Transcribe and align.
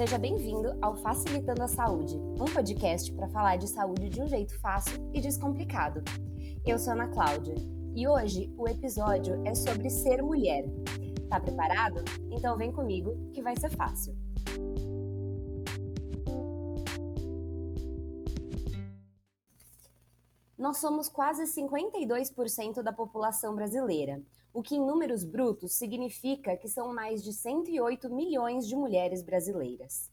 Seja 0.00 0.16
bem-vindo 0.16 0.78
ao 0.80 0.96
Facilitando 0.96 1.62
a 1.62 1.68
Saúde, 1.68 2.16
um 2.16 2.46
podcast 2.46 3.12
para 3.12 3.28
falar 3.28 3.56
de 3.56 3.68
saúde 3.68 4.08
de 4.08 4.22
um 4.22 4.26
jeito 4.26 4.58
fácil 4.58 4.94
e 5.12 5.20
descomplicado. 5.20 6.02
Eu 6.64 6.78
sou 6.78 6.94
Ana 6.94 7.08
Cláudia 7.08 7.54
e 7.94 8.08
hoje 8.08 8.50
o 8.56 8.66
episódio 8.66 9.46
é 9.46 9.54
sobre 9.54 9.90
ser 9.90 10.22
mulher. 10.22 10.64
Tá 11.28 11.38
preparado? 11.38 12.02
Então 12.30 12.56
vem 12.56 12.72
comigo 12.72 13.14
que 13.34 13.42
vai 13.42 13.54
ser 13.60 13.68
fácil. 13.76 14.16
Nós 20.56 20.78
somos 20.78 21.10
quase 21.10 21.42
52% 21.42 22.82
da 22.82 22.92
população 22.94 23.54
brasileira, 23.54 24.18
o 24.52 24.62
que 24.62 24.74
em 24.74 24.84
números 24.84 25.24
brutos 25.24 25.72
significa 25.72 26.56
que 26.56 26.68
são 26.68 26.92
mais 26.92 27.22
de 27.22 27.32
108 27.32 28.10
milhões 28.10 28.66
de 28.66 28.74
mulheres 28.74 29.22
brasileiras. 29.22 30.10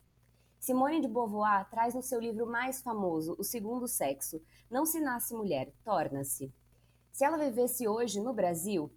Simone 0.59 1.01
de 1.01 1.07
Beauvoir 1.07 1.69
traz 1.69 1.93
no 1.93 2.01
seu 2.01 2.19
livro 2.19 2.45
mais 2.45 2.81
famoso, 2.81 3.35
O 3.39 3.43
Segundo 3.43 3.87
Sexo, 3.87 4.41
Não 4.69 4.85
se 4.85 4.99
nasce 4.99 5.33
mulher, 5.33 5.71
torna-se. 5.83 6.53
Se 7.11 7.23
ela 7.23 7.37
vivesse 7.37 7.87
hoje 7.87 8.19
no 8.19 8.33
Brasil, 8.33 8.91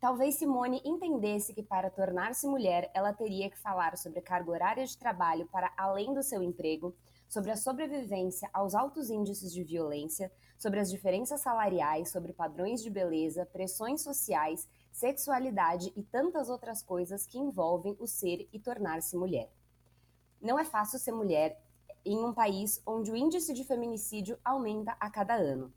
talvez 0.00 0.36
Simone 0.36 0.80
entendesse 0.84 1.52
que 1.52 1.62
para 1.62 1.90
tornar-se 1.90 2.46
mulher, 2.46 2.90
ela 2.94 3.12
teria 3.12 3.50
que 3.50 3.58
falar 3.58 3.96
sobre 3.96 4.20
carga 4.20 4.50
horária 4.50 4.86
de 4.86 4.96
trabalho 4.96 5.46
para 5.48 5.72
além 5.76 6.14
do 6.14 6.22
seu 6.22 6.42
emprego, 6.42 6.94
sobre 7.28 7.50
a 7.50 7.56
sobrevivência 7.56 8.48
aos 8.52 8.74
altos 8.74 9.10
índices 9.10 9.52
de 9.52 9.64
violência, 9.64 10.30
sobre 10.58 10.80
as 10.80 10.90
diferenças 10.90 11.40
salariais, 11.40 12.10
sobre 12.10 12.32
padrões 12.32 12.82
de 12.82 12.90
beleza, 12.90 13.46
pressões 13.46 14.02
sociais, 14.02 14.68
sexualidade 14.92 15.92
e 15.96 16.02
tantas 16.02 16.48
outras 16.48 16.82
coisas 16.82 17.26
que 17.26 17.38
envolvem 17.38 17.96
o 17.98 18.06
ser 18.06 18.48
e 18.52 18.58
tornar-se 18.58 19.16
mulher. 19.16 19.50
Não 20.40 20.58
é 20.58 20.64
fácil 20.64 20.98
ser 20.98 21.12
mulher 21.12 21.60
em 22.04 22.18
um 22.18 22.32
país 22.32 22.82
onde 22.86 23.10
o 23.10 23.16
índice 23.16 23.52
de 23.52 23.64
feminicídio 23.64 24.38
aumenta 24.44 24.96
a 25.00 25.10
cada 25.10 25.34
ano. 25.34 25.72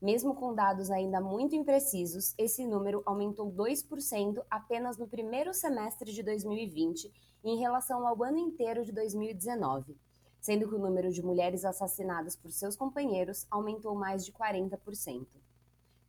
Mesmo 0.00 0.34
com 0.34 0.54
dados 0.54 0.90
ainda 0.90 1.20
muito 1.20 1.56
imprecisos, 1.56 2.34
esse 2.38 2.64
número 2.64 3.02
aumentou 3.04 3.52
2% 3.52 4.44
apenas 4.48 4.96
no 4.96 5.08
primeiro 5.08 5.52
semestre 5.52 6.12
de 6.12 6.22
2020 6.22 7.12
em 7.44 7.58
relação 7.58 8.06
ao 8.06 8.22
ano 8.22 8.38
inteiro 8.38 8.84
de 8.84 8.92
2019 8.92 9.96
sendo 10.40 10.68
que 10.68 10.74
o 10.74 10.78
número 10.78 11.10
de 11.10 11.22
mulheres 11.22 11.64
assassinadas 11.64 12.36
por 12.36 12.50
seus 12.50 12.76
companheiros 12.76 13.46
aumentou 13.50 13.94
mais 13.94 14.24
de 14.24 14.32
40%. 14.32 15.26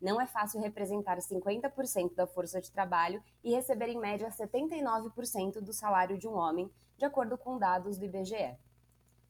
Não 0.02 0.20
é 0.20 0.26
fácil 0.26 0.62
representar 0.62 1.18
50% 1.18 2.16
da 2.16 2.26
força 2.26 2.62
de 2.62 2.72
trabalho 2.72 3.22
e 3.44 3.52
receber 3.52 3.90
em 3.90 4.00
média 4.00 4.30
79% 4.30 5.60
do 5.60 5.74
salário 5.74 6.18
de 6.18 6.28
um 6.28 6.36
homem, 6.36 6.72
de 6.98 7.06
acordo 7.06 7.38
com 7.38 7.58
dados 7.58 7.98
do 7.98 8.06
IBGE. 8.06 8.56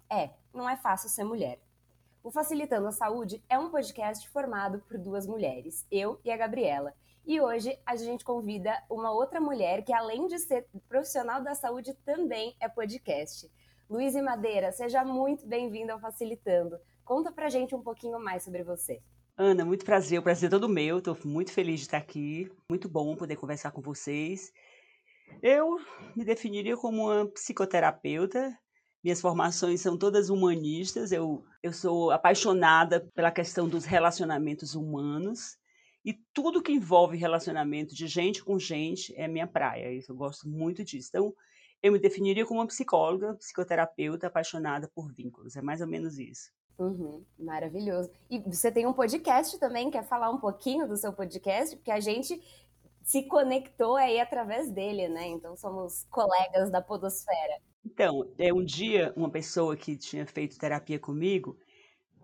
É, 0.10 0.32
não 0.54 0.70
é 0.70 0.76
fácil 0.78 1.10
ser 1.10 1.24
mulher. 1.24 1.60
O 2.22 2.30
Facilitando 2.30 2.88
a 2.88 2.92
Saúde 2.92 3.44
é 3.50 3.58
um 3.58 3.70
podcast 3.70 4.28
formado 4.30 4.80
por 4.80 4.98
duas 4.98 5.26
mulheres, 5.26 5.88
eu 5.90 6.20
e 6.24 6.30
a 6.30 6.38
Gabriela. 6.38 6.94
E 7.26 7.40
hoje 7.40 7.80
a 7.86 7.96
gente 7.96 8.26
convida 8.26 8.84
uma 8.90 9.12
outra 9.12 9.40
mulher 9.40 9.84
que, 9.84 9.94
além 9.94 10.28
de 10.28 10.38
ser 10.40 10.68
profissional 10.88 11.42
da 11.42 11.56
saúde, 11.56 11.94
também 12.06 12.56
é 12.60 12.68
podcast. 12.68 13.50
Luiz 13.90 14.14
e 14.14 14.22
Madeira, 14.22 14.72
seja 14.72 15.04
muito 15.04 15.48
bem-vindo 15.48 15.92
ao 15.92 16.00
Facilitando. 16.00 16.78
Conta 17.04 17.32
pra 17.32 17.50
gente 17.50 17.74
um 17.74 17.82
pouquinho 17.82 18.20
mais 18.20 18.44
sobre 18.44 18.62
você. 18.62 19.02
Ana, 19.36 19.66
muito 19.66 19.84
prazer, 19.84 20.20
o 20.20 20.22
prazer 20.22 20.46
é 20.46 20.52
todo 20.52 20.70
meu. 20.70 21.00
Estou 21.00 21.18
muito 21.26 21.52
feliz 21.52 21.80
de 21.80 21.88
estar 21.88 21.98
aqui. 21.98 22.52
Muito 22.70 22.88
bom 22.88 23.16
poder 23.16 23.36
conversar 23.36 23.72
com 23.72 23.82
vocês. 23.82 24.54
Eu 25.42 25.80
me 26.16 26.24
definiria 26.24 26.78
como 26.78 27.10
uma 27.10 27.26
psicoterapeuta. 27.30 28.56
Minhas 29.04 29.22
formações 29.22 29.82
são 29.82 29.98
todas 29.98 30.30
humanistas. 30.30 31.12
Eu, 31.12 31.44
eu 31.64 31.74
sou 31.74 32.12
apaixonada 32.12 33.10
pela 33.16 33.32
questão 33.32 33.68
dos 33.68 33.86
relacionamentos 33.86 34.76
humanos. 34.76 35.58
E 36.06 36.14
tudo 36.32 36.62
que 36.62 36.72
envolve 36.72 37.18
relacionamento 37.18 37.96
de 37.96 38.06
gente 38.06 38.44
com 38.44 38.60
gente 38.60 39.16
é 39.18 39.28
minha 39.28 39.48
praia. 39.48 39.90
Eu 40.08 40.16
gosto 40.16 40.48
muito 40.48 40.84
disso. 40.84 41.10
Então, 41.10 41.34
eu 41.82 41.92
me 41.92 42.00
definiria 42.00 42.46
como 42.46 42.60
uma 42.60 42.68
psicóloga, 42.68 43.36
psicoterapeuta 43.36 44.28
apaixonada 44.28 44.90
por 44.94 45.12
vínculos. 45.12 45.56
É 45.56 45.62
mais 45.62 45.82
ou 45.82 45.88
menos 45.88 46.18
isso. 46.18 46.52
Uhum, 46.78 47.26
maravilhoso. 47.38 48.10
E 48.30 48.40
você 48.40 48.72
tem 48.72 48.88
um 48.88 48.94
podcast 48.94 49.60
também, 49.60 49.92
quer 49.92 50.08
falar 50.08 50.30
um 50.30 50.40
pouquinho 50.40 50.88
do 50.88 50.96
seu 50.96 51.12
podcast? 51.12 51.76
Porque 51.76 51.92
a 51.92 52.00
gente 52.00 52.42
se 53.04 53.24
conectou 53.24 53.96
aí 53.96 54.20
através 54.20 54.72
dele, 54.72 55.10
né? 55.10 55.28
Então 55.28 55.58
somos 55.58 56.06
colegas 56.10 56.70
da 56.72 56.82
podosfera. 56.82 57.60
Então, 57.86 58.30
é 58.38 58.54
um 58.54 58.64
dia 58.64 59.14
uma 59.16 59.30
pessoa 59.30 59.76
que 59.76 59.98
tinha 59.98 60.26
feito 60.26 60.58
terapia 60.58 61.00
comigo, 61.00 61.58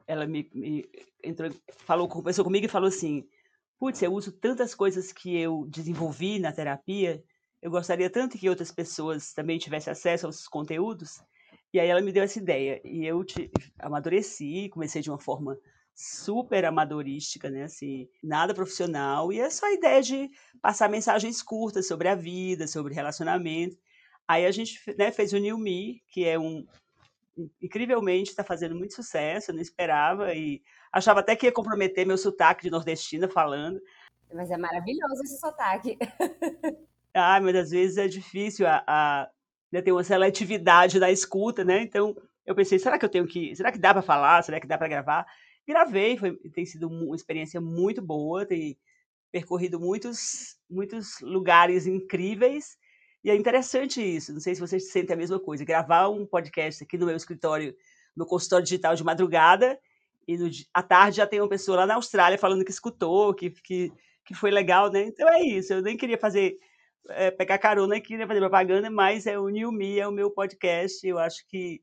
ela 0.05 0.25
me, 0.27 0.49
me 0.53 0.87
entrou, 1.23 1.49
falou, 1.69 2.07
conversou 2.07 2.45
comigo 2.45 2.66
e 2.66 2.69
falou 2.69 2.87
assim: 2.87 3.27
"Putz, 3.79 4.01
eu 4.01 4.13
uso 4.13 4.31
tantas 4.31 4.75
coisas 4.75 5.11
que 5.11 5.37
eu 5.37 5.66
desenvolvi 5.67 6.39
na 6.39 6.51
terapia 6.51 7.23
eu 7.61 7.71
gostaria 7.71 8.09
tanto 8.09 8.38
que 8.38 8.49
outras 8.49 8.71
pessoas 8.71 9.33
também 9.33 9.57
tivessem 9.57 9.91
acesso 9.91 10.25
aos 10.25 10.47
conteúdos. 10.47 11.21
E 11.73 11.79
aí 11.79 11.89
ela 11.89 12.01
me 12.01 12.11
deu 12.11 12.23
essa 12.23 12.39
ideia. 12.39 12.79
E 12.83 13.05
eu 13.05 13.23
te, 13.23 13.51
amadureci, 13.79 14.69
comecei 14.69 15.01
de 15.01 15.09
uma 15.09 15.19
forma 15.19 15.57
super 15.93 16.66
amadorística, 16.66 17.49
né? 17.49 17.63
Assim, 17.63 18.07
nada 18.23 18.53
profissional. 18.53 19.31
E 19.31 19.39
é 19.39 19.49
só 19.49 19.66
a 19.66 19.73
ideia 19.73 20.01
de 20.01 20.29
passar 20.61 20.89
mensagens 20.89 21.41
curtas 21.41 21.88
sobre 21.88 22.07
a 22.07 22.16
vida, 22.16 22.67
sobre 22.67 22.93
relacionamento. 22.93 23.77
Aí 24.27 24.45
a 24.45 24.51
gente 24.51 24.79
né, 24.97 25.11
fez 25.11 25.33
o 25.33 25.37
New 25.37 25.57
Me, 25.57 26.03
que 26.07 26.25
é 26.25 26.37
um. 26.37 26.66
Incrivelmente 27.61 28.29
está 28.29 28.43
fazendo 28.43 28.75
muito 28.75 28.93
sucesso, 28.93 29.51
eu 29.51 29.55
não 29.55 29.61
esperava. 29.61 30.33
E 30.33 30.61
achava 30.91 31.19
até 31.19 31.35
que 31.35 31.45
ia 31.45 31.51
comprometer 31.51 32.05
meu 32.05 32.17
sotaque 32.17 32.63
de 32.63 32.72
nordestina 32.72 33.27
falando. 33.27 33.81
Mas 34.33 34.49
é 34.51 34.57
maravilhoso 34.57 35.23
esse 35.23 35.39
sotaque. 35.39 35.97
Ah, 37.16 37.40
mas 37.42 37.56
às 37.56 37.72
vezes 37.72 37.98
é 37.98 38.08
difícil 38.08 38.68
a, 38.68 38.84
a 38.86 39.30
né, 39.72 39.81
ter 39.81 39.92
uma 39.92 40.03
seletividade 40.03 41.00
na 41.00 41.09
escuta, 41.09 41.64
né? 41.64 41.81
Então 41.81 42.16
eu 42.46 42.53
pensei, 42.53 42.78
será 42.78 43.00
que 43.00 43.06
eu 43.06 43.09
tenho 43.09 43.26
que, 43.26 43.56
será 43.56 43.72
que 43.72 43.80
dá 43.80 43.94
para 43.94 44.02
falar, 44.02 44.44
será 44.44 44.59
que 44.59 44.68
dá 44.68 44.78
para 44.78 44.88
gravar? 44.88 45.26
Gravei, 45.68 46.18
foi, 46.18 46.36
tem 46.53 46.66
sido 46.66 46.88
uma 46.88 47.16
experiência 47.16 47.59
muito 47.59 48.02
boa, 48.02 48.46
tem 48.46 48.78
percorrido 49.31 49.80
muitos, 49.80 50.58
muitos 50.70 51.20
lugares 51.22 51.88
incríveis. 51.88 52.78
E 53.24 53.32
é 53.32 53.36
interessante 53.36 54.00
isso. 54.00 54.32
Não 54.32 54.40
sei 54.40 54.53
se 54.53 54.62
vocês 54.62 54.92
sentem 54.92 55.14
a 55.16 55.18
mesma 55.18 55.40
coisa. 55.40 55.66
Gravar 55.66 56.09
um 56.09 56.26
podcast 56.26 56.84
aqui 56.84 56.97
no 56.97 57.08
meu 57.08 57.16
escritório, 57.16 57.76
no 58.16 58.26
consultório 58.26 58.64
digital 58.64 58.96
de 58.96 59.03
madrugada, 59.03 59.80
e 60.28 60.38
no, 60.38 60.50
à 60.74 60.84
tarde 60.84 61.18
já 61.18 61.28
tem 61.28 61.42
uma 61.42 61.50
pessoa 61.50 61.80
lá 61.80 61.86
na 61.88 61.96
Austrália 61.96 62.38
falando 62.38 62.64
que 62.64 62.72
escutou, 62.72 63.34
que, 63.34 63.50
que, 63.50 63.92
que 64.24 64.36
foi 64.36 64.52
legal, 64.52 64.92
né? 64.92 65.03
Então 65.03 65.28
é 65.28 65.42
isso. 65.42 65.74
Eu 65.74 65.82
nem 65.82 65.97
queria 65.97 66.18
fazer 66.18 66.58
é, 67.09 67.31
pegar 67.31 67.57
carona 67.57 67.95
aqui, 67.97 68.17
né, 68.17 68.27
fazer 68.27 68.39
propaganda, 68.39 68.89
mas 68.89 69.25
é 69.25 69.38
o 69.38 69.49
New 69.49 69.71
Me, 69.71 69.99
é 69.99 70.07
o 70.07 70.11
meu 70.11 70.31
podcast. 70.31 71.05
Eu 71.05 71.19
acho 71.19 71.45
que 71.47 71.81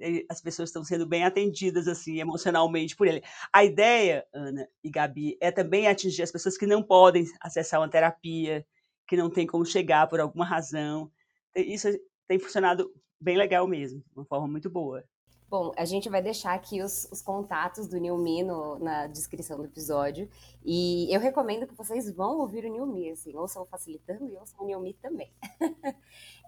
eh, 0.00 0.24
as 0.28 0.40
pessoas 0.40 0.68
estão 0.68 0.84
sendo 0.84 1.06
bem 1.06 1.24
atendidas 1.24 1.88
assim 1.88 2.20
emocionalmente 2.20 2.96
por 2.96 3.06
ele. 3.06 3.22
A 3.52 3.64
ideia, 3.64 4.26
Ana 4.34 4.68
e 4.82 4.90
Gabi, 4.90 5.36
é 5.40 5.50
também 5.50 5.88
atingir 5.88 6.22
as 6.22 6.32
pessoas 6.32 6.56
que 6.58 6.66
não 6.66 6.82
podem 6.82 7.24
acessar 7.40 7.80
uma 7.80 7.88
terapia, 7.90 8.66
que 9.08 9.16
não 9.16 9.30
tem 9.30 9.46
como 9.46 9.64
chegar 9.64 10.06
por 10.08 10.20
alguma 10.20 10.44
razão. 10.44 11.10
Isso 11.54 11.88
tem 12.28 12.38
funcionado 12.38 12.90
bem 13.20 13.36
legal 13.36 13.66
mesmo, 13.66 14.00
de 14.00 14.18
uma 14.18 14.26
forma 14.26 14.48
muito 14.48 14.68
boa. 14.70 15.04
Bom, 15.48 15.72
a 15.76 15.84
gente 15.84 16.08
vai 16.08 16.20
deixar 16.20 16.54
aqui 16.54 16.82
os, 16.82 17.08
os 17.12 17.22
contatos 17.22 17.86
do 17.86 18.00
no, 18.00 18.80
na 18.80 19.06
descrição 19.06 19.56
do 19.58 19.64
episódio. 19.64 20.28
E 20.64 21.06
eu 21.14 21.20
recomendo 21.20 21.68
que 21.68 21.74
vocês 21.74 22.10
vão 22.10 22.40
ouvir 22.40 22.64
o 22.64 22.86
Me, 22.86 23.10
assim, 23.10 23.32
ouçam 23.36 23.64
facilitando 23.64 24.28
e 24.28 24.36
ouçam 24.36 24.66
o 24.66 24.80
Me 24.80 24.94
também. 24.94 25.30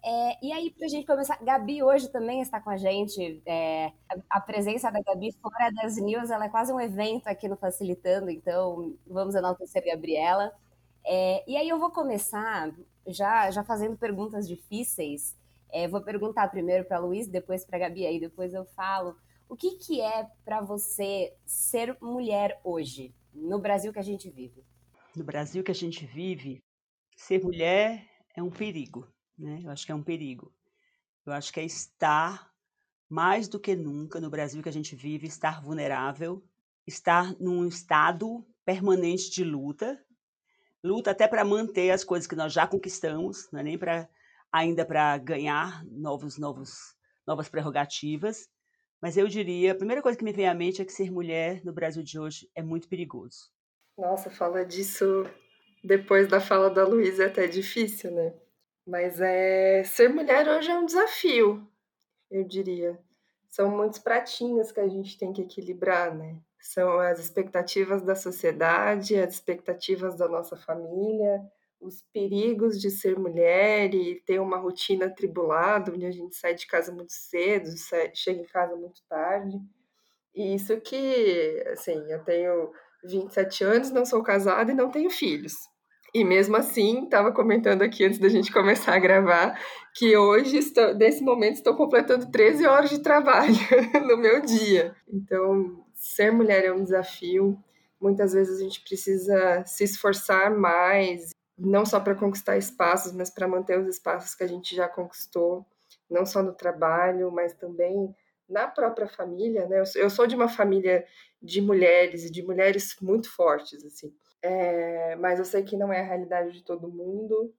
é, 0.05 0.45
e 0.45 0.53
aí, 0.53 0.71
pra 0.71 0.89
gente 0.89 1.07
começar, 1.07 1.39
Gabi 1.45 1.81
hoje 1.81 2.09
também 2.09 2.41
está 2.41 2.61
com 2.61 2.71
a 2.71 2.77
gente. 2.77 3.41
É, 3.47 3.93
a, 4.09 4.39
a, 4.39 4.41
presença 4.41 4.91
da 4.91 5.01
Gabi 5.01 5.31
fora 5.41 5.71
das 5.71 5.97
news, 5.97 6.29
ela 6.31 6.47
é 6.47 6.49
quase 6.49 6.73
um 6.73 6.81
evento 6.81 7.29
aqui 7.29 7.47
no 7.47 7.57
Facilitando, 7.57 8.29
então 8.31 8.97
vamos 9.07 9.37
enaltecer 9.37 9.81
a 9.81 9.95
Gabriela. 9.95 10.53
É, 11.07 11.45
e 11.49 11.57
aí 11.57 11.69
eu 11.69 11.79
vou 11.79 11.91
começar 11.93 12.75
já, 13.07 13.49
já 13.53 13.63
fazendo 13.63 13.97
perguntas 13.97 14.49
difíceis. 14.49 15.37
É, 15.71 15.87
vou 15.87 16.01
perguntar 16.01 16.49
primeiro 16.49 16.85
para 16.85 16.99
Luiz, 16.99 17.27
depois 17.27 17.65
para 17.65 17.79
Gabi, 17.79 18.07
aí 18.07 18.19
depois 18.19 18.55
eu 18.55 18.65
falo. 18.65 19.17
O 19.49 19.57
que, 19.57 19.79
que 19.79 20.01
é 20.01 20.27
para 20.45 20.61
você 20.61 21.35
ser 21.47 21.97
mulher 22.01 22.61
hoje, 22.63 23.15
no 23.33 23.59
Brasil 23.59 23.93
que 23.93 23.99
a 23.99 24.03
gente 24.03 24.29
vive? 24.31 24.65
No 25.17 25.25
Brasil 25.25 25.63
que 25.63 25.71
a 25.71 25.75
gente 25.75 26.05
vive, 26.05 26.63
ser 27.17 27.43
mulher 27.43 28.07
é 28.37 28.43
um 28.43 28.51
perigo, 28.51 29.09
né? 29.39 29.61
Eu 29.65 29.71
acho 29.71 29.87
que 29.87 29.93
é 29.93 29.95
um 29.95 30.03
perigo. 30.03 30.53
Eu 31.25 31.33
acho 31.33 31.53
que 31.53 31.61
é 31.61 31.65
estar 31.65 32.51
mais 33.09 33.49
do 33.49 33.59
que 33.59 33.75
nunca 33.75 34.21
no 34.21 34.31
Brasil 34.31 34.63
que 34.63 34.69
a 34.69 34.73
gente 34.73 34.95
vive, 34.95 35.27
estar 35.27 35.63
vulnerável, 35.63 36.43
estar 36.87 37.35
num 37.41 37.67
estado 37.67 38.47
permanente 38.65 39.31
de 39.31 39.45
luta, 39.45 39.99
luta 40.85 41.11
até 41.11 41.27
para 41.27 41.45
manter 41.45 41.91
as 41.91 42.05
coisas 42.05 42.27
que 42.27 42.37
nós 42.37 42.53
já 42.53 42.67
conquistamos, 42.67 43.49
não 43.51 43.61
é 43.61 43.63
nem 43.63 43.79
para 43.79 44.09
ainda 44.53 44.85
para 44.85 45.17
ganhar 45.19 45.85
novos 45.85 46.39
novos 46.39 46.97
novas 47.27 47.49
prerrogativas, 47.49 48.49
mas 49.01 49.17
eu 49.17 49.29
diria, 49.29 49.73
a 49.73 49.77
primeira 49.77 50.03
coisa 50.03 50.19
que 50.19 50.25
me 50.25 50.33
vem 50.33 50.49
à 50.49 50.55
mente 50.55 50.81
é 50.83 50.85
que 50.85 50.93
ser 50.93 51.11
mulher 51.11 51.65
no 51.65 51.73
Brasil 51.73 52.03
de 52.03 52.19
hoje 52.19 52.51
é 52.55 52.63
muito 52.63 52.89
perigoso. 52.89 53.51
Nossa, 53.97 54.31
fala 54.31 54.65
disso 54.65 55.25
depois 55.85 56.27
da 56.27 56.41
fala 56.41 56.71
da 56.71 56.85
Luísa 56.85 57.25
é 57.25 57.27
até 57.27 57.47
difícil, 57.47 58.11
né? 58.11 58.35
Mas 58.87 59.21
é 59.21 59.85
ser 59.85 60.09
mulher 60.09 60.49
hoje 60.49 60.71
é 60.71 60.79
um 60.79 60.87
desafio, 60.87 61.69
eu 62.31 62.45
diria. 62.45 62.99
São 63.49 63.71
muitos 63.71 63.99
pratinhos 63.99 64.73
que 64.73 64.81
a 64.81 64.89
gente 64.89 65.19
tem 65.19 65.33
que 65.33 65.43
equilibrar, 65.43 66.15
né? 66.15 66.41
São 66.61 66.99
as 66.99 67.19
expectativas 67.19 68.03
da 68.03 68.15
sociedade, 68.15 69.17
as 69.17 69.35
expectativas 69.35 70.17
da 70.17 70.29
nossa 70.29 70.57
família, 70.57 71.41
os 71.81 72.03
perigos 72.13 72.81
de 72.81 72.91
ser 72.91 73.19
mulher 73.19 73.95
e 73.95 74.21
ter 74.27 74.41
uma 74.41 74.59
rotina 74.59 75.07
atribulada, 75.07 75.93
onde 75.93 76.07
a 76.07 76.11
gente 76.11 76.37
sai 76.37 76.55
de 76.55 76.67
casa 76.67 76.93
muito 76.93 77.13
cedo, 77.13 77.69
sai, 77.77 78.11
chega 78.15 78.41
em 78.41 78.47
casa 78.47 78.75
muito 78.75 79.01
tarde. 79.09 79.59
E 80.35 80.55
isso 80.55 80.81
que, 80.81 81.65
assim, 81.73 82.01
eu 82.11 82.23
tenho 82.25 82.71
27 83.05 83.65
anos, 83.65 83.91
não 83.91 84.05
sou 84.05 84.23
casada 84.23 84.71
e 84.71 84.75
não 84.75 84.91
tenho 84.91 85.11
filhos. 85.11 85.55
E 86.15 86.25
mesmo 86.25 86.57
assim, 86.57 87.05
estava 87.05 87.33
comentando 87.33 87.83
aqui 87.83 88.05
antes 88.05 88.19
da 88.19 88.29
gente 88.29 88.51
começar 88.53 88.95
a 88.95 88.99
gravar, 88.99 89.61
que 89.95 90.17
hoje, 90.17 90.59
estou, 90.59 90.95
nesse 90.95 91.23
momento, 91.23 91.57
estou 91.57 91.77
completando 91.77 92.31
13 92.31 92.67
horas 92.67 92.91
de 92.91 93.03
trabalho 93.03 93.55
no 94.07 94.17
meu 94.17 94.41
dia. 94.41 94.95
Então, 95.09 95.85
ser 95.95 96.33
mulher 96.33 96.65
é 96.65 96.73
um 96.73 96.83
desafio. 96.83 97.59
Muitas 98.01 98.33
vezes 98.33 98.59
a 98.59 98.63
gente 98.63 98.81
precisa 98.83 99.65
se 99.67 99.85
esforçar 99.85 100.55
mais, 100.57 101.31
não 101.59 101.85
só 101.85 101.99
para 101.99 102.15
conquistar 102.15 102.57
espaços, 102.57 103.13
mas 103.13 103.31
para 103.31 103.49
manter 103.49 103.79
os 103.79 103.89
espaços 103.89 104.35
que 104.35 104.45
a 104.45 104.47
gente 104.47 104.75
já 104.77 104.89
conquistou, 104.89 105.67
não 106.09 106.25
só 106.25 106.43
no 106.43 106.53
trabalho, 106.53 107.31
mas 107.33 107.53
também 107.55 108.15
na 108.49 108.67
própria 108.67 109.09
família, 109.09 109.67
né? 109.67 109.83
Eu 109.95 110.09
sou 110.09 110.27
de 110.27 110.35
uma 110.35 110.49
família 110.49 111.05
de 111.43 111.61
mulheres 111.61 112.25
e 112.25 112.31
de 112.31 112.43
mulheres 112.43 112.97
muito 113.03 113.31
fortes, 113.31 113.85
assim. 113.85 114.15
É, 114.41 115.17
mas 115.17 115.39
eu 115.39 115.45
sei 115.45 115.63
que 115.63 115.77
não 115.77 115.93
é 115.93 116.01
a 116.01 116.05
realidade 116.05 116.53
de 116.53 116.63
todo 116.63 116.89
mundo, 116.89 117.53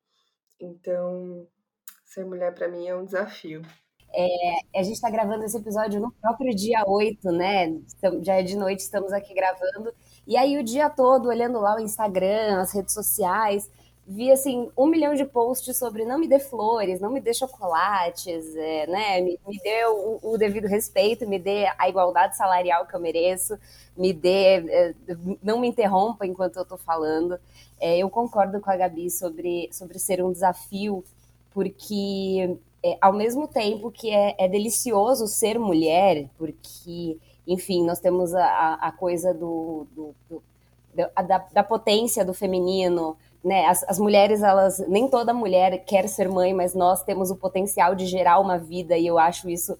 então 0.59 1.47
ser 2.05 2.25
mulher 2.25 2.55
para 2.55 2.67
mim 2.67 2.87
é 2.87 2.95
um 2.95 3.05
desafio. 3.05 3.61
É, 4.11 4.79
a 4.79 4.81
gente 4.81 4.95
está 4.95 5.09
gravando 5.09 5.43
esse 5.45 5.57
episódio 5.57 5.99
no 6.01 6.11
próprio 6.13 6.55
dia 6.55 6.83
8, 6.87 7.31
né? 7.31 7.79
Já 8.23 8.35
é 8.35 8.43
de 8.43 8.55
noite, 8.57 8.79
estamos 8.79 9.13
aqui 9.13 9.33
gravando. 9.33 9.93
E 10.25 10.35
aí, 10.35 10.57
o 10.57 10.63
dia 10.63 10.89
todo, 10.89 11.29
olhando 11.29 11.59
lá 11.59 11.75
o 11.75 11.79
Instagram, 11.79 12.59
as 12.59 12.73
redes 12.73 12.93
sociais, 12.93 13.69
vi 14.09 14.31
assim 14.31 14.71
um 14.75 14.87
milhão 14.87 15.13
de 15.13 15.23
posts 15.23 15.77
sobre 15.77 16.03
não 16.03 16.17
me 16.17 16.27
dê 16.27 16.39
flores, 16.39 16.99
não 16.99 17.11
me 17.11 17.21
dê 17.21 17.31
chocolates, 17.31 18.55
é, 18.55 18.87
né? 18.87 19.21
Me, 19.21 19.39
me 19.47 19.59
dê 19.59 19.85
o, 19.85 20.19
o, 20.23 20.37
devido 20.37 20.65
respeito, 20.65 21.27
me 21.27 21.37
dê 21.37 21.67
a 21.77 21.87
igualdade 21.87 22.35
salarial 22.35 22.87
que 22.87 22.95
eu 22.95 22.99
mereço, 22.99 23.55
me 23.95 24.11
dê, 24.11 24.67
é, 24.67 24.95
não 25.43 25.59
me 25.59 25.67
interrompa 25.67 26.25
enquanto 26.25 26.55
eu 26.55 26.63
estou 26.63 26.77
falando. 26.77 27.39
É, 27.79 27.99
eu 27.99 28.09
concordo 28.09 28.59
com 28.59 28.71
a 28.71 28.75
Gabi 28.75 29.11
sobre, 29.11 29.69
sobre 29.71 29.99
ser 29.99 30.23
um 30.23 30.31
desafio, 30.31 31.03
porque 31.51 32.57
é, 32.83 32.97
ao 32.99 33.13
mesmo 33.13 33.47
tempo 33.47 33.91
que 33.91 34.09
é, 34.09 34.35
é, 34.39 34.47
delicioso 34.47 35.27
ser 35.27 35.59
mulher, 35.59 36.27
porque, 36.35 37.15
enfim, 37.45 37.85
nós 37.85 37.99
temos 37.99 38.33
a, 38.33 38.73
a 38.73 38.91
coisa 38.91 39.35
do, 39.35 39.85
do, 39.95 40.15
do 40.27 40.41
da, 40.95 41.37
da 41.53 41.63
potência 41.63 42.25
do 42.25 42.33
feminino, 42.33 43.15
né, 43.43 43.65
as, 43.65 43.83
as, 43.83 43.99
mulheres, 43.99 44.41
elas, 44.41 44.79
nem 44.87 45.09
toda 45.09 45.33
mulher 45.33 45.85
quer 45.85 46.07
ser 46.09 46.29
mãe, 46.29 46.53
mas 46.53 46.75
nós 46.75 47.03
temos 47.03 47.31
o 47.31 47.35
potencial 47.35 47.95
de 47.95 48.05
gerar 48.05 48.39
uma 48.39 48.57
vida 48.57 48.97
e 48.97 49.07
eu 49.07 49.17
acho 49.17 49.49
isso 49.49 49.77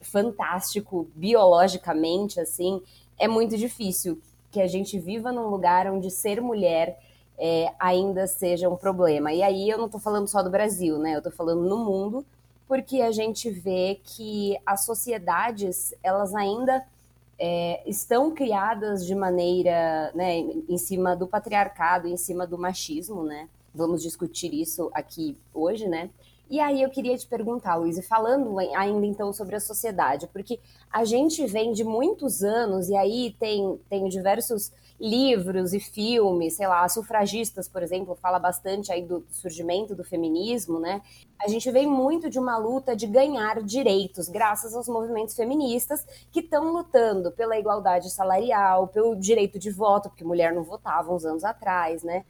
fantástico 0.00 1.08
biologicamente, 1.14 2.40
assim, 2.40 2.82
é 3.18 3.28
muito 3.28 3.56
difícil 3.56 4.20
que 4.50 4.60
a 4.60 4.66
gente 4.66 4.98
viva 4.98 5.32
num 5.32 5.48
lugar 5.48 5.90
onde 5.90 6.10
ser 6.10 6.40
mulher 6.40 6.98
é, 7.38 7.72
ainda 7.78 8.26
seja 8.26 8.68
um 8.68 8.76
problema. 8.76 9.32
E 9.32 9.42
aí 9.42 9.68
eu 9.68 9.78
não 9.78 9.86
estou 9.86 10.00
falando 10.00 10.28
só 10.28 10.42
do 10.42 10.50
Brasil, 10.50 10.98
né? 10.98 11.14
Eu 11.14 11.18
estou 11.18 11.32
falando 11.32 11.62
no 11.62 11.78
mundo, 11.78 12.24
porque 12.68 13.02
a 13.02 13.10
gente 13.10 13.50
vê 13.50 14.00
que 14.04 14.56
as 14.64 14.84
sociedades 14.84 15.92
elas 16.02 16.34
ainda 16.34 16.84
é, 17.38 17.82
estão 17.86 18.30
criadas 18.32 19.04
de 19.06 19.14
maneira, 19.14 20.12
né, 20.14 20.38
em 20.38 20.78
cima 20.78 21.16
do 21.16 21.26
patriarcado, 21.26 22.08
em 22.08 22.16
cima 22.16 22.46
do 22.46 22.58
machismo, 22.58 23.22
né? 23.22 23.48
Vamos 23.74 24.02
discutir 24.02 24.54
isso 24.54 24.90
aqui 24.94 25.36
hoje, 25.52 25.88
né? 25.88 26.10
E 26.48 26.60
aí 26.60 26.82
eu 26.82 26.90
queria 26.90 27.16
te 27.16 27.26
perguntar, 27.26 27.74
Luiz, 27.76 28.06
falando 28.06 28.58
ainda 28.58 29.06
então 29.06 29.32
sobre 29.32 29.56
a 29.56 29.60
sociedade, 29.60 30.28
porque 30.32 30.60
a 30.92 31.04
gente 31.04 31.44
vem 31.46 31.72
de 31.72 31.82
muitos 31.82 32.44
anos, 32.44 32.88
e 32.88 32.96
aí 32.96 33.34
tem, 33.38 33.80
tem 33.88 34.08
diversos 34.08 34.70
livros 35.04 35.74
e 35.74 35.80
filmes, 35.80 36.54
sei 36.54 36.66
lá, 36.66 36.88
sufragistas, 36.88 37.68
por 37.68 37.82
exemplo, 37.82 38.14
fala 38.14 38.38
bastante 38.38 38.90
aí 38.90 39.02
do 39.02 39.22
surgimento 39.30 39.94
do 39.94 40.02
feminismo, 40.02 40.80
né? 40.80 41.02
A 41.38 41.46
gente 41.46 41.70
vem 41.70 41.86
muito 41.86 42.30
de 42.30 42.38
uma 42.38 42.56
luta 42.56 42.96
de 42.96 43.06
ganhar 43.06 43.62
direitos, 43.62 44.30
graças 44.30 44.74
aos 44.74 44.88
movimentos 44.88 45.36
feministas 45.36 46.06
que 46.32 46.40
estão 46.40 46.72
lutando 46.72 47.30
pela 47.30 47.58
igualdade 47.58 48.10
salarial, 48.10 48.88
pelo 48.88 49.14
direito 49.14 49.58
de 49.58 49.70
voto, 49.70 50.08
porque 50.08 50.24
mulher 50.24 50.54
não 50.54 50.62
votava 50.62 51.12
uns 51.12 51.26
anos 51.26 51.44
atrás, 51.44 52.02
né? 52.02 52.24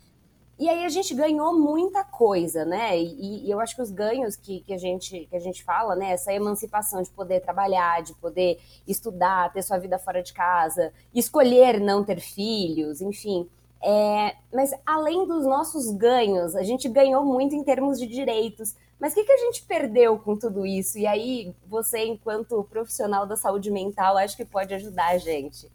E 0.58 0.68
aí 0.68 0.84
a 0.84 0.88
gente 0.88 1.14
ganhou 1.14 1.58
muita 1.58 2.04
coisa, 2.04 2.64
né? 2.64 2.96
E, 2.96 3.46
e, 3.46 3.50
eu 3.50 3.58
acho 3.58 3.74
que 3.74 3.82
os 3.82 3.90
ganhos 3.90 4.36
que, 4.36 4.60
que, 4.60 4.72
a 4.72 4.78
gente, 4.78 5.26
que 5.26 5.36
a 5.36 5.40
gente 5.40 5.64
fala, 5.64 5.96
né? 5.96 6.12
Essa 6.12 6.32
emancipação 6.32 7.02
de 7.02 7.10
poder 7.10 7.40
trabalhar, 7.40 8.02
de 8.02 8.14
poder 8.14 8.60
estudar, 8.86 9.52
ter 9.52 9.62
sua 9.62 9.78
vida 9.78 9.98
fora 9.98 10.22
de 10.22 10.32
casa, 10.32 10.92
escolher 11.12 11.80
não 11.80 12.04
ter 12.04 12.20
filhos, 12.20 13.00
enfim. 13.00 13.48
É, 13.82 14.36
mas 14.52 14.70
além 14.86 15.26
dos 15.26 15.44
nossos 15.44 15.90
ganhos, 15.90 16.54
a 16.54 16.62
gente 16.62 16.88
ganhou 16.88 17.24
muito 17.24 17.54
em 17.54 17.64
termos 17.64 17.98
de 17.98 18.06
direitos. 18.06 18.76
Mas 19.00 19.12
o 19.12 19.16
que, 19.16 19.24
que 19.24 19.32
a 19.32 19.38
gente 19.38 19.64
perdeu 19.64 20.18
com 20.18 20.38
tudo 20.38 20.64
isso? 20.64 20.98
E 20.98 21.06
aí, 21.06 21.54
você, 21.66 22.04
enquanto 22.04 22.64
profissional 22.64 23.26
da 23.26 23.36
saúde 23.36 23.70
mental, 23.70 24.16
acho 24.16 24.36
que 24.36 24.44
pode 24.44 24.72
ajudar 24.72 25.08
a 25.08 25.18
gente. 25.18 25.70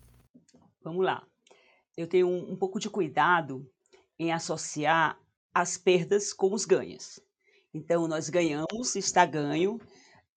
Vamos 0.81 1.05
lá. 1.05 1.21
Eu 1.97 2.07
tenho 2.07 2.27
um, 2.27 2.53
um 2.53 2.55
pouco 2.55 2.79
de 2.79 2.89
cuidado 2.89 3.69
em 4.19 4.31
associar 4.33 5.17
as 5.53 5.77
perdas 5.77 6.33
com 6.33 6.53
os 6.53 6.65
ganhos. 6.65 7.19
Então, 7.73 8.07
nós 8.07 8.29
ganhamos, 8.29 8.95
está 8.95 9.25
ganho, 9.25 9.79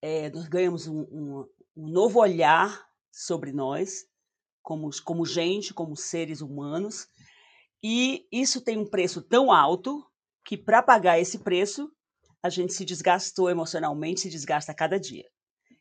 é, 0.00 0.30
nós 0.30 0.46
ganhamos 0.46 0.86
um, 0.86 1.00
um, 1.00 1.48
um, 1.76 1.88
novo 1.88 2.20
olhar 2.20 2.88
sobre 3.10 3.52
nós, 3.52 4.06
como, 4.62 4.88
como 5.02 5.26
gente, 5.26 5.74
como 5.74 5.96
seres 5.96 6.40
humanos, 6.40 7.08
e 7.82 8.26
isso 8.30 8.60
tem 8.60 8.78
um 8.78 8.88
preço 8.88 9.20
tão 9.20 9.50
alto 9.50 10.06
que, 10.44 10.56
para 10.56 10.82
pagar 10.82 11.18
esse 11.18 11.38
preço, 11.38 11.90
a 12.42 12.48
gente 12.48 12.72
se 12.72 12.84
desgastou 12.84 13.50
emocionalmente, 13.50 14.20
se 14.20 14.30
desgasta 14.30 14.72
a 14.72 14.74
cada 14.74 14.98
dia. 14.98 15.28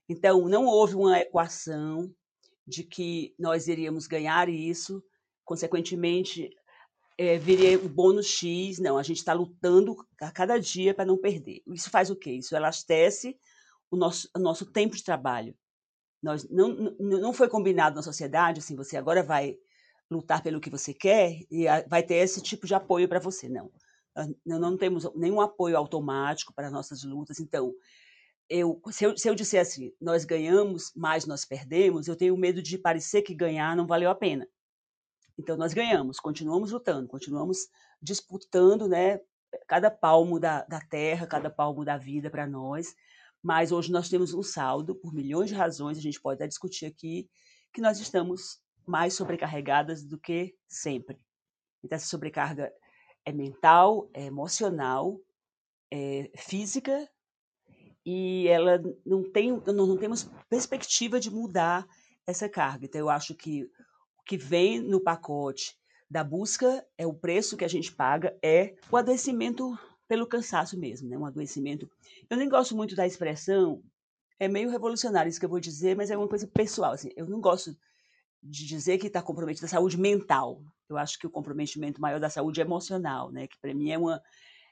Então, 0.09 0.47
não 0.47 0.65
houve 0.65 0.95
uma 0.95 1.19
equação 1.19 2.13
de 2.65 2.83
que 2.83 3.35
nós 3.37 3.67
iríamos 3.67 4.07
ganhar 4.07 4.49
isso, 4.49 5.03
consequentemente, 5.43 6.49
é, 7.21 7.37
viria 7.37 7.77
o 7.77 7.87
bônus 7.87 8.25
X. 8.25 8.79
Não, 8.79 8.97
a 8.97 9.03
gente 9.03 9.17
está 9.17 9.31
lutando 9.31 9.95
a 10.19 10.31
cada 10.31 10.57
dia 10.57 10.91
para 10.91 11.05
não 11.05 11.17
perder. 11.17 11.61
Isso 11.67 11.91
faz 11.91 12.09
o 12.09 12.15
quê? 12.15 12.31
Isso 12.31 12.55
elastece 12.55 13.37
o 13.91 13.95
nosso, 13.95 14.27
o 14.35 14.39
nosso 14.39 14.65
tempo 14.65 14.95
de 14.95 15.03
trabalho. 15.03 15.55
Nós, 16.21 16.49
não, 16.49 16.69
não 16.99 17.31
foi 17.31 17.47
combinado 17.47 17.95
na 17.95 18.01
sociedade 18.01 18.59
assim, 18.59 18.75
você 18.75 18.97
agora 18.97 19.21
vai 19.21 19.55
lutar 20.09 20.41
pelo 20.41 20.59
que 20.59 20.69
você 20.69 20.95
quer 20.95 21.39
e 21.49 21.65
vai 21.87 22.01
ter 22.01 22.15
esse 22.15 22.41
tipo 22.41 22.65
de 22.65 22.73
apoio 22.73 23.07
para 23.07 23.19
você. 23.19 23.47
Não. 23.47 23.71
Não, 24.43 24.59
não 24.59 24.75
temos 24.75 25.07
nenhum 25.15 25.39
apoio 25.39 25.77
automático 25.77 26.53
para 26.53 26.71
nossas 26.71 27.03
lutas. 27.03 27.39
Então, 27.39 27.71
eu 28.49 28.81
se, 28.91 29.05
eu, 29.05 29.15
se 29.15 29.29
eu 29.29 29.35
disser 29.35 29.61
assim, 29.61 29.93
nós 30.01 30.25
ganhamos, 30.25 30.91
mas 30.95 31.27
nós 31.27 31.45
perdemos, 31.45 32.07
eu 32.07 32.15
tenho 32.15 32.35
medo 32.35 32.63
de 32.63 32.79
parecer 32.79 33.21
que 33.21 33.35
ganhar 33.35 33.77
não 33.77 33.85
valeu 33.85 34.09
a 34.09 34.15
pena. 34.15 34.47
Então, 35.41 35.57
nós 35.57 35.73
ganhamos, 35.73 36.19
continuamos 36.19 36.71
lutando, 36.71 37.07
continuamos 37.07 37.67
disputando 37.99 38.87
né, 38.87 39.19
cada 39.67 39.89
palmo 39.89 40.39
da, 40.39 40.63
da 40.65 40.79
terra, 40.79 41.25
cada 41.25 41.49
palmo 41.49 41.83
da 41.83 41.97
vida 41.97 42.29
para 42.29 42.45
nós. 42.45 42.95
Mas 43.41 43.71
hoje 43.71 43.91
nós 43.91 44.07
temos 44.07 44.35
um 44.35 44.43
saldo, 44.43 44.93
por 44.93 45.11
milhões 45.11 45.49
de 45.49 45.55
razões, 45.55 45.97
a 45.97 46.01
gente 46.01 46.21
pode 46.21 46.35
até 46.35 46.47
discutir 46.47 46.85
aqui, 46.85 47.27
que 47.73 47.81
nós 47.81 47.99
estamos 47.99 48.61
mais 48.85 49.15
sobrecarregadas 49.15 50.03
do 50.03 50.15
que 50.15 50.55
sempre. 50.67 51.17
Então, 51.83 51.95
essa 51.95 52.05
sobrecarga 52.05 52.71
é 53.25 53.31
mental, 53.31 54.11
é 54.13 54.25
emocional, 54.25 55.19
é 55.89 56.29
física, 56.37 57.09
e 58.05 58.47
ela 58.47 58.79
não 59.03 59.23
tem, 59.23 59.59
não, 59.65 59.87
não 59.87 59.97
temos 59.97 60.29
perspectiva 60.47 61.19
de 61.19 61.31
mudar 61.31 61.87
essa 62.27 62.47
carga. 62.47 62.85
Então, 62.85 63.01
eu 63.01 63.09
acho 63.09 63.33
que 63.33 63.67
que 64.31 64.37
vem 64.37 64.79
no 64.79 65.01
pacote 65.01 65.75
da 66.09 66.23
busca 66.23 66.87
é 66.97 67.05
o 67.05 67.13
preço 67.13 67.57
que 67.57 67.65
a 67.65 67.67
gente 67.67 67.91
paga 67.91 68.33
é 68.41 68.75
o 68.89 68.95
adoecimento 68.95 69.77
pelo 70.07 70.25
cansaço 70.25 70.79
mesmo, 70.79 71.09
né? 71.09 71.17
Um 71.17 71.25
adoecimento. 71.25 71.91
Eu 72.29 72.37
nem 72.37 72.47
gosto 72.47 72.73
muito 72.73 72.95
da 72.95 73.05
expressão 73.05 73.83
é 74.39 74.47
meio 74.47 74.69
revolucionário 74.69 75.29
isso 75.29 75.37
que 75.37 75.45
eu 75.45 75.49
vou 75.49 75.59
dizer, 75.59 75.97
mas 75.97 76.09
é 76.09 76.15
uma 76.15 76.29
coisa 76.29 76.47
pessoal. 76.47 76.93
Assim, 76.93 77.09
eu 77.17 77.27
não 77.27 77.41
gosto 77.41 77.75
de 78.41 78.65
dizer 78.65 78.99
que 78.99 79.07
está 79.07 79.21
comprometido 79.21 79.65
a 79.65 79.69
saúde 79.69 79.99
mental. 79.99 80.63
Eu 80.87 80.97
acho 80.97 81.19
que 81.19 81.27
o 81.27 81.29
comprometimento 81.29 81.99
maior 81.99 82.21
da 82.21 82.29
saúde 82.29 82.61
é 82.61 82.63
emocional, 82.63 83.33
né? 83.33 83.47
Que 83.47 83.59
para 83.59 83.73
mim 83.73 83.91
é 83.91 83.97
uma 83.97 84.21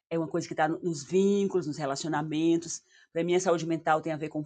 é 0.10 0.18
uma 0.18 0.28
coisa 0.30 0.48
que 0.48 0.54
está 0.54 0.70
nos 0.70 1.04
vínculos, 1.04 1.68
nos 1.68 1.78
relacionamentos. 1.78 2.82
Para 3.12 3.26
mim, 3.26 3.36
a 3.36 3.42
saúde 3.42 3.68
mental 3.68 4.02
tem 4.02 4.14
a 4.14 4.18
ver 4.18 4.30
com 4.30 4.42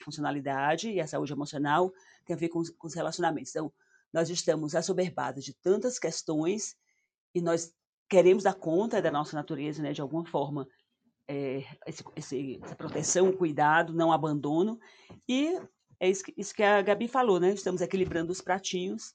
funcionalidade 0.00 0.90
e 0.90 1.00
a 1.00 1.06
saúde 1.06 1.32
emocional 1.32 1.92
tem 2.24 2.34
a 2.34 2.38
ver 2.38 2.48
com, 2.48 2.62
com 2.76 2.86
os 2.88 2.94
relacionamentos. 2.94 3.50
Então, 3.50 3.72
nós 4.16 4.30
estamos 4.30 4.74
assoberbados 4.74 5.44
de 5.44 5.52
tantas 5.52 5.98
questões 5.98 6.74
e 7.34 7.42
nós 7.42 7.70
queremos 8.08 8.44
dar 8.44 8.54
conta 8.54 9.02
da 9.02 9.10
nossa 9.10 9.36
natureza, 9.36 9.82
né, 9.82 9.92
de 9.92 10.00
alguma 10.00 10.24
forma, 10.24 10.66
é, 11.28 11.62
esse, 11.86 12.02
esse, 12.16 12.58
essa 12.62 12.74
proteção, 12.74 13.30
cuidado, 13.30 13.92
não 13.92 14.10
abandono. 14.10 14.80
E 15.28 15.60
é 16.00 16.08
isso 16.08 16.24
que, 16.24 16.32
isso 16.34 16.54
que 16.54 16.62
a 16.62 16.80
Gabi 16.80 17.08
falou, 17.08 17.38
né? 17.38 17.52
Estamos 17.52 17.82
equilibrando 17.82 18.32
os 18.32 18.40
pratinhos. 18.40 19.12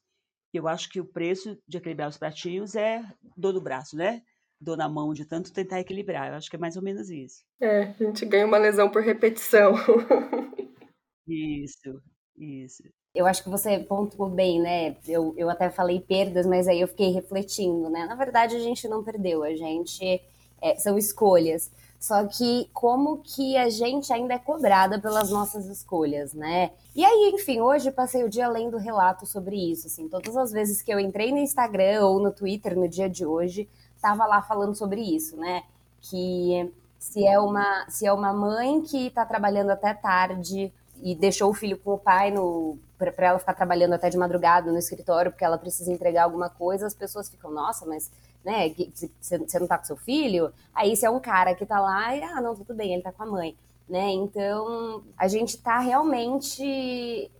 Eu 0.53 0.67
acho 0.67 0.87
que 0.87 1.01
o 1.01 1.05
preço 1.05 1.57
de 1.67 1.77
equilibrar 1.77 2.07
os 2.07 2.19
pratinhos 2.19 2.75
é 2.75 3.03
dor 3.35 3.53
do 3.53 3.61
braço, 3.61 3.95
né? 3.95 4.21
Dor 4.59 4.77
na 4.77 4.87
mão 4.87 5.15
de 5.15 5.25
tanto 5.25 5.51
tentar 5.51 5.79
equilibrar. 5.79 6.27
Eu 6.27 6.35
acho 6.35 6.47
que 6.47 6.57
é 6.57 6.59
mais 6.59 6.75
ou 6.75 6.83
menos 6.83 7.09
isso. 7.09 7.43
É, 7.59 7.83
a 7.85 7.93
gente 7.93 8.23
ganha 8.23 8.45
uma 8.45 8.59
lesão 8.59 8.91
por 8.91 9.01
repetição. 9.01 9.73
isso, 11.25 12.03
isso. 12.37 12.83
Eu 13.13 13.25
acho 13.27 13.43
que 13.43 13.49
você 13.49 13.77
pontuou 13.79 14.29
bem, 14.29 14.61
né? 14.61 14.95
Eu, 15.05 15.33
eu 15.37 15.49
até 15.49 15.69
falei 15.69 15.99
perdas, 15.99 16.45
mas 16.45 16.67
aí 16.67 16.79
eu 16.79 16.87
fiquei 16.87 17.11
refletindo, 17.11 17.89
né? 17.89 18.05
Na 18.05 18.15
verdade, 18.15 18.55
a 18.55 18.59
gente 18.59 18.87
não 18.87 19.03
perdeu, 19.03 19.43
a 19.43 19.53
gente. 19.53 20.21
É, 20.61 20.75
são 20.75 20.97
escolhas. 20.97 21.71
Só 21.99 22.25
que 22.25 22.69
como 22.73 23.17
que 23.17 23.57
a 23.57 23.69
gente 23.69 24.11
ainda 24.13 24.35
é 24.35 24.39
cobrada 24.39 24.99
pelas 24.99 25.29
nossas 25.29 25.67
escolhas, 25.67 26.33
né? 26.33 26.71
E 26.95 27.03
aí, 27.05 27.31
enfim, 27.33 27.59
hoje 27.61 27.91
passei 27.91 28.23
o 28.23 28.29
dia 28.29 28.47
lendo 28.47 28.77
relato 28.77 29.25
sobre 29.25 29.55
isso, 29.55 29.87
assim, 29.87 30.07
todas 30.07 30.35
as 30.35 30.51
vezes 30.51 30.81
que 30.81 30.91
eu 30.91 30.99
entrei 30.99 31.31
no 31.31 31.37
Instagram 31.37 32.05
ou 32.05 32.19
no 32.19 32.31
Twitter 32.31 32.77
no 32.77 32.87
dia 32.87 33.09
de 33.09 33.25
hoje, 33.25 33.69
tava 34.01 34.25
lá 34.25 34.41
falando 34.41 34.73
sobre 34.75 35.01
isso, 35.01 35.37
né? 35.37 35.63
Que 36.01 36.71
se 36.97 37.25
é 37.25 37.39
uma, 37.39 37.85
se 37.89 38.05
é 38.05 38.13
uma 38.13 38.33
mãe 38.33 38.81
que 38.81 39.07
está 39.07 39.25
trabalhando 39.25 39.69
até 39.71 39.93
tarde 39.93 40.73
e 41.03 41.15
deixou 41.15 41.51
o 41.51 41.53
filho 41.53 41.77
com 41.77 41.93
o 41.93 41.97
pai 41.99 42.31
no 42.31 42.77
para 43.09 43.27
ela 43.27 43.39
ficar 43.39 43.53
trabalhando 43.53 43.93
até 43.93 44.09
de 44.09 44.17
madrugada 44.17 44.71
no 44.71 44.77
escritório 44.77 45.31
porque 45.31 45.45
ela 45.45 45.57
precisa 45.57 45.91
entregar 45.91 46.25
alguma 46.25 46.49
coisa, 46.49 46.85
as 46.85 46.93
pessoas 46.93 47.29
ficam, 47.29 47.49
nossa, 47.49 47.85
mas 47.85 48.11
né, 48.43 48.73
você 49.19 49.59
não 49.59 49.67
tá 49.67 49.77
com 49.77 49.85
seu 49.85 49.95
filho? 49.95 50.51
Aí 50.75 50.95
se 50.95 51.05
é 51.05 51.09
um 51.09 51.19
cara 51.19 51.55
que 51.55 51.65
tá 51.65 51.79
lá 51.79 52.15
e, 52.15 52.21
ah, 52.21 52.41
não, 52.41 52.55
tudo 52.55 52.73
bem, 52.73 52.93
ele 52.93 53.01
tá 53.01 53.11
com 53.11 53.23
a 53.23 53.25
mãe, 53.25 53.55
né? 53.87 54.09
Então, 54.11 55.03
a 55.17 55.27
gente 55.27 55.57
tá 55.57 55.79
realmente 55.79 57.31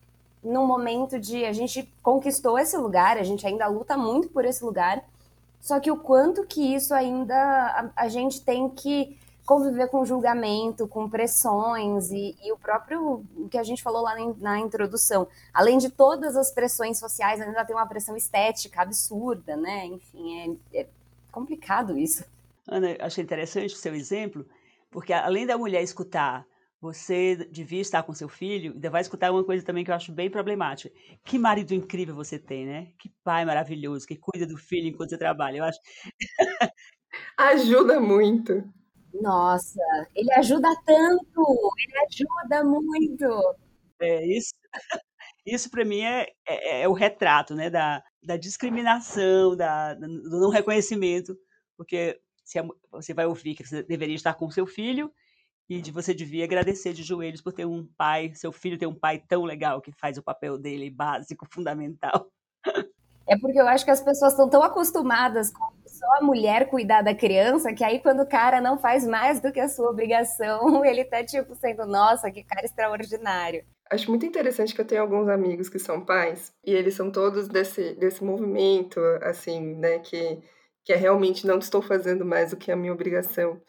num 0.44 0.66
momento 0.66 1.20
de 1.20 1.46
a 1.46 1.54
gente 1.54 1.92
conquistou 2.02 2.58
esse 2.58 2.78
lugar, 2.78 3.18
a 3.18 3.24
gente 3.24 3.46
ainda 3.46 3.68
luta 3.68 3.96
muito 3.98 4.30
por 4.30 4.46
esse 4.46 4.64
lugar, 4.64 5.04
só 5.60 5.80
que 5.80 5.92
o 5.92 5.98
quanto 5.98 6.46
que 6.46 6.74
isso 6.74 6.94
ainda 6.94 7.36
a, 7.36 8.04
a 8.04 8.08
gente 8.08 8.42
tem 8.42 8.68
que 8.70 9.18
conviver 9.52 9.90
com 9.90 10.06
julgamento, 10.06 10.88
com 10.88 11.10
pressões 11.10 12.10
e, 12.10 12.38
e 12.42 12.54
o 12.54 12.58
próprio 12.58 13.26
o 13.36 13.50
que 13.50 13.58
a 13.58 13.64
gente 13.64 13.84
falou 13.84 14.02
lá 14.02 14.16
na, 14.16 14.34
na, 14.38 14.60
introdução. 14.62 15.28
Além 15.54 15.78
de 15.78 15.90
todas 15.90 16.38
as 16.38 16.54
pressões 16.54 16.98
sociais, 16.98 17.42
ainda 17.42 17.66
tem 17.66 17.76
uma 17.76 17.86
pressão 17.86 18.16
estética 18.16 18.82
absurda, 18.82 19.58
né? 19.58 19.88
Enfim, 19.88 20.58
é, 20.74 20.80
é 20.84 20.88
complicado 21.30 21.98
isso. 21.98 22.24
Ana, 22.66 22.96
achei 23.02 23.22
interessante 23.22 23.76
o 23.76 23.78
seu 23.78 23.94
exemplo, 23.94 24.46
porque 24.90 25.12
além 25.12 25.46
da 25.46 25.58
mulher 25.58 25.84
escutar 25.84 26.48
você 26.80 27.36
devia 27.52 27.82
estar 27.82 28.04
com 28.04 28.14
seu 28.14 28.30
filho, 28.30 28.72
ainda 28.72 28.90
vai 28.90 29.02
escutar 29.02 29.32
uma 29.32 29.44
coisa 29.44 29.66
também 29.66 29.84
que 29.84 29.92
eu 29.92 29.96
acho 29.96 30.14
bem 30.14 30.30
problemática. 30.30 30.96
Que 31.26 31.38
marido 31.38 31.74
incrível 31.74 32.16
você 32.16 32.40
tem, 32.40 32.66
né? 32.66 32.88
Que 32.98 33.12
pai 33.22 33.44
maravilhoso, 33.44 34.08
que 34.08 34.16
cuida 34.16 34.48
do 34.48 34.58
filho 34.58 34.88
enquanto 34.88 35.10
você 35.10 35.18
trabalha. 35.18 35.58
Eu 35.58 35.66
acho. 35.66 35.80
Ajuda 37.38 38.00
muito. 38.00 38.64
Nossa, 39.14 39.80
ele 40.16 40.32
ajuda 40.34 40.70
tanto, 40.86 41.74
ele 41.78 41.98
ajuda 42.08 42.64
muito. 42.64 43.56
É 44.00 44.26
isso. 44.26 44.54
Isso 45.46 45.70
para 45.72 45.84
mim 45.84 46.02
é, 46.02 46.28
é, 46.48 46.82
é, 46.82 46.88
o 46.88 46.94
retrato, 46.94 47.56
né, 47.56 47.70
da, 47.70 48.04
da 48.22 48.38
discriminação, 48.38 49.56
da, 49.56 49.94
do 49.96 50.40
não 50.40 50.50
reconhecimento, 50.50 51.36
porque 51.76 52.20
se 52.46 52.60
você 52.92 53.14
vai 53.14 53.26
ouvir 53.26 53.56
que 53.56 53.66
você 53.66 53.82
deveria 53.84 54.16
estar 54.16 54.36
com 54.36 54.52
seu 54.52 54.68
filho 54.68 55.12
e 55.70 55.82
de 55.82 55.92
você 55.92 56.14
devia 56.14 56.44
agradecer 56.44 56.94
de 56.94 57.02
joelhos 57.02 57.42
por 57.42 57.54
ter 57.54 57.66
um 57.66 57.88
pai, 57.98 58.34
seu 58.36 58.52
filho 58.52 58.78
ter 58.78 58.88
um 58.88 58.94
pai 58.94 59.20
tão 59.20 59.44
legal 59.44 59.82
que 59.82 59.92
faz 59.92 60.18
o 60.18 60.24
papel 60.24 60.58
dele 60.58 60.90
básico, 60.90 61.48
fundamental. 61.50 62.30
É 63.28 63.38
porque 63.38 63.60
eu 63.60 63.68
acho 63.68 63.86
que 63.86 63.92
as 63.92 64.02
pessoas 64.02 64.34
estão 64.34 64.50
tão 64.50 64.64
acostumadas 64.64 65.52
com 65.52 65.72
só 66.02 66.18
a 66.18 66.24
mulher 66.24 66.68
cuidar 66.68 67.04
da 67.04 67.14
criança, 67.14 67.74
que 67.74 67.84
aí 67.84 68.00
quando 68.00 68.22
o 68.22 68.28
cara 68.28 68.60
não 68.60 68.78
faz 68.78 69.06
mais 69.06 69.40
do 69.40 69.52
que 69.52 69.60
a 69.60 69.70
sua 69.70 69.90
obrigação, 69.90 70.84
ele 70.84 71.06
tá 71.06 71.24
tipo 71.24 71.54
sendo, 71.56 71.86
nossa, 71.86 72.32
que 72.32 72.44
cara 72.44 72.66
extraordinário. 72.66 73.64
Acho 73.90 74.10
muito 74.10 74.26
interessante 74.26 74.74
que 74.74 74.82
eu 74.82 74.86
tenho 74.86 75.02
alguns 75.02 75.28
amigos 75.28 75.70
que 75.70 75.78
são 75.78 76.04
pais, 76.04 76.54
e 76.66 76.74
eles 76.74 76.96
são 76.96 77.12
todos 77.12 77.48
desse, 77.48 77.94
desse 77.96 78.24
movimento, 78.24 79.00
assim, 79.22 79.76
né, 79.76 80.00
que, 80.00 80.42
que 80.84 80.94
é 80.94 80.96
realmente 80.96 81.46
não 81.46 81.60
estou 81.60 81.82
fazendo 81.82 82.26
mais 82.26 82.52
do 82.52 82.58
que 82.58 82.72
a 82.72 82.76
minha 82.76 82.94
obrigação. 82.94 83.62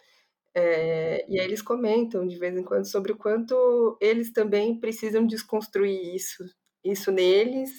É, 0.54 1.24
e 1.28 1.40
aí 1.40 1.46
eles 1.46 1.62
comentam 1.62 2.26
de 2.26 2.38
vez 2.38 2.56
em 2.56 2.62
quando 2.62 2.84
sobre 2.84 3.12
o 3.12 3.16
quanto 3.16 3.96
eles 4.00 4.32
também 4.32 4.78
precisam 4.78 5.26
desconstruir 5.26 6.14
isso, 6.14 6.44
isso 6.84 7.10
neles 7.10 7.70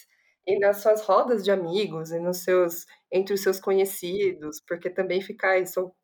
e 0.47 0.59
nas 0.59 0.77
suas 0.77 1.01
rodas 1.01 1.43
de 1.43 1.51
amigos 1.51 2.11
e 2.11 2.19
nos 2.19 2.43
seus 2.43 2.85
entre 3.11 3.33
os 3.33 3.41
seus 3.41 3.59
conhecidos, 3.59 4.61
porque 4.67 4.89
também 4.89 5.21
ficar 5.21 5.61
ah, 5.61 5.65
sou 5.65 5.95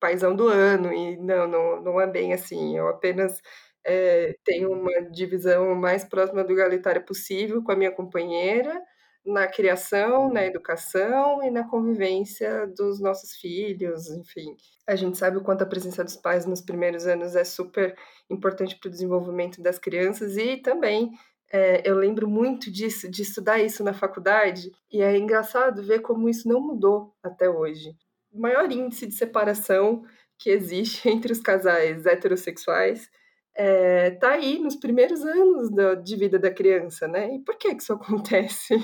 paizão 0.00 0.34
do 0.34 0.48
ano 0.48 0.92
e 0.92 1.16
não, 1.16 1.46
não, 1.46 1.82
não 1.82 2.00
é 2.00 2.06
bem 2.06 2.32
assim. 2.32 2.76
Eu 2.76 2.88
apenas 2.88 3.40
é, 3.84 4.34
tenho 4.44 4.72
uma 4.72 5.02
divisão 5.10 5.74
mais 5.74 6.04
próxima 6.04 6.44
do 6.44 6.52
igualitário 6.52 7.04
possível 7.04 7.62
com 7.62 7.72
a 7.72 7.76
minha 7.76 7.92
companheira 7.92 8.82
na 9.26 9.48
criação, 9.48 10.32
na 10.32 10.44
educação 10.44 11.42
e 11.42 11.50
na 11.50 11.68
convivência 11.68 12.66
dos 12.68 13.00
nossos 13.00 13.34
filhos, 13.36 14.08
enfim. 14.08 14.56
A 14.86 14.94
gente 14.94 15.18
sabe 15.18 15.36
o 15.36 15.42
quanto 15.42 15.62
a 15.62 15.66
presença 15.66 16.04
dos 16.04 16.16
pais 16.16 16.46
nos 16.46 16.60
primeiros 16.60 17.06
anos 17.08 17.34
é 17.34 17.42
super 17.42 17.96
importante 18.30 18.78
para 18.78 18.88
o 18.88 18.90
desenvolvimento 18.90 19.60
das 19.60 19.78
crianças 19.80 20.36
e 20.36 20.58
também 20.58 21.10
é, 21.52 21.88
eu 21.88 21.96
lembro 21.96 22.28
muito 22.28 22.70
disso, 22.70 23.10
de 23.10 23.22
estudar 23.22 23.60
isso 23.60 23.84
na 23.84 23.94
faculdade, 23.94 24.70
e 24.92 25.00
é 25.00 25.16
engraçado 25.16 25.82
ver 25.82 26.00
como 26.00 26.28
isso 26.28 26.48
não 26.48 26.60
mudou 26.60 27.14
até 27.22 27.48
hoje. 27.48 27.94
O 28.32 28.40
maior 28.40 28.70
índice 28.70 29.06
de 29.06 29.14
separação 29.14 30.04
que 30.38 30.50
existe 30.50 31.08
entre 31.08 31.32
os 31.32 31.40
casais 31.40 32.06
heterossexuais 32.06 33.08
é, 33.54 34.10
tá 34.10 34.32
aí 34.32 34.58
nos 34.58 34.76
primeiros 34.76 35.22
anos 35.24 35.70
de 36.04 36.16
vida 36.16 36.38
da 36.38 36.50
criança, 36.50 37.08
né? 37.08 37.34
E 37.34 37.38
por 37.38 37.56
que, 37.56 37.74
que 37.74 37.82
isso 37.82 37.94
acontece? 37.94 38.74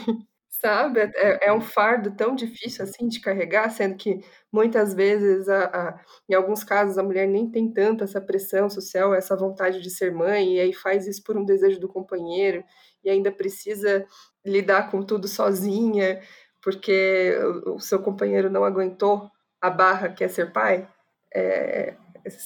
Sabe? 0.62 1.00
É, 1.00 1.48
é, 1.48 1.52
um 1.52 1.60
fardo 1.60 2.14
tão 2.14 2.36
difícil 2.36 2.84
assim 2.84 3.08
de 3.08 3.20
carregar, 3.20 3.68
sendo 3.70 3.96
que 3.96 4.24
muitas 4.52 4.94
vezes, 4.94 5.48
a, 5.48 5.64
a, 5.64 6.00
em 6.28 6.34
alguns 6.34 6.62
casos, 6.62 6.96
a 6.96 7.02
mulher 7.02 7.26
nem 7.26 7.50
tem 7.50 7.72
tanto 7.72 8.04
essa 8.04 8.20
pressão 8.20 8.70
social, 8.70 9.12
essa 9.12 9.36
vontade 9.36 9.80
de 9.80 9.90
ser 9.90 10.14
mãe, 10.14 10.54
e 10.54 10.60
aí 10.60 10.72
faz 10.72 11.08
isso 11.08 11.20
por 11.24 11.36
um 11.36 11.44
desejo 11.44 11.80
do 11.80 11.88
companheiro, 11.88 12.62
e 13.02 13.10
ainda 13.10 13.32
precisa 13.32 14.06
lidar 14.46 14.88
com 14.88 15.02
tudo 15.02 15.26
sozinha, 15.26 16.20
porque 16.62 17.36
o, 17.66 17.74
o 17.74 17.80
seu 17.80 18.00
companheiro 18.00 18.48
não 18.48 18.64
aguentou 18.64 19.28
a 19.60 19.68
barra 19.68 20.10
que 20.10 20.22
é 20.22 20.28
ser 20.28 20.52
pai. 20.52 20.88
É, 21.34 21.96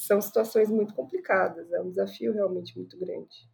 são 0.06 0.22
situações 0.22 0.70
muito 0.70 0.94
complicadas, 0.94 1.70
é 1.70 1.82
um 1.82 1.90
desafio 1.90 2.32
realmente 2.32 2.74
muito 2.78 2.98
grande. 2.98 3.46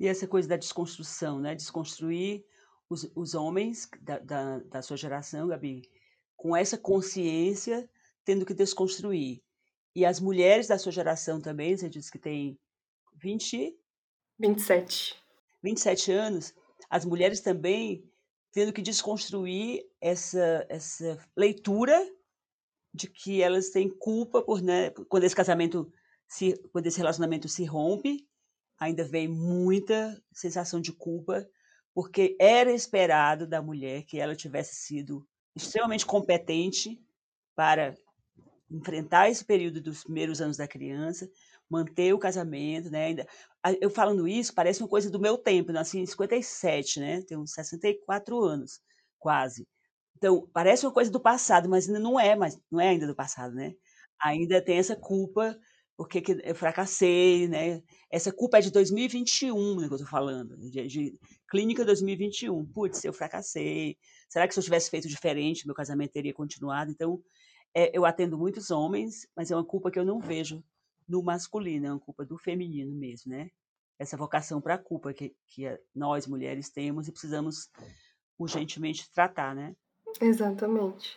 E 0.00 0.08
essa 0.08 0.26
coisa 0.26 0.48
da 0.48 0.56
desconstrução, 0.56 1.38
né? 1.38 1.54
Desconstruir 1.54 2.44
os, 2.88 3.10
os 3.14 3.34
homens 3.34 3.88
da, 4.00 4.18
da, 4.18 4.58
da 4.58 4.82
sua 4.82 4.96
geração, 4.96 5.48
Gabi, 5.48 5.82
com 6.36 6.56
essa 6.56 6.76
consciência, 6.76 7.88
tendo 8.24 8.44
que 8.44 8.54
desconstruir. 8.54 9.42
E 9.94 10.04
as 10.04 10.20
mulheres 10.20 10.66
da 10.66 10.78
sua 10.78 10.92
geração 10.92 11.40
também, 11.40 11.76
você 11.76 11.88
disse 11.88 12.10
que 12.10 12.18
tem 12.18 12.58
20... 13.14 13.78
27. 14.38 15.16
27 15.62 16.12
anos, 16.12 16.54
as 16.90 17.04
mulheres 17.04 17.40
também 17.40 18.04
tendo 18.52 18.72
que 18.72 18.82
desconstruir 18.82 19.84
essa, 20.00 20.64
essa 20.68 21.18
leitura 21.36 21.98
de 22.94 23.08
que 23.08 23.42
elas 23.42 23.70
têm 23.70 23.88
culpa 23.88 24.40
por 24.42 24.62
né, 24.62 24.90
quando 25.08 25.24
esse 25.24 25.34
casamento 25.34 25.92
se 26.28 26.56
quando 26.72 26.86
esse 26.86 26.98
relacionamento 26.98 27.48
se 27.48 27.64
rompe 27.64 28.26
ainda 28.78 29.04
vem 29.04 29.26
muita 29.26 30.22
sensação 30.32 30.80
de 30.80 30.92
culpa 30.92 31.46
porque 31.94 32.36
era 32.40 32.72
esperado 32.72 33.46
da 33.46 33.62
mulher 33.62 34.02
que 34.02 34.18
ela 34.18 34.34
tivesse 34.34 34.74
sido 34.74 35.26
extremamente 35.54 36.04
competente 36.04 37.00
para 37.54 37.94
enfrentar 38.70 39.30
esse 39.30 39.44
período 39.44 39.80
dos 39.80 40.02
primeiros 40.02 40.40
anos 40.40 40.56
da 40.56 40.66
criança, 40.66 41.30
manter 41.70 42.12
o 42.12 42.18
casamento, 42.18 42.90
né? 42.90 43.06
Ainda, 43.06 43.26
eu 43.80 43.88
falando 43.88 44.26
isso, 44.26 44.52
parece 44.52 44.82
uma 44.82 44.88
coisa 44.88 45.08
do 45.08 45.20
meu 45.20 45.38
tempo, 45.38 45.70
eu 45.70 45.74
nasci 45.74 45.98
em 45.98 46.06
57, 46.06 46.98
né? 46.98 47.22
Tenho 47.22 47.46
64 47.46 48.42
anos, 48.42 48.80
quase. 49.18 49.66
Então, 50.16 50.48
parece 50.52 50.84
uma 50.84 50.92
coisa 50.92 51.10
do 51.10 51.20
passado, 51.20 51.68
mas 51.68 51.86
ainda 51.86 52.00
não 52.00 52.18
é, 52.18 52.34
mas 52.34 52.58
não 52.70 52.80
é 52.80 52.88
ainda 52.88 53.06
do 53.06 53.14
passado, 53.14 53.54
né? 53.54 53.74
Ainda 54.20 54.60
tem 54.60 54.78
essa 54.78 54.96
culpa 54.96 55.56
porque 55.96 56.22
eu 56.42 56.54
fracassei, 56.54 57.46
né? 57.46 57.82
Essa 58.10 58.32
culpa 58.32 58.58
é 58.58 58.60
de 58.60 58.70
2021, 58.72 59.80
né, 59.80 59.88
que 59.88 59.94
eu 59.94 59.98
tô 59.98 60.06
falando, 60.06 60.56
de, 60.56 60.86
de 60.88 61.18
clínica 61.54 61.84
2021. 61.84 62.66
Putz, 62.66 63.04
eu 63.04 63.12
fracassei. 63.12 63.96
Será 64.28 64.48
que 64.48 64.52
se 64.52 64.58
eu 64.58 64.64
tivesse 64.64 64.90
feito 64.90 65.06
diferente, 65.06 65.64
meu 65.64 65.74
casamento 65.74 66.10
teria 66.10 66.34
continuado? 66.34 66.90
Então, 66.90 67.22
é, 67.72 67.96
eu 67.96 68.04
atendo 68.04 68.36
muitos 68.36 68.72
homens, 68.72 69.28
mas 69.36 69.52
é 69.52 69.56
uma 69.56 69.64
culpa 69.64 69.88
que 69.88 69.96
eu 69.96 70.04
não 70.04 70.18
vejo 70.18 70.64
no 71.08 71.22
masculino, 71.22 71.86
é 71.86 71.90
uma 71.92 72.00
culpa 72.00 72.24
do 72.24 72.36
feminino 72.36 72.92
mesmo, 72.96 73.30
né? 73.30 73.50
Essa 74.00 74.16
vocação 74.16 74.60
para 74.60 74.74
a 74.74 74.78
culpa 74.78 75.14
que, 75.14 75.32
que 75.46 75.62
nós 75.94 76.26
mulheres 76.26 76.70
temos 76.70 77.06
e 77.06 77.12
precisamos 77.12 77.70
urgentemente 78.36 79.08
tratar, 79.14 79.54
né? 79.54 79.76
Exatamente. 80.20 81.16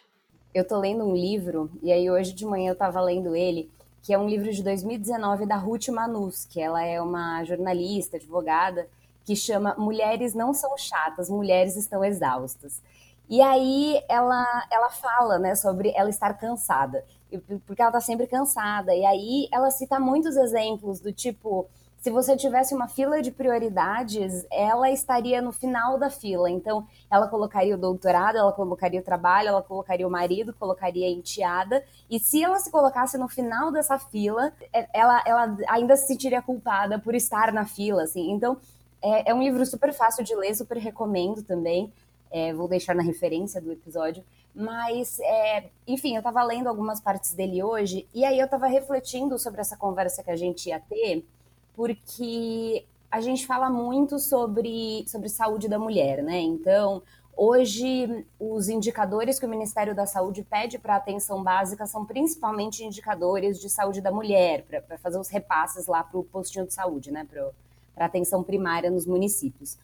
Eu 0.54 0.68
tô 0.68 0.80
lendo 0.80 1.04
um 1.04 1.16
livro, 1.16 1.72
e 1.82 1.92
aí 1.92 2.12
hoje 2.12 2.32
de 2.32 2.46
manhã 2.46 2.70
eu 2.70 2.74
estava 2.74 3.02
lendo 3.02 3.36
ele, 3.36 3.72
que 4.04 4.14
é 4.14 4.20
um 4.20 4.30
livro 4.30 4.54
de 4.54 4.62
2019 4.62 5.48
da 5.48 5.56
Ruth 5.56 5.88
Manus, 5.88 6.46
que 6.46 6.62
ela 6.62 6.84
é 6.84 7.02
uma 7.02 7.44
jornalista, 7.44 8.18
advogada, 8.18 8.88
que 9.28 9.36
chama 9.36 9.76
Mulheres 9.78 10.34
Não 10.34 10.54
São 10.54 10.78
Chatas, 10.78 11.30
Mulheres 11.30 11.76
Estão 11.76 12.02
Exaustas. 12.02 12.82
E 13.30 13.42
aí 13.42 14.02
ela, 14.08 14.46
ela 14.72 14.90
fala 14.90 15.38
né, 15.38 15.54
sobre 15.54 15.92
ela 15.94 16.10
estar 16.10 16.34
cansada, 16.36 17.04
porque 17.66 17.82
ela 17.82 17.90
está 17.90 18.00
sempre 18.00 18.26
cansada. 18.26 18.96
E 18.96 19.06
aí 19.06 19.50
ela 19.52 19.70
cita 19.70 20.00
muitos 20.00 20.38
exemplos 20.38 21.02
do 21.02 21.12
tipo 21.12 21.68
se 22.00 22.12
você 22.12 22.38
tivesse 22.38 22.74
uma 22.74 22.88
fila 22.88 23.22
de 23.22 23.32
prioridades, 23.32 24.46
ela 24.50 24.90
estaria 24.90 25.42
no 25.42 25.52
final 25.52 25.98
da 25.98 26.10
fila. 26.10 26.50
Então, 26.50 26.88
ela 27.10 27.28
colocaria 27.28 27.76
o 27.76 27.78
doutorado, 27.78 28.38
ela 28.38 28.54
colocaria 28.54 29.02
o 29.02 29.04
trabalho, 29.04 29.50
ela 29.50 29.64
colocaria 29.64 30.08
o 30.08 30.10
marido, 30.10 30.54
colocaria 30.54 31.08
a 31.08 31.10
enteada. 31.10 31.84
E 32.10 32.20
se 32.20 32.42
ela 32.42 32.60
se 32.60 32.72
colocasse 32.72 33.18
no 33.18 33.28
final 33.28 33.72
dessa 33.72 33.98
fila, 33.98 34.54
é, 34.72 34.88
ela, 34.94 35.22
ela 35.26 35.58
ainda 35.68 35.98
se 35.98 36.08
sentiria 36.08 36.42
culpada 36.42 36.98
por 37.00 37.14
estar 37.14 37.52
na 37.52 37.66
fila, 37.66 38.04
assim. 38.04 38.32
Então, 38.32 38.58
é, 39.16 39.30
é 39.32 39.34
um 39.34 39.42
livro 39.42 39.66
super 39.66 39.94
fácil 39.94 40.24
de 40.24 40.36
ler, 40.36 40.56
super 40.56 40.78
recomendo 40.78 41.44
também. 41.44 41.92
É, 42.30 42.54
vou 42.54 42.68
deixar 42.68 42.94
na 42.96 43.04
referência 43.04 43.62
do 43.62 43.72
episódio. 43.72 44.24
Mas, 44.54 45.20
é, 45.20 45.70
enfim, 45.88 46.16
eu 46.16 46.20
estava 46.20 46.44
lendo 46.44 46.68
algumas 46.68 47.00
partes 47.00 47.34
dele 47.34 47.62
hoje, 47.64 48.08
e 48.14 48.26
aí 48.26 48.40
eu 48.40 48.46
estava 48.46 48.68
refletindo 48.68 49.38
sobre 49.38 49.62
essa 49.62 49.78
conversa 49.78 50.24
que 50.24 50.32
a 50.32 50.36
gente 50.36 50.70
ia 50.70 50.80
ter 50.80 51.24
porque 51.78 52.84
a 53.10 53.22
gente 53.22 53.46
fala 53.46 53.70
muito 53.70 54.18
sobre, 54.18 55.06
sobre 55.08 55.30
saúde 55.30 55.70
da 55.70 55.78
mulher, 55.78 56.24
né? 56.24 56.40
Então, 56.40 57.04
hoje, 57.38 58.26
os 58.40 58.68
indicadores 58.68 59.40
que 59.40 59.46
o 59.46 59.50
Ministério 59.50 59.94
da 59.94 60.08
Saúde 60.08 60.44
pede 60.44 60.80
para 60.80 60.96
atenção 60.96 61.44
básica 61.44 61.86
são 61.86 62.04
principalmente 62.04 62.84
indicadores 62.84 63.62
de 63.62 63.70
saúde 63.70 64.02
da 64.02 64.12
mulher, 64.12 64.64
para 64.64 64.98
fazer 64.98 65.20
os 65.20 65.30
repasses 65.30 65.86
lá 65.86 66.04
para 66.04 66.20
o 66.20 66.24
postinho 66.24 66.66
de 66.66 66.74
saúde, 66.74 67.12
né? 67.12 67.26
Para 67.98 68.06
atenção 68.06 68.44
primária 68.44 68.92
nos 68.92 69.06
municípios. 69.06 69.78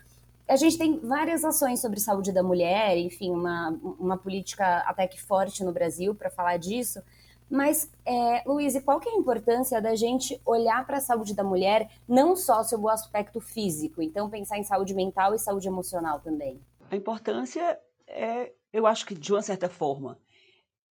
A 0.47 0.55
gente 0.55 0.77
tem 0.77 0.99
várias 0.99 1.43
ações 1.43 1.81
sobre 1.81 1.99
saúde 1.99 2.31
da 2.31 2.43
mulher, 2.43 2.95
enfim, 2.97 3.31
uma, 3.31 3.69
uma 3.99 4.17
política 4.17 4.79
até 4.85 5.07
que 5.07 5.19
forte 5.19 5.63
no 5.63 5.71
Brasil 5.71 6.13
para 6.13 6.29
falar 6.29 6.57
disso, 6.57 7.01
mas, 7.49 7.91
é, 8.05 8.43
Luiz, 8.45 8.79
qual 8.83 8.99
que 8.99 9.09
é 9.09 9.13
a 9.13 9.15
importância 9.15 9.81
da 9.81 9.95
gente 9.95 10.39
olhar 10.45 10.85
para 10.85 10.97
a 10.97 11.01
saúde 11.01 11.33
da 11.33 11.43
mulher, 11.43 11.89
não 12.07 12.35
só 12.35 12.63
sob 12.63 12.83
o 12.83 12.89
aspecto 12.89 13.39
físico, 13.39 14.01
então 14.01 14.29
pensar 14.29 14.57
em 14.57 14.63
saúde 14.63 14.93
mental 14.93 15.33
e 15.33 15.39
saúde 15.39 15.67
emocional 15.67 16.19
também? 16.19 16.59
A 16.89 16.95
importância 16.95 17.79
é, 18.07 18.51
eu 18.71 18.87
acho 18.87 19.05
que 19.05 19.13
de 19.13 19.31
uma 19.31 19.41
certa 19.41 19.69
forma, 19.69 20.19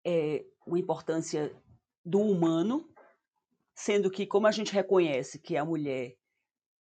é 0.05 0.45
uma 0.65 0.79
importância 0.79 1.51
do 2.05 2.19
humano, 2.19 2.87
sendo 3.73 4.09
que 4.09 4.25
como 4.25 4.47
a 4.47 4.51
gente 4.51 4.73
reconhece 4.73 5.39
que 5.39 5.57
a 5.57 5.65
mulher 5.65 6.15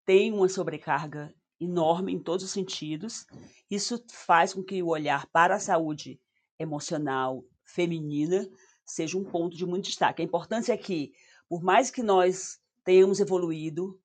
tem 0.09 0.33
uma 0.33 0.49
sobrecarga 0.49 1.31
enorme 1.61 2.11
em 2.11 2.17
todos 2.17 2.43
os 2.43 2.49
sentidos, 2.49 3.27
isso 3.69 4.03
faz 4.09 4.55
com 4.55 4.63
que 4.63 4.81
o 4.81 4.87
olhar 4.87 5.27
para 5.27 5.53
a 5.53 5.59
saúde 5.59 6.19
emocional 6.57 7.45
feminina 7.63 8.49
seja 8.83 9.19
um 9.19 9.23
ponto 9.23 9.55
de 9.55 9.67
muito 9.67 9.85
destaque. 9.85 10.19
A 10.19 10.25
importância 10.25 10.73
é 10.73 10.77
que, 10.77 11.11
por 11.47 11.61
mais 11.61 11.91
que 11.91 12.01
nós 12.01 12.59
tenhamos 12.83 13.19
evoluído 13.19 14.01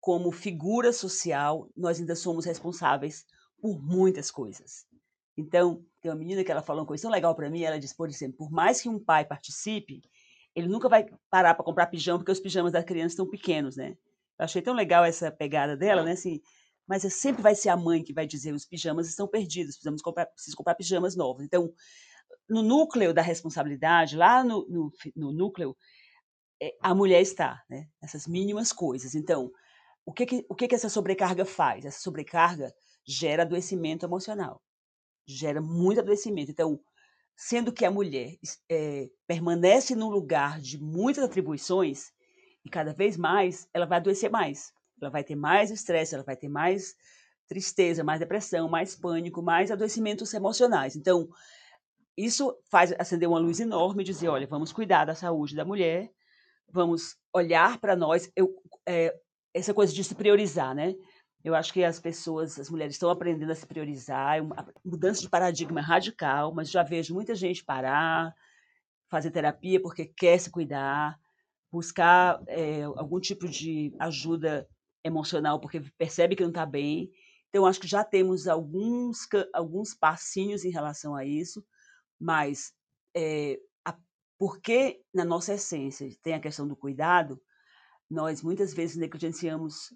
como 0.00 0.32
figura 0.32 0.94
social, 0.94 1.68
nós 1.76 2.00
ainda 2.00 2.16
somos 2.16 2.46
responsáveis 2.46 3.26
por 3.60 3.78
muitas 3.82 4.30
coisas. 4.30 4.86
Então, 5.36 5.84
tem 6.00 6.10
uma 6.10 6.16
menina 6.16 6.42
que 6.42 6.50
ela 6.50 6.62
falou 6.62 6.80
uma 6.80 6.88
coisa 6.88 7.02
tão 7.02 7.10
legal 7.10 7.34
para 7.34 7.50
mim, 7.50 7.64
ela 7.64 7.78
disse, 7.78 7.94
por 7.94 8.08
exemplo, 8.08 8.38
por 8.38 8.50
mais 8.50 8.80
que 8.80 8.88
um 8.88 8.98
pai 8.98 9.26
participe, 9.26 10.00
ele 10.54 10.68
nunca 10.68 10.88
vai 10.88 11.04
parar 11.28 11.52
para 11.52 11.66
comprar 11.66 11.88
pijama, 11.88 12.20
porque 12.20 12.32
os 12.32 12.40
pijamas 12.40 12.72
da 12.72 12.82
criança 12.82 13.12
estão 13.12 13.28
pequenos, 13.28 13.76
né? 13.76 13.94
Eu 14.38 14.44
achei 14.44 14.62
tão 14.62 14.74
legal 14.74 15.04
essa 15.04 15.30
pegada 15.30 15.76
dela, 15.76 16.02
né? 16.02 16.12
Assim, 16.12 16.40
mas 16.86 17.04
é 17.04 17.10
sempre 17.10 17.42
vai 17.42 17.54
ser 17.54 17.68
a 17.70 17.76
mãe 17.76 18.02
que 18.02 18.12
vai 18.12 18.26
dizer 18.26 18.52
os 18.52 18.66
pijamas 18.66 19.08
estão 19.08 19.28
perdidos, 19.28 19.74
precisamos 19.76 20.02
comprar, 20.02 20.26
preciso 20.26 20.56
comprar 20.56 20.74
pijamas 20.74 21.16
novos. 21.16 21.44
Então, 21.44 21.72
no 22.48 22.62
núcleo 22.62 23.14
da 23.14 23.22
responsabilidade, 23.22 24.16
lá 24.16 24.44
no, 24.44 24.66
no, 24.68 24.92
no 25.16 25.32
núcleo, 25.32 25.76
é, 26.62 26.74
a 26.80 26.94
mulher 26.94 27.20
está, 27.22 27.62
né? 27.68 27.86
Essas 28.02 28.26
mínimas 28.26 28.72
coisas. 28.72 29.14
Então, 29.14 29.50
o 30.06 30.12
que 30.12 30.26
que, 30.26 30.46
o 30.48 30.54
que 30.54 30.68
que 30.68 30.74
essa 30.74 30.88
sobrecarga 30.88 31.44
faz? 31.44 31.84
Essa 31.84 32.00
sobrecarga 32.00 32.72
gera 33.06 33.42
adoecimento 33.42 34.04
emocional, 34.04 34.60
gera 35.26 35.60
muito 35.60 36.00
adoecimento. 36.00 36.50
Então, 36.50 36.80
sendo 37.36 37.72
que 37.72 37.84
a 37.84 37.90
mulher 37.90 38.36
é, 38.70 39.08
permanece 39.26 39.94
num 39.94 40.08
lugar 40.08 40.60
de 40.60 40.78
muitas 40.78 41.24
atribuições, 41.24 42.12
e 42.64 42.70
cada 42.70 42.92
vez 42.92 43.16
mais 43.16 43.68
ela 43.72 43.86
vai 43.86 43.98
adoecer 43.98 44.30
mais. 44.30 44.72
Ela 45.00 45.10
vai 45.10 45.22
ter 45.22 45.36
mais 45.36 45.70
estresse, 45.70 46.14
ela 46.14 46.24
vai 46.24 46.36
ter 46.36 46.48
mais 46.48 46.94
tristeza, 47.46 48.02
mais 48.02 48.20
depressão, 48.20 48.68
mais 48.68 48.94
pânico, 48.96 49.42
mais 49.42 49.70
adoecimentos 49.70 50.32
emocionais. 50.32 50.96
Então, 50.96 51.28
isso 52.16 52.56
faz 52.70 52.92
acender 52.98 53.28
uma 53.28 53.38
luz 53.38 53.60
enorme 53.60 54.02
e 54.02 54.06
dizer, 54.06 54.28
olha, 54.28 54.46
vamos 54.46 54.72
cuidar 54.72 55.04
da 55.04 55.14
saúde 55.14 55.54
da 55.54 55.64
mulher, 55.64 56.10
vamos 56.70 57.16
olhar 57.32 57.78
para 57.78 57.94
nós, 57.96 58.30
eu, 58.34 58.54
é, 58.86 59.14
essa 59.52 59.74
coisa 59.74 59.92
de 59.92 60.02
se 60.02 60.14
priorizar, 60.14 60.74
né? 60.74 60.94
Eu 61.42 61.54
acho 61.54 61.72
que 61.72 61.84
as 61.84 62.00
pessoas, 62.00 62.58
as 62.58 62.70
mulheres 62.70 62.94
estão 62.94 63.10
aprendendo 63.10 63.52
a 63.52 63.54
se 63.54 63.66
priorizar, 63.66 64.38
é 64.38 64.40
uma 64.40 64.66
mudança 64.82 65.20
de 65.20 65.28
paradigma 65.28 65.80
radical, 65.82 66.54
mas 66.54 66.70
já 66.70 66.82
vejo 66.82 67.12
muita 67.12 67.34
gente 67.34 67.62
parar, 67.62 68.34
fazer 69.10 69.30
terapia 69.30 69.80
porque 69.80 70.06
quer 70.06 70.38
se 70.38 70.50
cuidar, 70.50 71.20
buscar 71.74 72.40
é, 72.46 72.82
algum 72.84 73.18
tipo 73.18 73.48
de 73.48 73.92
ajuda 73.98 74.68
emocional 75.02 75.58
porque 75.58 75.80
percebe 75.98 76.36
que 76.36 76.42
não 76.42 76.50
está 76.50 76.64
bem. 76.64 77.10
Então, 77.48 77.66
acho 77.66 77.80
que 77.80 77.88
já 77.88 78.04
temos 78.04 78.46
alguns, 78.46 79.26
alguns 79.52 79.92
passinhos 79.92 80.64
em 80.64 80.70
relação 80.70 81.16
a 81.16 81.24
isso, 81.24 81.64
mas 82.18 82.72
é, 83.12 83.58
a, 83.84 83.96
porque 84.38 85.02
na 85.12 85.24
nossa 85.24 85.54
essência 85.54 86.08
tem 86.22 86.34
a 86.34 86.40
questão 86.40 86.66
do 86.66 86.76
cuidado, 86.76 87.42
nós 88.08 88.40
muitas 88.40 88.72
vezes 88.72 88.96
negligenciamos 88.96 89.92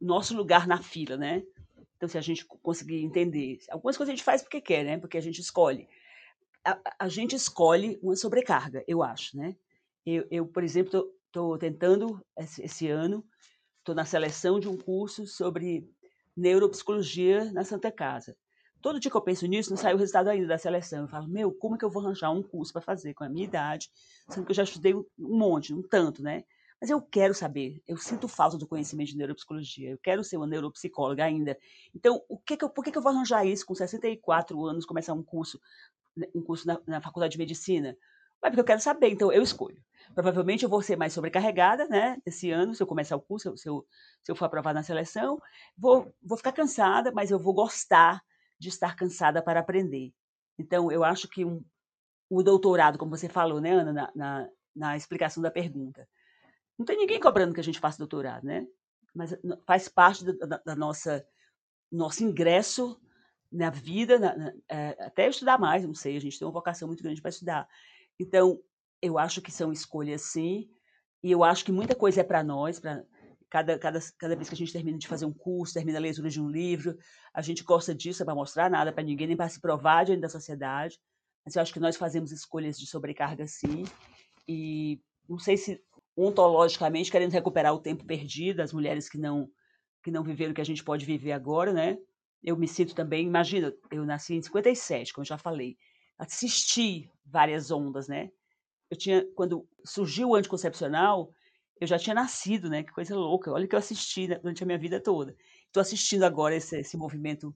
nosso 0.00 0.36
lugar 0.36 0.66
na 0.66 0.82
fila, 0.82 1.16
né? 1.16 1.44
Então, 1.96 2.08
se 2.08 2.18
a 2.18 2.20
gente 2.20 2.44
conseguir 2.44 3.04
entender, 3.04 3.58
algumas 3.70 3.96
coisas 3.96 4.12
a 4.12 4.16
gente 4.16 4.24
faz 4.24 4.42
porque 4.42 4.60
quer, 4.60 4.84
né? 4.84 4.98
Porque 4.98 5.16
a 5.16 5.22
gente 5.22 5.40
escolhe. 5.40 5.88
A, 6.64 6.78
a 6.98 7.08
gente 7.08 7.36
escolhe 7.36 8.00
uma 8.02 8.16
sobrecarga, 8.16 8.82
eu 8.88 9.00
acho, 9.00 9.36
né? 9.36 9.54
Eu, 10.04 10.26
eu 10.30 10.46
por 10.46 10.64
exemplo, 10.64 11.06
estou 11.30 11.56
tentando 11.56 12.20
esse, 12.36 12.88
ano, 12.88 13.24
estou 13.78 13.94
na 13.94 14.04
seleção 14.04 14.58
de 14.58 14.68
um 14.68 14.76
curso 14.76 15.26
sobre 15.26 15.88
neuropsicologia 16.36 17.50
na 17.52 17.64
Santa 17.64 17.90
Casa. 17.90 18.36
Todo 18.82 18.98
dia 18.98 19.10
que 19.10 19.16
eu 19.16 19.22
penso 19.22 19.46
nisso, 19.46 19.70
não 19.70 19.76
saiu 19.76 19.96
o 19.96 19.98
resultado 19.98 20.28
ainda 20.28 20.46
da 20.46 20.58
seleção. 20.58 21.02
Eu 21.02 21.08
falo, 21.08 21.28
meu, 21.28 21.52
como 21.52 21.74
é 21.74 21.78
que 21.78 21.84
eu 21.84 21.90
vou 21.90 22.02
arranjar 22.02 22.30
um 22.30 22.42
curso 22.42 22.72
para 22.72 22.82
fazer 22.82 23.14
com 23.14 23.24
a 23.24 23.28
minha 23.28 23.44
idade? 23.44 23.90
Sendo 24.28 24.44
que 24.44 24.52
eu 24.52 24.56
já 24.56 24.62
estudei 24.62 24.94
um 24.94 25.04
monte, 25.18 25.72
um 25.72 25.82
tanto, 25.82 26.22
né? 26.22 26.44
Mas 26.80 26.88
eu 26.88 27.00
quero 27.00 27.34
saber, 27.34 27.82
eu 27.86 27.98
sinto 27.98 28.26
falta 28.26 28.56
do 28.56 28.66
conhecimento 28.66 29.10
de 29.10 29.16
neuropsicologia, 29.18 29.90
eu 29.90 29.98
quero 29.98 30.24
ser 30.24 30.38
uma 30.38 30.46
neuropsicóloga 30.46 31.22
ainda. 31.22 31.58
Então, 31.94 32.24
o 32.26 32.38
que 32.38 32.56
que 32.56 32.64
eu, 32.64 32.70
por 32.70 32.82
que, 32.82 32.90
que 32.90 32.96
eu 32.96 33.02
vou 33.02 33.12
arranjar 33.12 33.44
isso 33.44 33.66
com 33.66 33.74
64 33.74 34.64
anos, 34.64 34.86
começar 34.86 35.12
um 35.12 35.22
curso, 35.22 35.60
né, 36.16 36.26
um 36.34 36.40
curso 36.40 36.66
na, 36.66 36.80
na 36.86 37.00
faculdade 37.02 37.32
de 37.32 37.38
medicina? 37.38 37.94
Mas 38.42 38.50
porque 38.50 38.60
eu 38.60 38.64
quero 38.64 38.80
saber, 38.80 39.10
então 39.10 39.32
eu 39.32 39.42
escolho. 39.42 39.82
Provavelmente 40.14 40.64
eu 40.64 40.68
vou 40.68 40.82
ser 40.82 40.96
mais 40.96 41.12
sobrecarregada, 41.12 41.86
né? 41.86 42.16
Esse 42.26 42.50
ano, 42.50 42.74
se 42.74 42.82
eu 42.82 42.86
começar 42.86 43.16
o 43.16 43.20
curso, 43.20 43.56
se 43.56 43.68
eu, 43.68 43.86
se 44.22 44.32
eu 44.32 44.36
for 44.36 44.46
aprovada 44.46 44.78
na 44.78 44.82
seleção, 44.82 45.40
vou, 45.76 46.12
vou 46.22 46.36
ficar 46.36 46.52
cansada, 46.52 47.12
mas 47.12 47.30
eu 47.30 47.38
vou 47.38 47.54
gostar 47.54 48.22
de 48.58 48.68
estar 48.68 48.96
cansada 48.96 49.42
para 49.42 49.60
aprender. 49.60 50.12
Então, 50.58 50.90
eu 50.90 51.04
acho 51.04 51.28
que 51.28 51.44
um, 51.44 51.62
o 52.28 52.42
doutorado, 52.42 52.98
como 52.98 53.16
você 53.16 53.28
falou, 53.28 53.60
né, 53.60 53.72
Ana, 53.72 53.92
na, 53.92 54.12
na, 54.14 54.48
na 54.74 54.96
explicação 54.96 55.42
da 55.42 55.50
pergunta, 55.50 56.06
Não 56.78 56.86
tem 56.86 56.96
ninguém 56.96 57.20
cobrando 57.20 57.54
que 57.54 57.60
a 57.60 57.64
gente 57.64 57.80
faça 57.80 57.98
doutorado, 57.98 58.44
né? 58.44 58.66
Mas 59.14 59.36
faz 59.66 59.88
parte 59.88 60.24
da, 60.24 60.46
da, 60.46 60.62
da 60.64 60.76
nossa 60.76 61.24
nosso 61.90 62.22
ingresso 62.24 63.00
na 63.50 63.68
vida, 63.70 64.18
na, 64.18 64.36
na, 64.36 64.52
é, 64.68 64.96
até 65.04 65.28
estudar 65.28 65.58
mais, 65.58 65.84
não 65.84 65.94
sei, 65.94 66.16
a 66.16 66.20
gente 66.20 66.38
tem 66.38 66.46
uma 66.46 66.52
vocação 66.52 66.86
muito 66.88 67.02
grande 67.02 67.20
para 67.20 67.30
estudar. 67.30 67.68
Então, 68.20 68.60
eu 69.00 69.18
acho 69.18 69.40
que 69.40 69.50
são 69.50 69.72
escolhas 69.72 70.20
sim, 70.20 70.68
e 71.22 71.30
eu 71.30 71.42
acho 71.42 71.64
que 71.64 71.72
muita 71.72 71.94
coisa 71.94 72.20
é 72.20 72.24
para 72.24 72.44
nós, 72.44 72.78
para 72.78 73.02
cada, 73.48 73.78
cada, 73.78 73.98
cada 74.18 74.36
vez 74.36 74.46
que 74.48 74.54
a 74.54 74.58
gente 74.58 74.72
termina 74.74 74.98
de 74.98 75.08
fazer 75.08 75.24
um 75.24 75.32
curso, 75.32 75.72
termina 75.72 75.98
a 75.98 76.02
leitura 76.02 76.28
de 76.28 76.38
um 76.40 76.48
livro, 76.50 76.98
a 77.32 77.40
gente 77.40 77.64
gosta 77.64 77.94
disso, 77.94 78.22
é 78.22 78.26
para 78.26 78.34
mostrar 78.34 78.70
nada 78.70 78.92
para 78.92 79.02
ninguém, 79.02 79.26
nem 79.26 79.36
para 79.38 79.48
se 79.48 79.58
provar 79.58 80.04
diante 80.04 80.20
da 80.20 80.28
sociedade. 80.28 80.98
Mas 81.46 81.56
eu 81.56 81.62
acho 81.62 81.72
que 81.72 81.80
nós 81.80 81.96
fazemos 81.96 82.30
escolhas 82.30 82.78
de 82.78 82.86
sobrecarga 82.86 83.46
sim, 83.46 83.90
e 84.46 85.00
não 85.28 85.38
sei 85.38 85.56
se 85.56 85.82
ontologicamente 86.16 87.10
querendo 87.10 87.32
recuperar 87.32 87.72
o 87.74 87.80
tempo 87.80 88.04
perdido, 88.04 88.60
as 88.60 88.72
mulheres 88.72 89.08
que 89.08 89.18
não 89.18 89.48
que 90.02 90.10
não 90.10 90.24
viveram 90.24 90.52
o 90.52 90.54
que 90.54 90.60
a 90.62 90.64
gente 90.64 90.84
pode 90.84 91.06
viver 91.06 91.32
agora, 91.32 91.72
né? 91.72 91.98
Eu 92.42 92.56
me 92.56 92.66
sinto 92.66 92.94
também, 92.94 93.26
imagina, 93.26 93.72
eu 93.90 94.04
nasci 94.06 94.34
em 94.34 94.42
57, 94.42 95.12
como 95.12 95.22
eu 95.22 95.28
já 95.28 95.38
falei, 95.38 95.76
assisti 96.20 97.10
várias 97.24 97.70
ondas, 97.70 98.08
né? 98.08 98.30
Eu 98.90 98.96
tinha 98.96 99.24
quando 99.34 99.66
surgiu 99.84 100.30
o 100.30 100.34
anticoncepcional, 100.34 101.32
eu 101.80 101.86
já 101.86 101.98
tinha 101.98 102.14
nascido, 102.14 102.68
né? 102.68 102.82
Que 102.82 102.92
coisa 102.92 103.16
louca. 103.16 103.50
Olha 103.50 103.66
que 103.66 103.74
eu 103.74 103.78
assisti 103.78 104.28
né, 104.28 104.38
durante 104.38 104.62
a 104.62 104.66
minha 104.66 104.78
vida 104.78 105.00
toda. 105.00 105.34
Estou 105.66 105.80
assistindo 105.80 106.24
agora 106.24 106.54
esse, 106.54 106.78
esse 106.78 106.96
movimento 106.96 107.54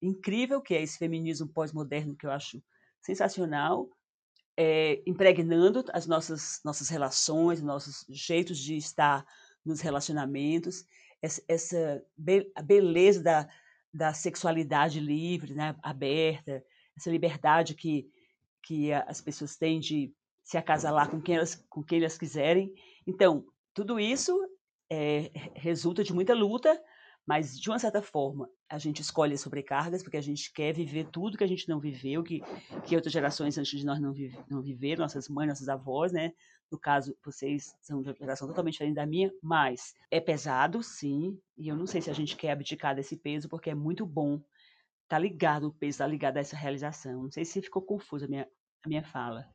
incrível 0.00 0.60
que 0.60 0.74
é 0.74 0.82
esse 0.82 0.98
feminismo 0.98 1.46
pós-moderno 1.48 2.16
que 2.16 2.26
eu 2.26 2.30
acho 2.30 2.62
sensacional 3.00 3.88
é, 4.56 5.02
impregnando 5.06 5.84
as 5.92 6.06
nossas, 6.06 6.60
nossas 6.64 6.88
relações, 6.88 7.62
nossos 7.62 8.04
jeitos 8.08 8.58
de 8.58 8.76
estar 8.76 9.24
nos 9.64 9.80
relacionamentos, 9.80 10.84
essa, 11.20 11.42
essa 11.48 12.04
be 12.16 12.50
a 12.54 12.62
beleza 12.62 13.22
da, 13.22 13.48
da 13.92 14.12
sexualidade 14.12 14.98
livre, 15.00 15.54
né, 15.54 15.74
aberta, 15.82 16.64
essa 16.96 17.10
liberdade 17.10 17.74
que, 17.74 18.08
que 18.62 18.92
as 18.92 19.20
pessoas 19.20 19.56
têm 19.56 19.80
de 19.80 20.12
se 20.42 20.56
acasalar 20.56 21.10
com 21.10 21.20
quem 21.20 21.36
elas, 21.36 21.54
com 21.68 21.82
quem 21.82 22.00
elas 22.00 22.18
quiserem. 22.18 22.72
Então, 23.06 23.44
tudo 23.72 23.98
isso 23.98 24.36
é, 24.90 25.30
resulta 25.54 26.04
de 26.04 26.12
muita 26.12 26.34
luta, 26.34 26.80
mas, 27.26 27.58
de 27.58 27.70
uma 27.70 27.78
certa 27.78 28.02
forma, 28.02 28.48
a 28.68 28.78
gente 28.78 29.00
escolhe 29.00 29.34
as 29.34 29.40
sobrecargas 29.40 30.02
porque 30.02 30.16
a 30.16 30.22
gente 30.22 30.52
quer 30.52 30.72
viver 30.72 31.08
tudo 31.10 31.38
que 31.38 31.44
a 31.44 31.48
gente 31.48 31.68
não 31.68 31.78
viveu, 31.78 32.22
que, 32.22 32.42
que 32.84 32.96
outras 32.96 33.12
gerações 33.12 33.56
antes 33.56 33.78
de 33.78 33.86
nós 33.86 34.00
não, 34.00 34.12
vive, 34.12 34.36
não 34.50 34.60
viveram, 34.60 35.02
nossas 35.02 35.28
mães, 35.28 35.48
nossas 35.48 35.68
avós, 35.68 36.12
né? 36.12 36.32
No 36.70 36.78
caso, 36.78 37.16
vocês 37.24 37.76
são 37.80 38.02
de 38.02 38.08
uma 38.08 38.14
geração 38.14 38.48
totalmente 38.48 38.72
diferente 38.72 38.94
da 38.94 39.06
minha, 39.06 39.30
mas 39.42 39.94
é 40.10 40.20
pesado, 40.20 40.82
sim, 40.82 41.38
e 41.56 41.68
eu 41.68 41.76
não 41.76 41.86
sei 41.86 42.00
se 42.00 42.10
a 42.10 42.14
gente 42.14 42.34
quer 42.34 42.52
abdicar 42.52 42.96
desse 42.96 43.16
peso, 43.16 43.48
porque 43.48 43.70
é 43.70 43.74
muito 43.74 44.04
bom 44.06 44.42
tá 45.08 45.18
ligado, 45.18 45.68
o 45.68 45.74
peso 45.74 45.98
tá 45.98 46.06
ligado 46.06 46.36
a 46.36 46.40
essa 46.40 46.56
realização. 46.56 47.24
Não 47.24 47.30
sei 47.30 47.44
se 47.44 47.60
ficou 47.60 47.82
confusa 47.82 48.26
a 48.26 48.28
minha, 48.28 48.48
a 48.84 48.88
minha 48.88 49.04
fala. 49.04 49.46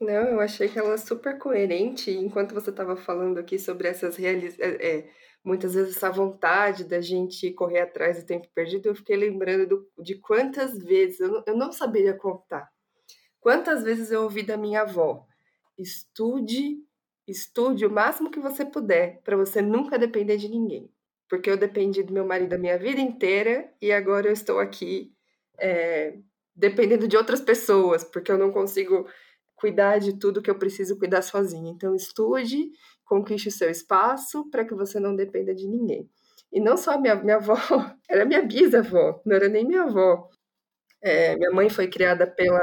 Não, 0.00 0.12
eu 0.12 0.40
achei 0.40 0.68
que 0.68 0.78
ela 0.78 0.94
é 0.94 0.96
super 0.96 1.38
coerente. 1.38 2.10
Enquanto 2.10 2.52
você 2.52 2.70
estava 2.70 2.96
falando 2.96 3.38
aqui 3.38 3.58
sobre 3.58 3.88
essas 3.88 4.16
realizações, 4.16 4.60
é, 4.60 4.98
é 4.98 5.10
muitas 5.44 5.74
vezes 5.74 5.96
essa 5.96 6.10
vontade 6.10 6.84
da 6.84 7.00
gente 7.00 7.52
correr 7.52 7.80
atrás 7.80 8.18
do 8.18 8.26
tempo 8.26 8.48
perdido, 8.54 8.86
eu 8.88 8.94
fiquei 8.94 9.16
lembrando 9.16 9.68
do, 9.68 10.02
de 10.02 10.18
quantas 10.18 10.78
vezes, 10.78 11.20
eu 11.20 11.28
não, 11.28 11.44
eu 11.46 11.56
não 11.56 11.70
saberia 11.70 12.16
contar, 12.16 12.68
quantas 13.40 13.82
vezes 13.82 14.10
eu 14.10 14.22
ouvi 14.22 14.42
da 14.42 14.56
minha 14.56 14.82
avó: 14.82 15.26
estude, 15.78 16.78
estude 17.28 17.84
o 17.84 17.90
máximo 17.90 18.30
que 18.30 18.40
você 18.40 18.64
puder, 18.64 19.20
para 19.22 19.36
você 19.36 19.60
nunca 19.60 19.98
depender 19.98 20.38
de 20.38 20.48
ninguém. 20.48 20.90
Porque 21.34 21.50
eu 21.50 21.56
dependi 21.56 22.00
do 22.04 22.12
meu 22.12 22.24
marido 22.24 22.52
a 22.52 22.58
minha 22.58 22.78
vida 22.78 23.00
inteira 23.00 23.68
e 23.82 23.90
agora 23.90 24.28
eu 24.28 24.32
estou 24.32 24.60
aqui 24.60 25.12
é, 25.58 26.16
dependendo 26.54 27.08
de 27.08 27.16
outras 27.16 27.40
pessoas, 27.40 28.04
porque 28.04 28.30
eu 28.30 28.38
não 28.38 28.52
consigo 28.52 29.04
cuidar 29.56 29.98
de 29.98 30.16
tudo 30.16 30.40
que 30.40 30.48
eu 30.48 30.56
preciso 30.56 30.96
cuidar 30.96 31.22
sozinha. 31.22 31.72
Então, 31.72 31.92
estude 31.92 32.70
conquiste 33.04 33.48
o 33.48 33.52
seu 33.52 33.68
espaço 33.68 34.48
para 34.48 34.64
que 34.64 34.76
você 34.76 35.00
não 35.00 35.16
dependa 35.16 35.52
de 35.52 35.66
ninguém. 35.66 36.08
E 36.52 36.60
não 36.60 36.76
só 36.76 37.00
minha, 37.00 37.16
minha 37.16 37.36
avó, 37.36 37.56
era 38.08 38.24
minha 38.24 38.40
bisavó, 38.40 39.20
não 39.26 39.34
era 39.34 39.48
nem 39.48 39.66
minha 39.66 39.82
avó. 39.82 40.30
É, 41.02 41.34
minha 41.34 41.50
mãe 41.50 41.68
foi 41.68 41.88
criada 41.88 42.28
pela, 42.28 42.62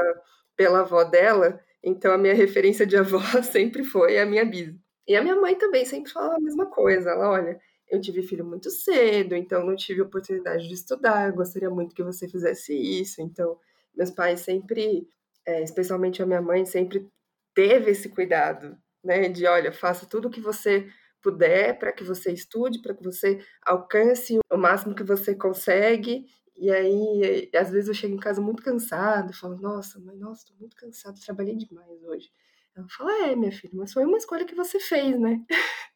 pela 0.56 0.80
avó 0.80 1.04
dela, 1.04 1.60
então 1.84 2.10
a 2.10 2.16
minha 2.16 2.34
referência 2.34 2.86
de 2.86 2.96
avó 2.96 3.20
sempre 3.44 3.84
foi 3.84 4.18
a 4.18 4.24
minha 4.24 4.46
bisa. 4.46 4.74
E 5.06 5.14
a 5.14 5.22
minha 5.22 5.36
mãe 5.36 5.56
também 5.56 5.84
sempre 5.84 6.10
falava 6.10 6.36
a 6.36 6.40
mesma 6.40 6.64
coisa. 6.66 7.10
Ela, 7.10 7.28
olha, 7.28 7.60
eu 7.92 8.00
tive 8.00 8.22
filho 8.22 8.44
muito 8.44 8.70
cedo, 8.70 9.34
então 9.36 9.64
não 9.64 9.76
tive 9.76 10.02
oportunidade 10.02 10.66
de 10.68 10.74
estudar, 10.74 11.28
eu 11.28 11.34
gostaria 11.34 11.70
muito 11.70 11.94
que 11.94 12.02
você 12.02 12.28
fizesse 12.28 12.74
isso. 12.74 13.22
Então, 13.22 13.58
meus 13.94 14.10
pais 14.10 14.40
sempre, 14.40 15.06
é, 15.46 15.62
especialmente 15.62 16.22
a 16.22 16.26
minha 16.26 16.42
mãe, 16.42 16.64
sempre 16.64 17.08
teve 17.54 17.90
esse 17.92 18.08
cuidado 18.08 18.76
né? 19.04 19.28
De 19.28 19.46
olha, 19.46 19.72
faça 19.72 20.06
tudo 20.06 20.28
o 20.28 20.30
que 20.30 20.40
você 20.40 20.88
puder 21.20 21.78
para 21.78 21.92
que 21.92 22.04
você 22.04 22.32
estude, 22.32 22.80
para 22.82 22.94
que 22.94 23.02
você 23.02 23.40
alcance 23.64 24.38
o 24.52 24.56
máximo 24.56 24.94
que 24.94 25.04
você 25.04 25.34
consegue. 25.34 26.26
E 26.56 26.70
aí, 26.70 27.50
às 27.54 27.70
vezes 27.70 27.88
eu 27.88 27.94
chego 27.94 28.14
em 28.14 28.18
casa 28.18 28.40
muito 28.40 28.62
cansado, 28.62 29.32
falo, 29.32 29.56
nossa, 29.60 29.98
mãe, 30.00 30.16
nossa, 30.16 30.46
tô 30.46 30.54
muito 30.58 30.76
cansado, 30.76 31.18
trabalhei 31.20 31.56
demais 31.56 32.02
hoje. 32.04 32.30
Ela 32.76 32.86
fala, 32.88 33.12
é, 33.28 33.36
minha 33.36 33.52
filha, 33.52 33.72
mas 33.74 33.92
foi 33.92 34.04
uma 34.04 34.16
escolha 34.16 34.46
que 34.46 34.54
você 34.54 34.78
fez, 34.80 35.18
né? 35.20 35.44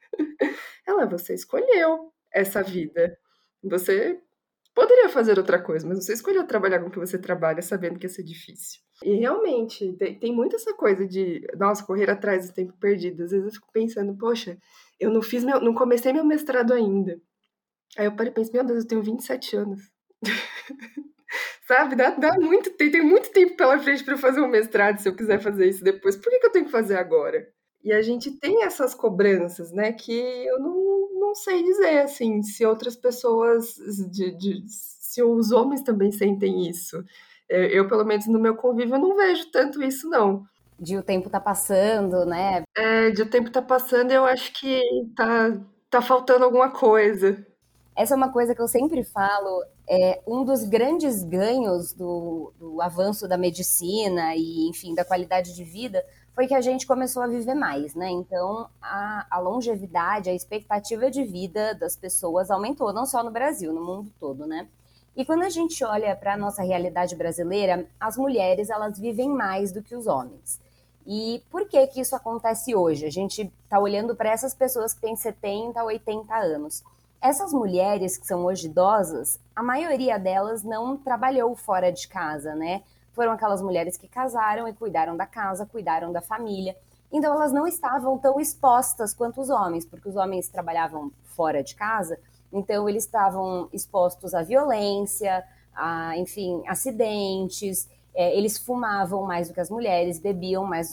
Ela, 0.87 1.07
você 1.07 1.35
escolheu 1.35 2.13
essa 2.33 2.63
vida. 2.63 3.19
Você 3.63 4.21
poderia 4.75 5.09
fazer 5.09 5.39
outra 5.39 5.61
coisa, 5.61 5.87
mas 5.87 6.05
você 6.05 6.13
escolheu 6.13 6.47
trabalhar 6.47 6.81
com 6.81 6.89
o 6.89 6.91
que 6.91 6.99
você 6.99 7.19
trabalha, 7.19 7.63
sabendo 7.63 7.99
que 7.99 8.07
ia 8.07 8.11
ser 8.11 8.23
difícil. 8.23 8.81
E 9.03 9.15
realmente, 9.17 9.93
tem, 9.95 10.19
tem 10.19 10.33
muito 10.35 10.57
essa 10.57 10.75
coisa 10.75 11.07
de, 11.07 11.47
nossa, 11.59 11.85
correr 11.85 12.11
atrás 12.11 12.49
do 12.49 12.55
tempo 12.55 12.75
perdido. 12.79 13.25
Às 13.25 13.31
vezes 13.31 13.47
eu 13.47 13.53
fico 13.53 13.69
pensando, 13.73 14.17
poxa, 14.17 14.59
eu 15.01 15.11
não 15.11 15.23
fiz 15.23 15.45
meu, 15.45 15.61
não 15.61 15.75
comecei 15.75 16.13
meu 16.13 16.25
mestrado 16.25 16.73
ainda. 16.73 17.21
Aí 17.97 18.07
eu 18.07 18.15
parei 18.15 18.31
e 18.31 18.35
penso, 18.35 18.53
meu 18.53 18.65
Deus, 18.65 18.83
eu 18.83 18.89
tenho 18.89 19.03
27 19.03 19.57
anos. 19.57 19.83
Sabe, 21.67 21.97
dá, 21.97 22.11
dá 22.11 22.35
muito 22.39 22.71
tempo, 22.71 22.93
tem 22.93 23.03
muito 23.03 23.31
tempo 23.33 23.57
pela 23.57 23.79
frente 23.79 24.05
para 24.05 24.17
fazer 24.17 24.41
um 24.41 24.49
mestrado 24.49 24.99
se 24.99 25.09
eu 25.09 25.17
quiser 25.17 25.41
fazer 25.41 25.69
isso 25.69 25.83
depois. 25.83 26.17
Por 26.17 26.31
que, 26.31 26.39
que 26.39 26.47
eu 26.47 26.53
tenho 26.53 26.67
que 26.67 26.71
fazer 26.71 26.97
agora? 26.97 27.47
E 27.87 27.93
a 27.93 28.03
gente 28.03 28.33
tem 28.33 28.65
essas 28.65 28.97
cobranças, 28.97 29.71
né, 29.71 29.93
que 29.93 30.13
eu 30.13 30.59
não, 30.59 31.21
não 31.21 31.35
sei 31.37 31.63
dizer, 31.63 32.01
assim, 32.01 32.43
se 32.43 32.67
outras 32.67 32.97
pessoas, 32.97 33.77
de, 34.11 34.37
de, 34.37 34.65
se 34.67 35.23
os 35.23 35.53
homens 35.53 35.83
também 35.83 36.11
sentem 36.11 36.69
isso. 36.69 37.05
Eu, 37.49 37.87
pelo 37.87 38.05
menos 38.05 38.27
no 38.27 38.41
meu 38.41 38.57
convívio, 38.57 38.99
não 38.99 39.15
vejo 39.15 39.53
tanto 39.53 39.81
isso, 39.81 40.09
não. 40.09 40.45
De 40.77 40.97
o 40.97 41.03
tempo 41.03 41.31
tá 41.31 41.39
passando, 41.39 42.27
né? 42.27 42.65
É, 42.77 43.11
de 43.11 43.23
o 43.23 43.31
tempo 43.31 43.53
tá 43.53 43.63
passando, 43.63 44.11
eu 44.11 44.25
acho 44.25 44.53
que 44.55 44.83
tá, 45.15 45.57
tá 45.89 46.03
faltando 46.03 46.45
alguma 46.45 46.71
coisa. 46.73 47.47
Essa 47.95 48.15
é 48.15 48.17
uma 48.17 48.33
coisa 48.33 48.53
que 48.53 48.61
eu 48.61 48.67
sempre 48.67 49.05
falo, 49.05 49.65
é 49.89 50.21
um 50.27 50.45
dos 50.45 50.65
grandes 50.65 51.23
ganhos 51.23 51.93
do, 51.93 52.53
do 52.59 52.83
avanço 52.83 53.29
da 53.29 53.39
medicina 53.39 54.35
e, 54.35 54.69
enfim, 54.69 54.93
da 54.93 55.05
qualidade 55.05 55.55
de 55.55 55.63
vida 55.63 56.05
foi 56.37 56.47
que 56.47 56.55
a 56.55 56.61
gente 56.61 56.87
começou 56.87 57.23
a 57.23 57.27
viver 57.27 57.55
mais, 57.55 57.95
né? 57.95 58.11
Então, 58.11 58.69
a, 58.81 59.27
a, 59.31 59.39
longevidade, 59.39 60.29
a 60.29 60.35
expectativa 60.35 61.11
de 61.11 61.25
vida 61.25 61.75
das 61.75 61.97
pessoas 61.97 62.51
aumentou, 62.51 62.93
não 62.93 63.07
só 63.07 63.25
no 63.25 63.31
Brasil, 63.31 63.73
no 63.73 63.83
mundo 63.83 64.13
todo, 64.21 64.47
né? 64.47 64.69
E 65.17 65.25
quando 65.25 65.45
a 65.45 65.49
gente 65.49 65.83
olha 65.83 66.15
para 66.15 66.35
a 66.35 66.37
nossa 66.37 66.63
realidade 66.63 67.17
brasileira, 67.17 67.89
as 67.99 68.19
mulheres 68.19 68.69
elas 68.69 68.99
vivem 68.99 69.31
mais 69.31 69.73
do 69.73 69.83
que 69.83 69.97
os 69.97 70.07
homens. 70.07 70.61
E 71.07 71.43
por 71.51 71.67
que 71.67 71.87
que 71.87 72.03
isso 72.03 72.15
acontece 72.15 72.75
hoje? 72.75 73.07
A 73.07 73.11
gente 73.11 73.51
está 73.65 73.79
olhando 73.81 74.15
para 74.15 74.31
essas 74.31 74.53
pessoas 74.53 74.93
que 74.93 75.01
têm 75.01 75.17
70, 75.17 75.83
80 75.83 76.35
anos. 76.35 76.85
Essas 77.19 77.51
mulheres 77.51 78.19
que 78.19 78.27
são 78.27 78.45
hoje 78.45 78.67
idosas, 78.67 79.41
a 79.55 79.63
maioria 79.63 80.19
delas 80.19 80.63
não 80.63 80.99
trabalhou 80.99 81.57
fora 81.57 81.91
de 81.91 82.07
casa, 82.07 82.55
né? 82.55 82.83
Foram 83.17 83.33
aquelas 83.33 83.61
mulheres 83.61 83.97
que 83.97 84.07
casaram 84.07 84.69
e 84.69 84.73
cuidaram 84.73 85.17
da 85.17 85.27
casa, 85.27 85.67
cuidaram 85.67 86.13
da 86.13 86.21
família. 86.21 86.77
Então 87.11 87.35
elas 87.35 87.53
não 87.53 87.67
estavam 87.67 88.17
tão 88.17 88.39
expostas 88.39 89.13
quanto 89.13 89.41
os 89.41 89.51
homens, 89.51 89.85
porque 89.85 90.09
os 90.09 90.15
homens 90.15 90.49
trabalhavam 90.49 91.11
fora 91.35 91.65
de 91.65 91.75
casa 91.75 92.17
então, 92.53 92.89
eles 92.89 93.05
estavam 93.05 93.69
expostos 93.73 94.35
à 94.35 94.43
violência, 94.43 95.45
a, 95.75 96.17
enfim, 96.17 96.63
acidentes. 96.67 97.89
É, 98.15 98.37
eles 98.37 98.57
fumavam 98.57 99.23
mais 99.25 99.49
do 99.49 99.55
que 99.55 99.61
as 99.61 99.69
mulheres, 99.69 100.19
bebiam 100.19 100.65
mais 100.65 100.89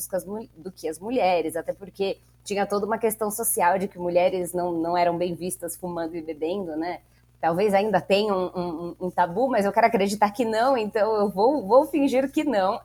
do 0.57 0.71
que, 0.71 0.87
as, 0.87 0.99
mulheres, 0.99 1.55
até 1.55 1.71
porque 1.71 2.17
tinha 2.43 2.65
toda 2.65 2.85
uma 2.85 2.97
questão 2.97 3.31
social 3.31 3.79
de 3.79 3.87
que 3.87 3.97
mulheres 3.97 4.51
não, 4.51 4.73
não 4.73 4.97
eram 4.97 5.17
bem 5.17 5.33
vistas 5.33 5.77
fumando 5.77 6.15
e 6.17 6.21
bebendo, 6.21 6.75
né? 6.75 6.99
Talvez 7.43 7.73
ainda 7.73 7.99
tenha 7.99 8.33
um, 8.33 8.45
um, 8.55 8.95
um 9.01 9.11
tabu, 9.11 9.49
mas 9.49 9.65
eu 9.65 9.73
quero 9.73 9.87
acreditar 9.87 10.31
que 10.31 10.45
não, 10.45 10.77
então 10.77 11.13
eu 11.13 11.27
vou, 11.27 11.67
vou 11.67 11.85
fingir 11.85 12.31
que 12.31 12.45
não. 12.45 12.79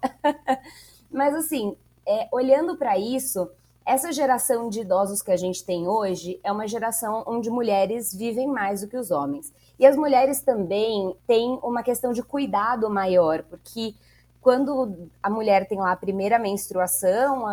mas, 1.08 1.32
assim, 1.32 1.76
é, 2.04 2.26
olhando 2.32 2.76
para 2.76 2.98
isso, 2.98 3.48
essa 3.86 4.10
geração 4.10 4.68
de 4.68 4.80
idosos 4.80 5.22
que 5.22 5.30
a 5.30 5.36
gente 5.36 5.64
tem 5.64 5.86
hoje 5.86 6.40
é 6.42 6.50
uma 6.50 6.66
geração 6.66 7.22
onde 7.24 7.48
mulheres 7.48 8.12
vivem 8.12 8.48
mais 8.48 8.80
do 8.80 8.88
que 8.88 8.96
os 8.96 9.12
homens. 9.12 9.52
E 9.78 9.86
as 9.86 9.94
mulheres 9.94 10.40
também 10.40 11.14
têm 11.24 11.56
uma 11.62 11.84
questão 11.84 12.12
de 12.12 12.24
cuidado 12.24 12.90
maior, 12.90 13.44
porque 13.44 13.94
quando 14.40 15.08
a 15.22 15.30
mulher 15.30 15.68
tem 15.68 15.78
lá 15.78 15.92
a 15.92 15.96
primeira 15.96 16.36
menstruação, 16.36 17.44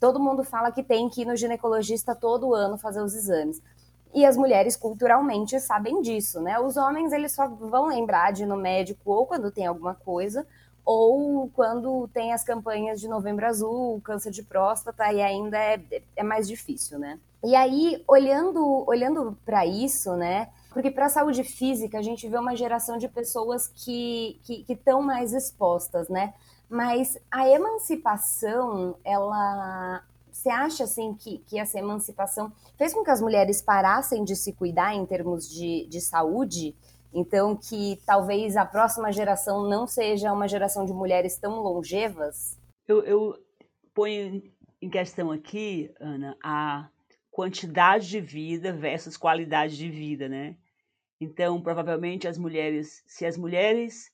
todo 0.00 0.18
mundo 0.18 0.42
fala 0.42 0.72
que 0.72 0.82
tem 0.82 1.06
que 1.10 1.20
ir 1.20 1.26
no 1.26 1.36
ginecologista 1.36 2.14
todo 2.14 2.54
ano 2.54 2.78
fazer 2.78 3.02
os 3.02 3.14
exames. 3.14 3.60
E 4.12 4.24
as 4.24 4.36
mulheres 4.36 4.76
culturalmente 4.76 5.58
sabem 5.60 6.02
disso, 6.02 6.40
né? 6.40 6.58
Os 6.58 6.76
homens 6.76 7.12
eles 7.12 7.32
só 7.32 7.46
vão 7.46 7.86
lembrar 7.86 8.32
de 8.32 8.42
ir 8.42 8.46
no 8.46 8.56
médico 8.56 9.10
ou 9.12 9.26
quando 9.26 9.50
tem 9.50 9.66
alguma 9.66 9.94
coisa, 9.94 10.46
ou 10.84 11.48
quando 11.54 12.08
tem 12.08 12.32
as 12.32 12.42
campanhas 12.42 13.00
de 13.00 13.06
Novembro 13.08 13.46
Azul, 13.46 14.00
câncer 14.02 14.30
de 14.32 14.42
próstata, 14.42 15.12
e 15.12 15.22
ainda 15.22 15.56
é, 15.56 15.80
é 16.16 16.22
mais 16.22 16.48
difícil, 16.48 16.98
né? 16.98 17.18
E 17.44 17.54
aí, 17.54 18.02
olhando, 18.06 18.84
olhando 18.86 19.38
para 19.44 19.64
isso, 19.64 20.14
né? 20.16 20.48
Porque 20.70 20.90
para 20.90 21.06
a 21.06 21.10
saúde 21.10 21.42
física, 21.42 21.98
a 21.98 22.02
gente 22.02 22.28
vê 22.28 22.36
uma 22.36 22.54
geração 22.54 22.98
de 22.98 23.08
pessoas 23.08 23.68
que 23.68 24.40
estão 24.68 25.00
mais 25.02 25.32
expostas, 25.32 26.08
né? 26.08 26.34
Mas 26.68 27.18
a 27.30 27.48
emancipação, 27.48 28.96
ela. 29.04 30.02
Você 30.40 30.48
acha 30.48 30.84
assim 30.84 31.12
que, 31.12 31.36
que 31.40 31.58
essa 31.58 31.78
emancipação 31.78 32.50
fez 32.78 32.94
com 32.94 33.04
que 33.04 33.10
as 33.10 33.20
mulheres 33.20 33.60
parassem 33.60 34.24
de 34.24 34.34
se 34.34 34.54
cuidar 34.54 34.94
em 34.94 35.04
termos 35.04 35.46
de, 35.46 35.86
de 35.86 36.00
saúde? 36.00 36.74
Então, 37.12 37.54
que 37.54 38.00
talvez 38.06 38.56
a 38.56 38.64
próxima 38.64 39.12
geração 39.12 39.68
não 39.68 39.86
seja 39.86 40.32
uma 40.32 40.48
geração 40.48 40.86
de 40.86 40.94
mulheres 40.94 41.36
tão 41.36 41.60
longevas? 41.60 42.58
Eu, 42.88 43.02
eu 43.04 43.36
ponho 43.92 44.42
em 44.80 44.88
questão 44.88 45.30
aqui, 45.30 45.92
Ana, 46.00 46.34
a 46.42 46.88
quantidade 47.30 48.08
de 48.08 48.18
vida 48.18 48.72
versus 48.72 49.18
qualidade 49.18 49.76
de 49.76 49.90
vida, 49.90 50.26
né? 50.26 50.56
Então, 51.20 51.60
provavelmente 51.60 52.26
as 52.26 52.38
mulheres, 52.38 53.02
se 53.06 53.26
as 53.26 53.36
mulheres 53.36 54.10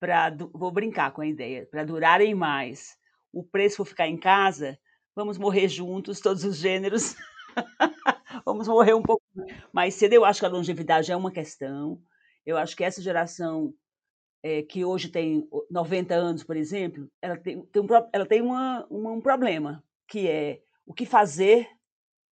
para 0.00 0.34
vou 0.52 0.72
brincar 0.72 1.12
com 1.12 1.20
a 1.20 1.26
ideia, 1.28 1.64
para 1.64 1.84
durarem 1.84 2.34
mais, 2.34 2.98
o 3.32 3.44
preço 3.44 3.76
for 3.76 3.84
ficar 3.84 4.08
em 4.08 4.18
casa, 4.18 4.76
vamos 5.14 5.38
morrer 5.38 5.68
juntos, 5.68 6.20
todos 6.20 6.44
os 6.44 6.56
gêneros. 6.56 7.16
vamos 8.44 8.68
morrer 8.68 8.94
um 8.94 9.02
pouco 9.02 9.22
mais 9.72 9.94
cedo. 9.94 10.12
Eu 10.12 10.24
acho 10.24 10.40
que 10.40 10.46
a 10.46 10.50
longevidade 10.50 11.10
é 11.10 11.16
uma 11.16 11.30
questão. 11.30 12.00
Eu 12.44 12.56
acho 12.56 12.76
que 12.76 12.84
essa 12.84 13.02
geração 13.02 13.74
é, 14.42 14.62
que 14.62 14.84
hoje 14.84 15.08
tem 15.08 15.48
90 15.70 16.14
anos, 16.14 16.42
por 16.42 16.56
exemplo, 16.56 17.10
ela 17.20 17.36
tem, 17.36 17.62
tem, 17.66 17.82
um, 17.82 17.86
ela 18.12 18.26
tem 18.26 18.40
uma, 18.40 18.86
uma, 18.90 19.12
um 19.12 19.20
problema, 19.20 19.84
que 20.08 20.26
é 20.26 20.62
o 20.86 20.94
que 20.94 21.04
fazer 21.04 21.68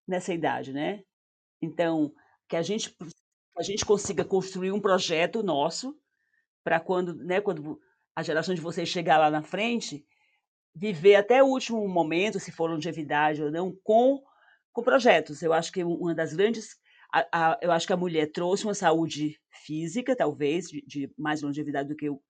nessa 0.07 0.33
idade, 0.33 0.73
né? 0.73 1.03
Então, 1.61 2.13
que 2.49 2.57
a 2.57 2.63
gente, 2.63 2.97
a 3.57 3.63
gente 3.63 3.85
consiga 3.85 4.25
construir 4.25 4.73
um 4.73 4.81
projeto 4.81 5.43
nosso 5.43 5.97
para 6.65 6.81
quando, 6.81 7.15
né, 7.15 7.41
quando 7.41 7.79
a 8.17 8.23
geração 8.23 8.55
de 8.55 8.61
vocês 8.61 8.89
chegar 8.89 9.19
lá 9.19 9.31
na 9.31 9.43
frente, 9.43 10.05
viver 10.75 11.17
até 11.17 11.43
o 11.43 11.47
último 11.47 11.87
momento, 11.89 12.39
se 12.39 12.53
for 12.53 12.71
longevidade 12.71 13.43
ou 13.43 13.51
não, 13.51 13.77
com, 13.83 14.23
com 14.73 14.83
projetos. 14.83 15.43
Eu 15.43 15.53
acho 15.53 15.73
que 15.73 15.83
uma 15.83 16.15
das 16.15 16.33
grandes 16.33 16.77
a, 17.13 17.27
a, 17.33 17.59
eu 17.63 17.73
acho 17.73 17.87
que 17.87 17.93
a 17.93 17.97
mulher 17.97 18.31
trouxe 18.33 18.65
uma 18.65 18.75
saúde 18.75 19.41
física, 19.65 20.15
talvez, 20.15 20.69
de, 20.69 20.85
de, 20.87 21.13
mais 21.17 21.43
longevidade 21.43 21.89
do 21.89 21.97
que, 21.97 22.11
o, 22.11 22.21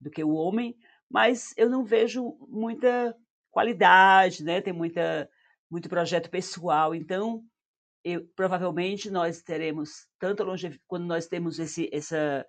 do 0.00 0.10
que 0.10 0.24
o 0.24 0.32
homem, 0.32 0.76
mas 1.10 1.52
eu 1.56 1.68
não 1.68 1.84
vejo 1.84 2.36
muita 2.48 3.14
qualidade, 3.50 4.42
né? 4.42 4.60
Tem 4.60 4.72
muita, 4.72 5.28
muito 5.70 5.88
projeto 5.88 6.30
pessoal. 6.30 6.94
Então, 6.94 7.44
eu, 8.02 8.26
provavelmente 8.34 9.10
nós 9.10 9.42
teremos, 9.42 10.06
tanto 10.18 10.42
longe, 10.42 10.80
quando 10.86 11.04
nós 11.04 11.26
temos 11.26 11.58
esse, 11.58 11.90
essa 11.92 12.46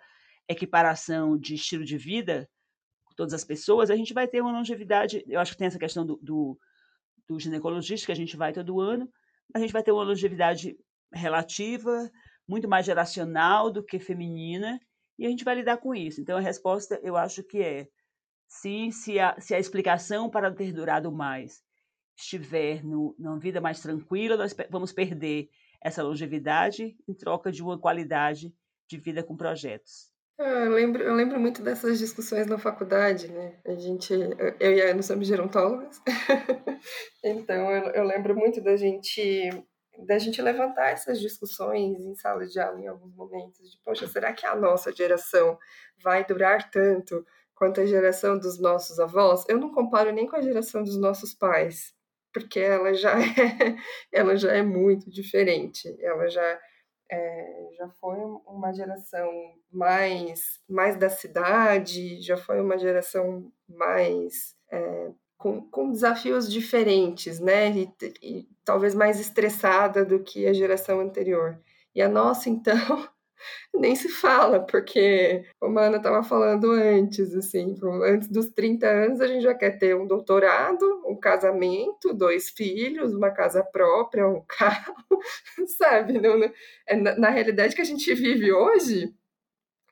equiparação 0.47 1.38
de 1.38 1.56
estilo 1.56 1.84
de 1.84 1.97
vida 1.97 2.49
com 3.13 3.17
todas 3.17 3.34
as 3.34 3.43
pessoas, 3.43 3.89
a 3.89 3.95
gente 3.95 4.13
vai 4.13 4.28
ter 4.28 4.41
uma 4.41 4.52
longevidade. 4.52 5.23
Eu 5.28 5.39
acho 5.39 5.52
que 5.52 5.58
tem 5.58 5.67
essa 5.67 5.80
questão 5.80 6.06
do, 6.06 6.19
do, 6.21 6.60
do 7.28 7.39
ginecologista, 7.39 8.08
que 8.08 8.12
a 8.12 8.15
gente 8.15 8.36
vai 8.36 8.52
todo 8.52 8.82
ano, 8.82 9.08
a 9.54 9.60
gente 9.60 9.71
vai 9.71 9.84
ter 9.84 9.91
uma 9.91 10.04
longevidade 10.04 10.76
relativa, 11.13 12.12
muito 12.47 12.67
mais 12.67 12.86
geracional 12.86 13.71
do 13.71 13.84
que 13.84 13.99
feminina, 13.99 14.80
e 15.17 15.26
a 15.26 15.30
gente 15.30 15.43
vai 15.43 15.56
lidar 15.56 15.78
com 15.78 15.93
isso. 15.93 16.19
Então, 16.19 16.38
a 16.38 16.41
resposta, 16.41 16.99
eu 17.04 17.15
acho 17.15 17.43
que 17.43 17.62
é 17.62 17.88
sim, 18.47 18.91
se 18.91 19.19
a, 19.19 19.39
se 19.39 19.54
a 19.54 19.60
explicação 19.60 20.30
para 20.30 20.52
ter 20.52 20.73
durado 20.73 21.12
mais 21.12 21.63
estiver 22.17 22.84
no, 22.84 23.15
numa 23.17 23.39
vida 23.39 23.62
mais 23.62 23.80
tranquila, 23.80 24.38
nós 24.38 24.56
vamos 24.69 24.91
perder 24.91 25.49
essa 25.82 26.04
longevidade 26.04 26.95
em 27.08 27.13
troca 27.13 27.52
de 27.52 27.62
uma 27.62 27.78
qualidade 27.78 28.54
de 28.88 28.97
vida 28.97 29.23
com 29.23 29.36
projetos. 29.36 30.12
Ah, 30.39 30.43
eu, 30.65 30.72
lembro, 30.72 31.04
eu 31.04 31.13
lembro 31.13 31.39
muito 31.39 31.62
dessas 31.62 32.00
discussões 32.00 32.48
na 32.48 32.58
faculdade, 32.58 33.32
né? 33.32 33.56
A 33.65 33.76
gente, 33.76 34.12
eu 34.60 34.74
e 34.74 34.82
a 34.82 34.89
Ana 34.89 35.04
somos 35.04 35.28
gerontólogas, 35.28 36.02
então 37.24 37.69
eu, 37.72 37.91
eu 37.91 38.04
lembro 38.04 38.36
muito 38.36 38.60
da 38.62 38.76
gente 38.76 39.50
da 40.08 40.17
gente 40.17 40.41
levantar 40.41 40.89
essas 40.89 41.19
discussões 41.19 42.00
em 42.00 42.15
sala 42.15 42.48
de 42.48 42.60
aula 42.60 42.80
em 42.82 42.88
alguns 42.88 43.13
momentos, 43.15 43.72
de, 43.72 43.78
poxa, 43.86 44.08
será 44.08 44.34
que 44.34 44.43
a 44.43 44.56
nossa 44.56 44.91
geração 44.91 45.56
vai 46.04 46.26
durar 46.26 46.72
tanto 46.72 47.24
quanto 47.54 47.80
a 47.80 47.86
geração 47.86 48.38
dos 48.39 48.60
nossos 48.60 49.00
avós? 49.00 49.46
Eu 49.48 49.60
não 49.60 49.72
comparo 49.72 50.12
nem 50.12 50.26
com 50.28 50.36
a 50.36 50.41
geração 50.41 50.84
dos 50.84 50.98
nossos 51.00 51.36
pais, 51.36 51.93
porque 52.34 52.60
ela 52.60 52.91
já 52.96 53.13
é, 53.22 53.76
ela 54.12 54.36
já 54.36 54.52
é 54.52 54.63
muito 54.63 55.12
diferente, 55.12 55.96
ela 56.02 56.28
já 56.28 56.60
é, 57.12 57.70
já 57.78 57.89
foi 58.00 58.18
uma 58.46 58.74
geração 58.74 59.30
mais, 59.72 60.60
mais 60.68 60.96
da 60.98 61.10
cidade, 61.10 62.22
já 62.22 62.38
foi 62.38 62.62
uma 62.62 62.78
geração 62.78 63.52
mais 63.68 64.56
é, 64.72 65.12
com, 65.38 65.62
com 65.70 65.92
desafios 65.92 66.52
diferentes, 66.52 67.39
né? 67.39 67.70
E, 67.72 67.94
e, 68.22 68.48
talvez 68.63 68.96
mais 68.96 69.20
estressada 69.20 70.06
do 70.06 70.20
que 70.24 70.48
a 70.48 70.54
geração 70.54 71.02
anterior. 71.02 71.60
E 71.94 72.02
a 72.02 72.08
nossa, 72.10 72.50
então, 72.50 73.08
nem 73.73 73.95
se 73.95 74.10
fala, 74.10 74.60
porque, 74.60 75.45
como 75.60 75.79
a 75.79 75.84
Ana 75.84 75.97
estava 75.97 76.23
falando 76.23 76.71
antes, 76.71 77.34
assim, 77.34 77.75
antes 78.03 78.27
dos 78.29 78.49
30 78.49 78.88
anos, 78.88 79.21
a 79.21 79.27
gente 79.27 79.43
já 79.43 79.53
quer 79.53 79.77
ter 79.77 79.95
um 79.95 80.08
doutorado, 80.08 81.03
um 81.06 81.15
casamento, 81.19 82.13
dois 82.13 82.49
filhos, 82.49 83.13
uma 83.13 83.32
casa 83.32 83.63
própria, 83.63 84.27
um 84.27 84.43
carro, 84.47 84.95
sabe? 85.77 86.19
Não, 86.19 86.38
não, 86.38 86.51
é 86.88 86.95
na, 86.95 87.15
na 87.17 87.29
realidade 87.29 87.75
que 87.75 87.82
a 87.82 87.86
gente 87.86 88.13
vive 88.13 88.51
hoje, 88.51 89.13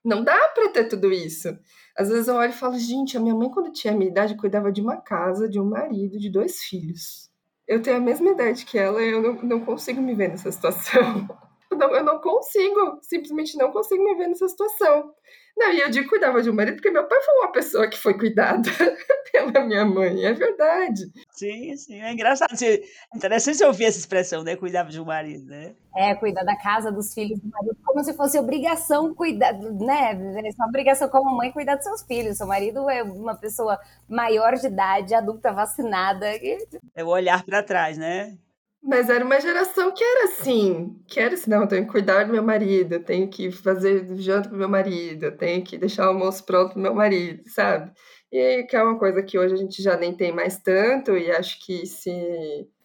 não 0.03 0.23
dá 0.23 0.37
para 0.49 0.69
ter 0.69 0.85
tudo 0.87 1.11
isso. 1.11 1.57
Às 1.97 2.09
vezes 2.09 2.27
eu 2.27 2.35
olho 2.35 2.51
e 2.51 2.55
falo, 2.55 2.77
gente, 2.77 3.17
a 3.17 3.19
minha 3.19 3.35
mãe, 3.35 3.49
quando 3.49 3.71
tinha 3.71 3.93
a 3.93 3.97
minha 3.97 4.09
idade, 4.09 4.37
cuidava 4.37 4.71
de 4.71 4.81
uma 4.81 4.97
casa, 4.97 5.47
de 5.47 5.59
um 5.59 5.65
marido, 5.65 6.17
de 6.17 6.29
dois 6.29 6.61
filhos. 6.63 7.29
Eu 7.67 7.81
tenho 7.81 7.97
a 7.97 8.01
mesma 8.01 8.31
idade 8.31 8.65
que 8.65 8.77
ela 8.77 9.01
e 9.01 9.11
eu 9.11 9.21
não, 9.21 9.33
não 9.43 9.65
consigo 9.65 10.01
me 10.01 10.15
ver 10.15 10.29
nessa 10.29 10.51
situação. 10.51 11.27
Eu 11.71 11.77
não, 11.77 11.95
eu 11.95 12.03
não 12.03 12.19
consigo, 12.19 12.99
simplesmente 13.01 13.57
não 13.57 13.71
consigo 13.71 14.03
me 14.03 14.15
ver 14.15 14.27
nessa 14.27 14.47
situação. 14.47 15.13
Não, 15.57 15.71
e 15.71 15.79
eu 15.79 15.89
digo 15.89 16.09
cuidava 16.09 16.41
de 16.41 16.49
um 16.49 16.53
marido 16.53 16.75
porque 16.75 16.89
meu 16.89 17.07
pai 17.07 17.21
foi 17.21 17.33
uma 17.35 17.51
pessoa 17.51 17.87
que 17.87 17.97
foi 17.97 18.17
cuidada 18.17 18.69
pela 19.31 19.65
minha 19.65 19.85
mãe, 19.85 20.25
é 20.25 20.33
verdade. 20.33 21.03
Sim, 21.31 21.75
sim, 21.75 22.01
é 22.01 22.11
engraçado. 22.11 22.51
É 22.61 22.81
interessante 23.15 23.57
você 23.57 23.65
ouvir 23.65 23.85
essa 23.85 23.99
expressão, 23.99 24.43
né? 24.43 24.55
Cuidava 24.55 24.89
de 24.89 24.99
um 24.99 25.05
marido, 25.05 25.45
né? 25.45 25.75
É, 25.95 26.15
cuidar 26.15 26.43
da 26.43 26.55
casa, 26.57 26.91
dos 26.91 27.13
filhos 27.13 27.39
do 27.39 27.49
marido, 27.49 27.77
como 27.85 28.03
se 28.03 28.13
fosse 28.13 28.39
obrigação 28.39 29.13
cuidar, 29.13 29.53
né? 29.53 30.13
É 30.45 30.51
sua 30.51 30.67
obrigação 30.67 31.09
como 31.09 31.35
mãe 31.35 31.51
cuidar 31.51 31.75
dos 31.75 31.83
seus 31.83 32.01
filhos. 32.03 32.37
Seu 32.37 32.47
marido 32.47 32.89
é 32.89 33.03
uma 33.03 33.35
pessoa 33.35 33.79
maior 34.09 34.55
de 34.55 34.67
idade, 34.67 35.13
adulta, 35.13 35.51
vacinada. 35.51 36.27
É 36.95 37.03
o 37.03 37.07
olhar 37.07 37.43
para 37.43 37.61
trás, 37.61 37.97
né? 37.97 38.37
Mas 38.83 39.09
era 39.09 39.23
uma 39.23 39.39
geração 39.39 39.93
que 39.93 40.03
era 40.03 40.25
assim, 40.25 40.99
que 41.07 41.19
era 41.19 41.35
assim, 41.35 41.51
não, 41.51 41.61
eu 41.61 41.67
tenho 41.67 41.85
que 41.85 41.91
cuidar 41.91 42.23
do 42.23 42.31
meu 42.31 42.41
marido, 42.43 42.93
eu 42.93 43.03
tenho 43.03 43.29
que 43.29 43.51
fazer 43.51 44.15
janta 44.17 44.49
pro 44.49 44.57
meu 44.57 44.67
marido, 44.67 45.25
eu 45.25 45.37
tenho 45.37 45.63
que 45.63 45.77
deixar 45.77 46.07
o 46.07 46.09
almoço 46.09 46.43
pronto 46.45 46.71
pro 46.73 46.81
meu 46.81 46.93
marido, 46.93 47.43
sabe? 47.47 47.91
E 48.31 48.63
que 48.63 48.75
é 48.75 48.81
uma 48.83 48.97
coisa 48.97 49.21
que 49.21 49.37
hoje 49.37 49.53
a 49.53 49.57
gente 49.57 49.83
já 49.83 49.95
nem 49.97 50.15
tem 50.15 50.31
mais 50.33 50.57
tanto, 50.57 51.15
e 51.15 51.29
acho 51.31 51.63
que 51.63 51.85
se, 51.85 52.09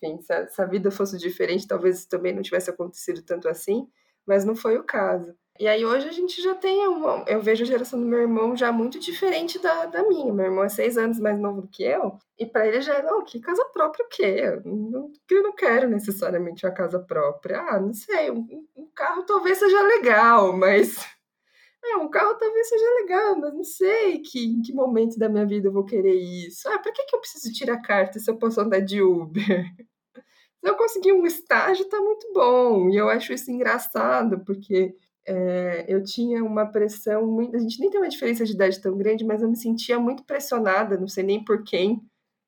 enfim, 0.03 0.21
se 0.21 0.33
a, 0.33 0.47
se 0.47 0.61
a 0.63 0.67
vida 0.67 0.91
fosse 0.91 1.17
diferente, 1.19 1.67
talvez 1.67 2.05
também 2.05 2.35
não 2.35 2.43
tivesse 2.43 2.69
acontecido 2.69 3.23
tanto 3.23 3.49
assim, 3.49 3.89
mas 4.27 4.45
não 4.45 4.55
foi 4.55 4.77
o 4.77 4.85
caso. 4.85 5.35
E 5.59 5.67
aí 5.67 5.85
hoje 5.85 6.09
a 6.09 6.13
gente 6.13 6.43
já 6.43 6.55
tem 6.55 6.87
uma, 6.87 7.25
eu 7.27 7.41
vejo 7.41 7.63
a 7.63 7.67
geração 7.67 7.99
do 7.99 8.07
meu 8.07 8.21
irmão 8.21 8.57
já 8.57 8.71
muito 8.71 8.99
diferente 8.99 9.59
da, 9.59 9.87
da 9.87 10.03
minha. 10.07 10.33
Meu 10.33 10.47
irmão 10.47 10.65
é 10.65 10.69
seis 10.69 10.99
anos 10.99 11.19
mais 11.19 11.39
novo 11.39 11.63
do 11.63 11.69
que 11.69 11.83
eu, 11.83 12.19
e 12.39 12.45
para 12.45 12.67
ele 12.67 12.81
já 12.81 12.95
é, 12.97 13.03
não, 13.03 13.25
que 13.25 13.41
casa 13.41 13.65
própria 13.73 14.05
o 14.05 14.09
quê? 14.09 14.25
Eu 14.25 14.63
não, 14.65 15.11
eu 15.31 15.43
não 15.43 15.55
quero 15.55 15.89
necessariamente 15.89 16.67
uma 16.67 16.73
casa 16.73 16.99
própria. 16.99 17.61
Ah, 17.61 17.81
não 17.81 17.95
sei, 17.95 18.31
um, 18.31 18.67
um 18.77 18.87
carro 18.95 19.23
talvez 19.25 19.59
seja 19.59 19.81
legal, 19.83 20.53
mas 20.57 20.97
é, 21.85 21.97
um 21.97 22.09
carro 22.09 22.35
talvez 22.35 22.69
seja 22.69 22.87
legal, 23.03 23.37
mas 23.37 23.55
não 23.55 23.65
sei 23.65 24.19
que, 24.21 24.45
em 24.45 24.63
que 24.63 24.73
momento 24.73 25.19
da 25.19 25.29
minha 25.29 25.47
vida 25.47 25.69
eu 25.69 25.73
vou 25.73 25.85
querer 25.85 26.15
isso. 26.15 26.69
Ah, 26.69 26.79
para 26.79 26.93
que, 26.93 27.05
que 27.05 27.17
eu 27.17 27.21
preciso 27.21 27.53
tirar 27.53 27.81
carta 27.81 28.19
se 28.19 28.31
eu 28.31 28.37
posso 28.37 28.61
andar 28.61 28.81
de 28.81 29.03
Uber? 29.03 29.65
Não 30.63 30.75
conseguir 30.75 31.13
um 31.13 31.25
estágio 31.25 31.85
está 31.85 32.01
muito 32.01 32.33
bom. 32.33 32.91
E 32.91 32.97
eu 32.97 33.09
acho 33.09 33.33
isso 33.33 33.51
engraçado, 33.53 34.41
porque 34.45 34.97
é, 35.27 35.85
eu 35.89 36.03
tinha 36.03 36.45
uma 36.45 36.67
pressão 36.67 37.27
muito. 37.27 37.57
A 37.57 37.59
gente 37.59 37.81
nem 37.81 37.91
tem 37.91 38.01
uma 38.01 38.09
diferença 38.09 38.45
de 38.45 38.53
idade 38.53 38.81
tão 38.81 38.97
grande, 38.97 39.25
mas 39.25 39.43
eu 39.43 39.49
me 39.49 39.57
sentia 39.57 39.99
muito 39.99 40.25
pressionada, 40.25 40.97
não 40.97 41.09
sei 41.09 41.25
nem 41.25 41.45
por 41.45 41.65
quem, 41.65 42.01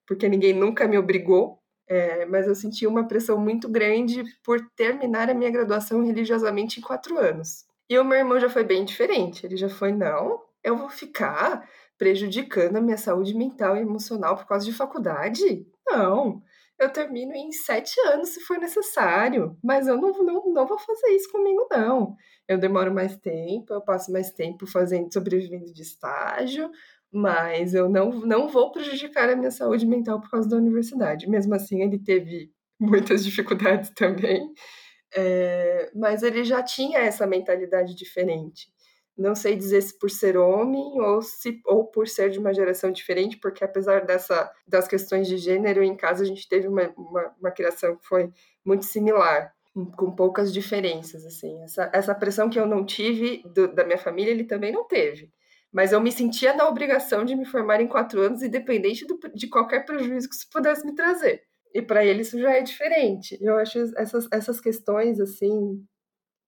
porque 0.06 0.28
ninguém 0.28 0.54
nunca 0.54 0.86
me 0.86 0.96
obrigou. 0.96 1.58
É, 1.90 2.26
mas 2.26 2.46
eu 2.46 2.54
sentia 2.54 2.88
uma 2.88 3.08
pressão 3.08 3.40
muito 3.40 3.66
grande 3.66 4.22
por 4.44 4.60
terminar 4.76 5.30
a 5.30 5.34
minha 5.34 5.50
graduação 5.50 6.04
religiosamente 6.04 6.78
em 6.78 6.82
quatro 6.82 7.18
anos. 7.18 7.64
E 7.88 7.98
o 7.98 8.04
meu 8.04 8.18
irmão 8.18 8.38
já 8.38 8.50
foi 8.50 8.62
bem 8.62 8.84
diferente. 8.84 9.46
Ele 9.46 9.56
já 9.56 9.70
foi, 9.70 9.90
não, 9.90 10.38
eu 10.62 10.76
vou 10.76 10.90
ficar 10.90 11.66
prejudicando 11.96 12.76
a 12.76 12.80
minha 12.80 12.98
saúde 12.98 13.34
mental 13.34 13.76
e 13.76 13.80
emocional 13.80 14.36
por 14.36 14.46
causa 14.46 14.66
de 14.66 14.72
faculdade? 14.72 15.66
Não, 15.86 16.42
eu 16.78 16.90
termino 16.92 17.34
em 17.34 17.50
sete 17.52 18.00
anos 18.06 18.30
se 18.30 18.40
for 18.40 18.58
necessário, 18.58 19.56
mas 19.62 19.86
eu 19.88 19.96
não, 19.96 20.12
não, 20.22 20.52
não 20.52 20.66
vou 20.66 20.78
fazer 20.78 21.08
isso 21.10 21.30
comigo, 21.30 21.66
não. 21.70 22.16
Eu 22.46 22.58
demoro 22.58 22.94
mais 22.94 23.16
tempo, 23.16 23.72
eu 23.72 23.80
passo 23.80 24.12
mais 24.12 24.30
tempo 24.30 24.66
fazendo, 24.66 25.12
sobrevivendo 25.12 25.72
de 25.72 25.82
estágio, 25.82 26.70
mas 27.12 27.74
eu 27.74 27.88
não, 27.88 28.10
não 28.10 28.48
vou 28.48 28.70
prejudicar 28.70 29.28
a 29.28 29.36
minha 29.36 29.50
saúde 29.50 29.86
mental 29.86 30.20
por 30.20 30.30
causa 30.30 30.48
da 30.48 30.56
universidade. 30.56 31.28
Mesmo 31.28 31.54
assim, 31.54 31.82
ele 31.82 31.98
teve 31.98 32.52
muitas 32.78 33.24
dificuldades 33.24 33.90
também, 33.90 34.52
é, 35.14 35.90
mas 35.94 36.22
ele 36.22 36.44
já 36.44 36.62
tinha 36.62 37.00
essa 37.00 37.26
mentalidade 37.26 37.94
diferente. 37.94 38.68
Não 39.18 39.34
sei 39.34 39.56
dizer 39.56 39.82
se 39.82 39.98
por 39.98 40.10
ser 40.10 40.36
homem 40.36 41.00
ou 41.00 41.20
se 41.20 41.60
ou 41.66 41.86
por 41.86 42.06
ser 42.06 42.30
de 42.30 42.38
uma 42.38 42.54
geração 42.54 42.92
diferente, 42.92 43.36
porque 43.38 43.64
apesar 43.64 44.04
dessa 44.04 44.50
das 44.66 44.86
questões 44.86 45.26
de 45.26 45.36
gênero 45.36 45.82
em 45.82 45.96
casa 45.96 46.22
a 46.22 46.26
gente 46.26 46.48
teve 46.48 46.68
uma, 46.68 46.88
uma, 46.96 47.34
uma 47.40 47.50
criação 47.50 47.96
que 47.96 48.06
foi 48.06 48.30
muito 48.64 48.84
similar, 48.84 49.52
com 49.96 50.14
poucas 50.14 50.52
diferenças 50.52 51.26
assim. 51.26 51.62
Essa, 51.64 51.90
essa 51.92 52.14
pressão 52.14 52.48
que 52.48 52.58
eu 52.58 52.66
não 52.66 52.84
tive 52.86 53.42
do, 53.54 53.74
da 53.74 53.84
minha 53.84 53.98
família 53.98 54.30
ele 54.30 54.44
também 54.44 54.72
não 54.72 54.86
teve 54.86 55.32
mas 55.72 55.92
eu 55.92 56.00
me 56.00 56.10
sentia 56.10 56.54
na 56.54 56.66
obrigação 56.66 57.24
de 57.24 57.36
me 57.36 57.44
formar 57.44 57.80
em 57.80 57.86
quatro 57.86 58.20
anos, 58.20 58.42
independente 58.42 59.06
do, 59.06 59.18
de 59.34 59.48
qualquer 59.48 59.84
prejuízo 59.84 60.28
que 60.28 60.34
isso 60.34 60.48
pudesse 60.50 60.84
me 60.84 60.94
trazer. 60.94 61.42
E 61.74 61.82
para 61.82 62.04
ele 62.04 62.22
isso 62.22 62.38
já 62.40 62.52
é 62.52 62.62
diferente. 62.62 63.38
Eu 63.40 63.56
acho 63.56 63.78
essas, 63.96 64.26
essas 64.32 64.60
questões, 64.60 65.20
assim, 65.20 65.84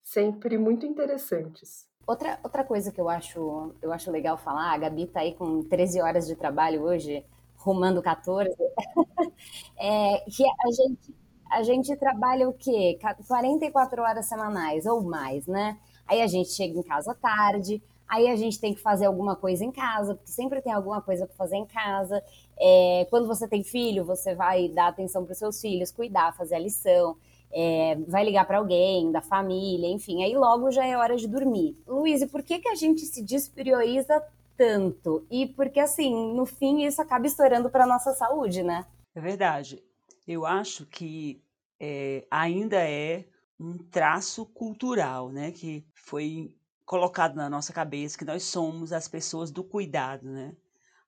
sempre 0.02 0.56
muito 0.56 0.86
interessantes. 0.86 1.89
Outra, 2.10 2.40
outra 2.42 2.64
coisa 2.64 2.90
que 2.90 3.00
eu 3.00 3.08
acho, 3.08 3.72
eu 3.80 3.92
acho 3.92 4.10
legal 4.10 4.36
falar, 4.36 4.72
a 4.72 4.78
Gabi 4.78 5.06
tá 5.06 5.20
aí 5.20 5.32
com 5.32 5.62
13 5.62 6.00
horas 6.00 6.26
de 6.26 6.34
trabalho 6.34 6.82
hoje, 6.82 7.24
rumando 7.56 8.02
14, 8.02 8.50
é 9.78 10.18
que 10.28 10.44
a 10.44 10.72
gente, 10.72 11.14
a 11.48 11.62
gente 11.62 11.96
trabalha 11.96 12.48
o 12.48 12.52
quê? 12.52 12.98
44 13.28 14.02
horas 14.02 14.26
semanais 14.26 14.86
ou 14.86 15.00
mais, 15.04 15.46
né? 15.46 15.78
Aí 16.04 16.20
a 16.20 16.26
gente 16.26 16.50
chega 16.50 16.76
em 16.76 16.82
casa 16.82 17.14
tarde, 17.14 17.80
Aí 18.08 18.26
a 18.26 18.34
gente 18.34 18.58
tem 18.60 18.74
que 18.74 18.80
fazer 18.80 19.06
alguma 19.06 19.36
coisa 19.36 19.64
em 19.64 19.70
casa, 19.70 20.16
porque 20.16 20.32
sempre 20.32 20.60
tem 20.60 20.72
alguma 20.72 21.00
coisa 21.00 21.28
para 21.28 21.36
fazer 21.36 21.58
em 21.58 21.64
casa. 21.64 22.20
É, 22.58 23.06
quando 23.08 23.28
você 23.28 23.46
tem 23.46 23.62
filho, 23.62 24.04
você 24.04 24.34
vai 24.34 24.68
dar 24.68 24.88
atenção 24.88 25.24
para 25.24 25.30
os 25.30 25.38
seus 25.38 25.60
filhos, 25.60 25.92
cuidar, 25.92 26.36
fazer 26.36 26.56
a 26.56 26.58
lição, 26.58 27.16
é, 27.52 27.96
vai 28.06 28.24
ligar 28.24 28.46
para 28.46 28.58
alguém 28.58 29.10
da 29.10 29.20
família, 29.20 29.88
enfim. 29.88 30.22
Aí 30.22 30.34
logo 30.36 30.70
já 30.70 30.86
é 30.86 30.96
hora 30.96 31.16
de 31.16 31.26
dormir. 31.26 31.76
Luiz, 31.86 32.22
e 32.22 32.26
por 32.26 32.42
que, 32.42 32.58
que 32.58 32.68
a 32.68 32.74
gente 32.74 33.02
se 33.02 33.22
desprioriza 33.22 34.22
tanto? 34.56 35.26
E 35.30 35.46
porque, 35.46 35.80
assim, 35.80 36.34
no 36.34 36.46
fim, 36.46 36.84
isso 36.84 37.00
acaba 37.00 37.26
estourando 37.26 37.70
para 37.70 37.86
nossa 37.86 38.12
saúde, 38.12 38.62
né? 38.62 38.86
É 39.14 39.20
verdade. 39.20 39.82
Eu 40.26 40.46
acho 40.46 40.86
que 40.86 41.42
é, 41.78 42.26
ainda 42.30 42.76
é 42.76 43.24
um 43.58 43.76
traço 43.78 44.46
cultural, 44.46 45.30
né? 45.30 45.50
Que 45.50 45.84
foi 45.94 46.54
colocado 46.84 47.36
na 47.36 47.48
nossa 47.48 47.72
cabeça 47.72 48.18
que 48.18 48.24
nós 48.24 48.42
somos 48.42 48.92
as 48.92 49.06
pessoas 49.06 49.50
do 49.50 49.62
cuidado, 49.62 50.28
né? 50.28 50.56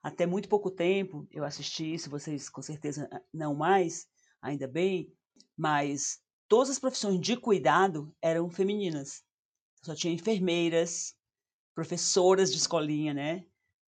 Até 0.03 0.27
muito 0.27 0.49
pouco 0.49 0.71
tempo 0.71 1.27
eu 1.31 1.45
assisti 1.45 1.95
isso, 1.95 2.11
vocês 2.11 2.49
com 2.49 2.63
certeza 2.63 3.09
não 3.33 3.55
mais, 3.55 4.07
ainda 4.41 4.69
bem, 4.69 5.13
mas 5.57 6.22
todas 6.53 6.69
as 6.69 6.79
profissões 6.79 7.19
de 7.19 7.35
cuidado 7.35 8.15
eram 8.21 8.51
femininas. 8.51 9.23
Só 9.83 9.95
tinha 9.95 10.13
enfermeiras, 10.13 11.15
professoras 11.75 12.53
de 12.53 12.59
escolinha, 12.59 13.15
né? 13.15 13.47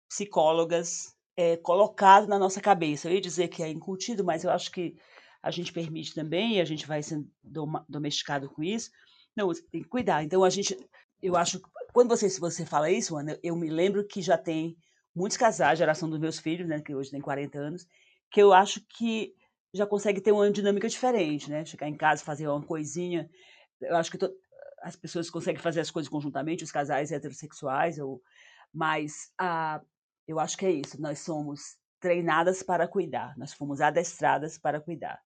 Psicólogas, 0.08 1.14
é, 1.36 1.58
colocado 1.58 2.26
na 2.26 2.38
nossa 2.38 2.58
cabeça. 2.58 3.08
Eu 3.08 3.12
ia 3.12 3.20
dizer 3.20 3.48
que 3.48 3.62
é 3.62 3.68
incutido, 3.68 4.24
mas 4.24 4.42
eu 4.42 4.50
acho 4.50 4.70
que 4.72 4.96
a 5.42 5.50
gente 5.50 5.70
permite 5.70 6.14
também, 6.14 6.54
e 6.54 6.60
a 6.62 6.64
gente 6.64 6.86
vai 6.86 7.02
sendo 7.02 7.30
domesticado 7.86 8.48
com 8.48 8.62
isso. 8.62 8.90
Não, 9.36 9.52
tem 9.70 9.82
que 9.82 9.88
cuidar. 9.88 10.24
Então 10.24 10.42
a 10.42 10.48
gente, 10.48 10.74
eu 11.22 11.36
acho 11.36 11.60
quando 11.92 12.08
você, 12.08 12.30
se 12.30 12.40
você 12.40 12.64
fala 12.64 12.90
isso, 12.90 13.18
Ana, 13.18 13.38
eu 13.42 13.54
me 13.54 13.68
lembro 13.68 14.06
que 14.06 14.22
já 14.22 14.38
tem 14.38 14.78
muitos 15.14 15.36
casais, 15.36 15.78
geração 15.78 16.08
dos 16.08 16.18
meus 16.18 16.38
filhos, 16.38 16.66
né, 16.66 16.80
que 16.80 16.94
hoje 16.94 17.10
tem 17.10 17.20
40 17.20 17.58
anos, 17.58 17.86
que 18.30 18.40
eu 18.40 18.54
acho 18.54 18.80
que 18.88 19.34
já 19.76 19.86
consegue 19.86 20.20
ter 20.20 20.32
uma 20.32 20.50
dinâmica 20.50 20.88
diferente, 20.88 21.50
né? 21.50 21.64
Chegar 21.64 21.88
em 21.88 21.96
casa, 21.96 22.24
fazer 22.24 22.48
uma 22.48 22.62
coisinha. 22.62 23.28
Eu 23.80 23.96
acho 23.96 24.10
que 24.10 24.18
as 24.82 24.96
pessoas 24.96 25.30
conseguem 25.30 25.60
fazer 25.60 25.80
as 25.80 25.90
coisas 25.90 26.08
conjuntamente, 26.08 26.64
os 26.64 26.72
casais 26.72 27.12
heterossexuais, 27.12 27.98
ou, 27.98 28.22
mas 28.72 29.32
ah, 29.38 29.80
eu 30.26 30.40
acho 30.40 30.56
que 30.56 30.66
é 30.66 30.70
isso. 30.70 31.00
Nós 31.00 31.20
somos 31.20 31.76
treinadas 32.00 32.62
para 32.62 32.88
cuidar, 32.88 33.36
nós 33.36 33.52
fomos 33.52 33.80
adestradas 33.80 34.58
para 34.58 34.80
cuidar. 34.80 35.20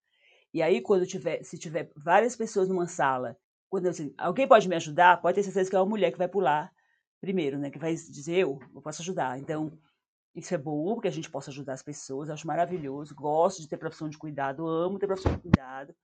E 0.52 0.62
aí, 0.62 0.80
quando 0.80 1.06
tiver, 1.06 1.42
se 1.44 1.58
tiver 1.58 1.90
várias 1.96 2.36
pessoas 2.36 2.68
numa 2.68 2.86
sala 2.86 3.36
quando 3.70 3.84
eu, 3.84 3.92
assim, 3.92 4.12
alguém 4.18 4.48
pode 4.48 4.68
me 4.68 4.74
ajudar, 4.74 5.22
pode 5.22 5.36
ter 5.36 5.44
certeza 5.44 5.70
que 5.70 5.76
é 5.76 5.78
uma 5.78 5.88
mulher 5.88 6.10
que 6.10 6.18
vai 6.18 6.28
pular 6.28 6.72
primeiro, 7.20 7.56
né? 7.56 7.70
Que 7.70 7.78
vai 7.78 7.94
dizer, 7.94 8.38
eu, 8.38 8.58
eu 8.74 8.82
posso 8.82 9.00
ajudar. 9.00 9.38
Então, 9.38 9.72
isso 10.34 10.54
é 10.54 10.58
bom, 10.58 10.94
porque 10.94 11.08
a 11.08 11.12
gente 11.12 11.30
possa 11.30 11.50
ajudar 11.50 11.74
as 11.74 11.82
pessoas, 11.82 12.30
acho 12.30 12.46
maravilhoso, 12.46 13.14
gosto 13.14 13.60
de 13.60 13.68
ter 13.68 13.76
profissão 13.76 14.08
de 14.08 14.18
cuidado, 14.18 14.66
amo 14.66 14.98
ter 14.98 15.06
profissão 15.06 15.32
de 15.32 15.42
cuidado, 15.42 15.94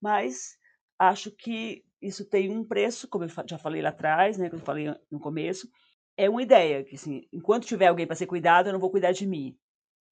mas 0.00 0.56
acho 0.98 1.30
que 1.30 1.84
isso 2.00 2.24
tem 2.24 2.50
um 2.50 2.64
preço, 2.64 3.08
como 3.08 3.24
eu 3.24 3.28
já 3.46 3.58
falei 3.58 3.82
lá 3.82 3.90
atrás, 3.90 4.38
né, 4.38 4.48
que 4.48 4.54
eu 4.54 4.60
falei 4.60 4.86
no 5.10 5.20
começo, 5.20 5.68
é 6.16 6.28
uma 6.28 6.42
ideia, 6.42 6.82
que 6.84 6.94
assim, 6.94 7.26
enquanto 7.32 7.66
tiver 7.66 7.88
alguém 7.88 8.06
para 8.06 8.16
ser 8.16 8.26
cuidado, 8.26 8.68
eu 8.68 8.72
não 8.72 8.80
vou 8.80 8.90
cuidar 8.90 9.12
de 9.12 9.26
mim. 9.26 9.56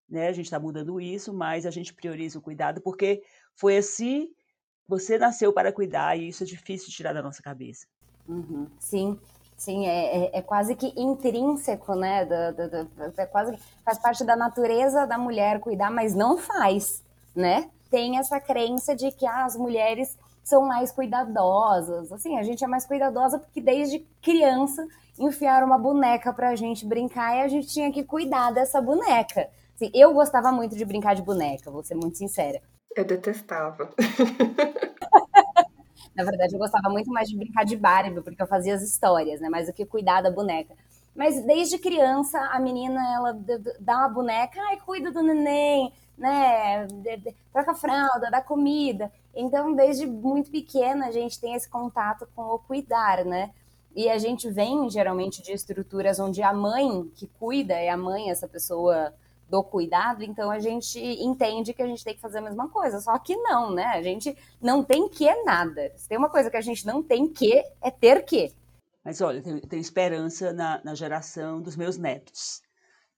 Né? 0.07 0.29
A 0.29 0.33
gente 0.33 0.45
está 0.45 0.61
mudando 0.61 1.01
isso, 1.01 1.33
mas 1.33 1.65
a 1.65 1.71
gente 1.71 1.95
prioriza 1.95 2.39
o 2.39 2.43
cuidado, 2.43 2.83
porque 2.83 3.23
foi 3.55 3.79
assim 3.79 4.31
você 4.87 5.19
nasceu 5.19 5.53
para 5.53 5.73
cuidar 5.73 6.17
e 6.17 6.29
isso 6.29 6.43
é 6.43 6.47
difícil 6.47 6.89
de 6.89 6.95
tirar 6.95 7.13
da 7.13 7.23
nossa 7.23 7.43
cabeça. 7.43 7.87
Uhum. 8.29 8.69
Sim, 8.79 9.19
sim, 9.57 9.87
é, 9.87 10.25
é, 10.25 10.39
é, 10.39 10.43
quase 10.43 10.75
que 10.75 10.93
intrínseco, 10.97 11.95
né? 11.95 12.25
Do, 12.25 12.69
do, 12.69 12.85
do, 12.85 13.21
é 13.21 13.27
quase 13.27 13.57
faz 13.85 13.99
parte 13.99 14.25
da 14.25 14.37
natureza 14.37 15.07
da 15.07 15.19
mulher 15.19 15.61
cuidar, 15.61 15.91
mas 15.91 16.15
não 16.15 16.37
faz, 16.39 17.03
né? 17.35 17.71
Tem 17.91 18.19
essa 18.19 18.41
crença 18.41 18.95
de 18.95 19.13
que 19.13 19.27
ah, 19.27 19.45
as 19.45 19.57
mulheres 19.57 20.17
são 20.43 20.67
mais 20.67 20.93
cuidadosas. 20.93 22.13
Assim, 22.13 22.39
a 22.39 22.43
gente 22.43 22.63
é 22.65 22.67
mais 22.67 22.87
cuidadosa 22.87 23.39
porque 23.39 23.61
desde 23.61 24.01
criança 24.21 24.87
enfiaram 25.19 25.67
uma 25.67 25.79
boneca 25.79 26.33
pra 26.33 26.57
gente 26.57 26.85
brincar 26.87 27.37
e 27.37 27.43
a 27.43 27.49
gente 27.49 27.69
tinha 27.69 27.93
que 27.93 28.05
cuidar 28.05 28.53
dessa 28.53 28.81
boneca. 28.81 29.49
Assim, 29.75 29.91
eu 29.95 30.13
gostava 30.13 30.53
muito 30.53 30.77
de 30.77 30.85
brincar 30.85 31.15
de 31.15 31.23
boneca, 31.23 31.71
vou 31.71 31.83
ser 31.83 31.95
muito 31.95 32.19
sincera. 32.19 32.61
Eu 32.95 33.05
detestava. 33.05 33.91
Na 36.17 36.25
verdade, 36.25 36.55
eu 36.55 36.59
gostava 36.59 36.89
muito 36.89 37.11
mais 37.11 37.29
de 37.29 37.37
brincar 37.37 37.65
de 37.65 37.77
Barbie, 37.77 38.21
porque 38.23 38.41
eu 38.41 38.47
fazia 38.47 38.75
as 38.75 38.83
histórias, 38.83 39.41
né? 39.41 39.49
Mais 39.49 39.67
do 39.67 39.73
que 39.73 39.85
cuidar 39.85 40.21
da 40.23 40.31
boneca. 40.31 40.75
Mas 41.15 41.45
desde 41.45 41.79
criança, 41.79 42.39
a 42.39 42.59
menina, 42.59 43.01
ela 43.15 43.39
dá 43.81 43.99
uma 43.99 44.09
boneca, 44.09 44.61
ai, 44.69 44.79
cuida 44.79 45.13
do 45.13 45.23
neném, 45.23 45.93
né? 46.19 46.87
Troca 47.53 47.73
a 47.73 47.75
fralda, 47.75 48.31
dá 48.31 48.41
comida. 48.41 49.11
Então, 49.35 49.75
desde 49.75 50.07
muito 50.07 50.51
pequena, 50.51 51.07
a 51.07 51.13
gente 51.13 51.41
tem 51.41 51.55
esse 51.55 51.69
contato 51.69 52.29
com 52.35 52.43
o 52.43 52.59
cuidar, 52.59 53.25
né? 53.25 53.51
E 53.95 54.09
a 54.09 54.19
gente 54.19 54.51
vem, 54.51 54.91
geralmente, 54.91 55.41
de 55.43 55.53
estruturas 55.53 56.19
onde 56.19 56.43
a 56.43 56.53
mãe 56.53 57.09
que 57.15 57.29
cuida 57.39 57.75
é 57.75 57.89
a 57.91 57.97
mãe, 57.97 58.31
essa 58.31 58.49
pessoa 58.49 59.13
do 59.49 59.63
cuidado, 59.63 60.23
então 60.25 60.51
a 60.51 60.59
gente 60.59 60.99
entende 60.99 61.75
que 61.75 61.83
a 61.83 61.87
gente 61.87 62.03
tem 62.03 62.15
que 62.15 62.21
fazer 62.21 62.39
a 62.39 62.43
mesma 62.43 62.69
coisa. 62.69 63.01
Só 63.01 63.19
que 63.19 63.37
não, 63.37 63.73
né? 63.73 63.85
A 63.87 64.03
gente 64.03 64.37
não 64.61 64.83
tem 64.83 65.09
que 65.09 65.33
nada. 65.45 65.93
Se 65.97 66.09
tem 66.09 66.19
uma 66.19 66.31
coisa 66.31 66.51
que 66.51 66.57
a 66.57 66.63
gente 66.63 66.87
não 66.87 67.03
tem 67.03 67.33
que, 67.33 67.63
é 67.83 67.91
ter 67.91 68.25
que. 68.25 68.55
Mas 69.05 69.21
olha, 69.21 69.43
eu 69.47 69.61
tenho 69.61 69.81
esperança 69.81 70.53
na, 70.53 70.81
na 70.83 70.95
geração 70.95 71.61
dos 71.61 71.77
meus 71.77 71.99
netos. 71.99 72.63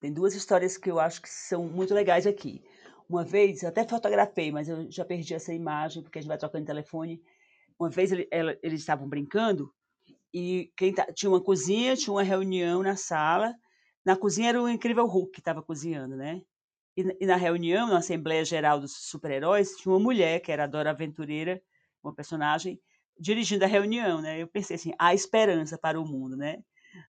Tem 0.00 0.12
duas 0.12 0.34
histórias 0.34 0.76
que 0.76 0.90
eu 0.90 0.98
acho 0.98 1.22
que 1.22 1.28
são 1.28 1.64
muito 1.64 1.94
legais 1.94 2.26
aqui. 2.26 2.62
Uma 3.08 3.24
vez, 3.24 3.62
eu 3.62 3.68
até 3.68 3.86
fotografei, 3.86 4.50
mas 4.50 4.68
eu 4.68 4.90
já 4.90 5.04
perdi 5.04 5.32
essa 5.32 5.54
imagem, 5.54 6.02
porque 6.02 6.18
a 6.18 6.22
gente 6.22 6.28
vai 6.28 6.38
trocando 6.38 6.66
telefone. 6.66 7.22
Uma 7.78 7.88
vez 7.88 8.10
ele, 8.10 8.26
ela, 8.32 8.56
eles 8.62 8.80
estavam 8.80 9.08
brincando 9.08 9.72
e 10.34 10.72
quem 10.76 10.92
tá, 10.92 11.06
tinha 11.14 11.30
uma 11.30 11.40
cozinha, 11.40 11.96
tinha 11.96 12.12
uma 12.12 12.22
reunião 12.22 12.82
na 12.82 12.96
sala 12.96 13.54
na 14.06 14.16
cozinha 14.16 14.48
era 14.50 14.62
o 14.62 14.68
incrível 14.68 15.04
Hulk 15.06 15.32
que 15.32 15.40
estava 15.40 15.62
cozinhando, 15.62 16.16
né? 16.16 16.40
e, 16.96 17.16
e, 17.20 17.26
na 17.26 17.36
reunião, 17.36 17.88
na 17.88 17.98
Assembleia 17.98 18.44
Geral 18.44 18.80
dos 18.80 18.92
Super-Heróis, 18.92 19.76
tinha 19.76 19.92
uma 19.92 20.00
mulher, 20.00 20.40
que 20.40 20.50
era 20.50 20.64
a 20.64 20.66
Dora 20.66 20.90
Aventureira, 20.90 21.60
uma 22.02 22.14
personagem, 22.14 22.80
dirigindo 23.18 23.64
a 23.64 23.68
reunião, 23.68 24.22
né? 24.22 24.40
Eu 24.40 24.48
pensei 24.48 24.76
assim, 24.76 24.92
há 24.98 25.12
esperança 25.12 25.76
para 25.76 26.00
o 26.00 26.06
mundo, 26.06 26.36
né? 26.36 26.58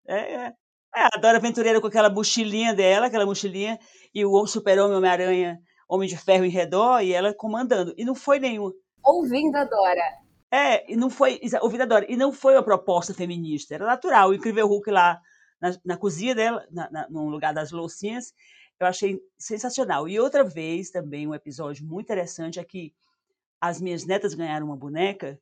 É, 0.05 0.17
é, 0.17 0.53
é 0.95 1.01
a 1.13 1.19
Dora 1.19 1.37
Aventureira 1.37 1.79
com 1.79 1.87
aquela 1.87 2.09
mochilinha 2.09 2.73
dela, 2.73 3.07
aquela 3.07 3.25
mochilinha, 3.25 3.79
e 4.13 4.25
o 4.25 4.45
Super-Homem, 4.45 4.97
Homem-Aranha, 4.97 5.59
Homem 5.87 6.09
de 6.09 6.17
Ferro 6.17 6.43
em 6.43 6.49
redor, 6.49 7.01
e 7.01 7.13
ela 7.13 7.33
comandando. 7.33 7.93
E 7.97 8.03
não 8.03 8.15
foi 8.15 8.39
nenhum. 8.39 8.71
Ouvindo 9.03 9.55
a 9.55 9.63
Dora. 9.63 10.03
É, 10.51 10.91
e 10.91 10.97
não 10.97 11.09
foi. 11.09 11.39
Ouvindo 11.61 11.83
a 11.83 11.85
Dora. 11.85 12.05
E 12.09 12.17
não 12.17 12.33
foi 12.33 12.55
uma 12.55 12.63
proposta 12.63 13.13
feminista, 13.13 13.75
era 13.75 13.85
natural. 13.85 14.29
O 14.29 14.33
Incrível 14.33 14.67
Hulk 14.67 14.91
lá 14.91 15.21
na, 15.59 15.77
na 15.83 15.97
cozinha 15.97 16.35
dela, 16.35 16.65
na, 16.71 16.89
na, 16.89 17.09
no 17.09 17.29
lugar 17.29 17.53
das 17.53 17.71
loucinhas, 17.71 18.33
eu 18.79 18.87
achei 18.87 19.19
sensacional. 19.37 20.07
E 20.07 20.19
outra 20.19 20.43
vez, 20.43 20.89
também, 20.89 21.27
um 21.27 21.33
episódio 21.33 21.85
muito 21.85 22.05
interessante 22.05 22.59
é 22.59 22.63
que 22.63 22.93
as 23.59 23.81
minhas 23.81 24.05
netas 24.05 24.33
ganharam 24.33 24.67
uma 24.67 24.77
boneca 24.77 25.39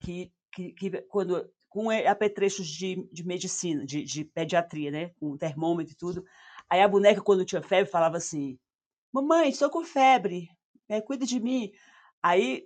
que, 0.00 0.32
que, 0.52 0.72
que 0.72 0.90
quando 1.02 1.50
com 1.68 1.90
apetrechos 1.90 2.66
de, 2.66 3.08
de 3.12 3.24
medicina, 3.26 3.84
de, 3.84 4.02
de 4.02 4.24
pediatria, 4.24 4.90
né? 4.90 5.10
Com 5.20 5.36
termômetro 5.36 5.92
e 5.92 5.96
tudo. 5.96 6.24
Aí 6.68 6.80
a 6.80 6.88
boneca, 6.88 7.20
quando 7.20 7.44
tinha 7.44 7.62
febre, 7.62 7.90
falava 7.90 8.16
assim: 8.16 8.58
Mamãe, 9.12 9.50
estou 9.50 9.70
com 9.70 9.84
febre, 9.84 10.48
é, 10.88 11.00
cuida 11.00 11.26
de 11.26 11.38
mim. 11.38 11.70
Aí 12.22 12.64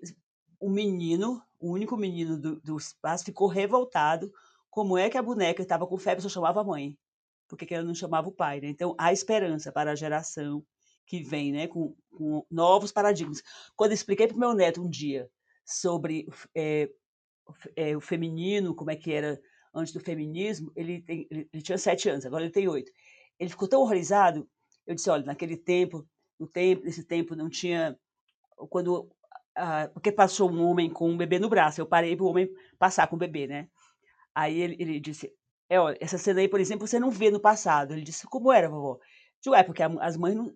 o 0.60 0.70
menino, 0.70 1.42
o 1.58 1.72
único 1.72 1.96
menino 1.96 2.38
do, 2.38 2.60
do 2.60 2.76
espaço, 2.76 3.24
ficou 3.24 3.48
revoltado. 3.48 4.32
Como 4.72 4.98
é 4.98 5.08
que 5.08 5.16
a 5.16 5.22
boneca 5.22 5.62
estava 5.62 5.86
com 5.86 5.96
febre 5.96 6.20
só 6.20 6.28
chamava 6.28 6.62
a 6.62 6.64
mãe? 6.64 6.98
porque 7.52 7.66
que 7.66 7.74
ela 7.74 7.84
não 7.84 7.94
chamava 7.94 8.28
o 8.28 8.32
pai, 8.32 8.62
né? 8.62 8.68
Então, 8.68 8.94
há 8.96 9.12
esperança 9.12 9.70
para 9.70 9.92
a 9.92 9.94
geração 9.94 10.64
que 11.06 11.22
vem, 11.22 11.52
né, 11.52 11.66
com, 11.66 11.94
com 12.10 12.46
novos 12.50 12.90
paradigmas. 12.90 13.42
Quando 13.76 13.92
expliquei 13.92 14.26
para 14.26 14.36
o 14.36 14.40
meu 14.40 14.54
neto 14.54 14.82
um 14.82 14.88
dia 14.88 15.28
sobre 15.62 16.26
é, 16.54 16.88
é, 17.76 17.94
o 17.94 18.00
feminino, 18.00 18.74
como 18.74 18.90
é 18.90 18.96
que 18.96 19.12
era 19.12 19.38
antes 19.74 19.92
do 19.92 20.00
feminismo, 20.00 20.72
ele, 20.74 21.02
tem, 21.02 21.26
ele, 21.30 21.46
ele, 21.52 21.62
tinha 21.62 21.76
sete 21.76 22.08
anos, 22.08 22.24
agora 22.24 22.42
ele 22.42 22.52
tem 22.52 22.66
oito. 22.66 22.90
Ele 23.38 23.50
ficou 23.50 23.68
tão 23.68 23.82
horrorizado, 23.82 24.48
eu 24.86 24.94
disse, 24.94 25.10
olha, 25.10 25.24
naquele 25.24 25.58
tempo, 25.58 26.08
no 26.40 26.46
tempo, 26.46 26.84
nesse 26.86 27.04
tempo 27.04 27.36
não 27.36 27.50
tinha, 27.50 27.98
quando, 28.70 29.10
ah, 29.54 29.90
porque 29.92 30.10
passou 30.10 30.50
um 30.50 30.64
homem 30.64 30.88
com 30.88 31.10
um 31.10 31.18
bebê 31.18 31.38
no 31.38 31.50
braço, 31.50 31.82
eu 31.82 31.86
parei 31.86 32.16
para 32.16 32.24
o 32.24 32.30
homem 32.30 32.48
passar 32.78 33.06
com 33.08 33.16
o 33.16 33.18
bebê, 33.18 33.46
né? 33.46 33.68
Aí 34.34 34.60
ele, 34.60 34.76
ele 34.78 35.00
disse, 35.00 35.32
é, 35.68 35.80
olha, 35.80 35.96
essa 36.00 36.18
cena 36.18 36.40
aí, 36.40 36.48
por 36.48 36.60
exemplo, 36.60 36.86
você 36.86 36.98
não 36.98 37.10
vê 37.10 37.30
no 37.30 37.40
passado. 37.40 37.92
Ele 37.92 38.02
disse, 38.02 38.26
como 38.26 38.52
era, 38.52 38.68
vovó? 38.68 38.98
Digo, 39.42 39.54
é, 39.54 39.62
porque 39.62 39.82
as 39.82 40.16
mães, 40.16 40.36
não, 40.36 40.52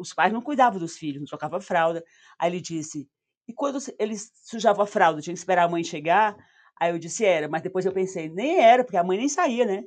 os 0.00 0.12
pais 0.12 0.32
não 0.32 0.42
cuidavam 0.42 0.78
dos 0.78 0.96
filhos, 0.96 1.20
não 1.20 1.26
trocavam 1.26 1.60
fralda. 1.60 2.04
Aí 2.38 2.50
ele 2.50 2.60
disse, 2.60 3.08
e 3.46 3.52
quando 3.52 3.78
eles 3.98 4.30
sujavam 4.44 4.82
a 4.82 4.86
fralda, 4.86 5.20
tinha 5.20 5.34
que 5.34 5.38
esperar 5.38 5.64
a 5.64 5.68
mãe 5.68 5.84
chegar? 5.84 6.36
Aí 6.80 6.90
eu 6.90 6.98
disse, 6.98 7.24
era, 7.24 7.48
mas 7.48 7.62
depois 7.62 7.86
eu 7.86 7.92
pensei, 7.92 8.28
nem 8.28 8.60
era, 8.60 8.84
porque 8.84 8.96
a 8.96 9.04
mãe 9.04 9.18
nem 9.18 9.28
saía, 9.28 9.64
né? 9.64 9.84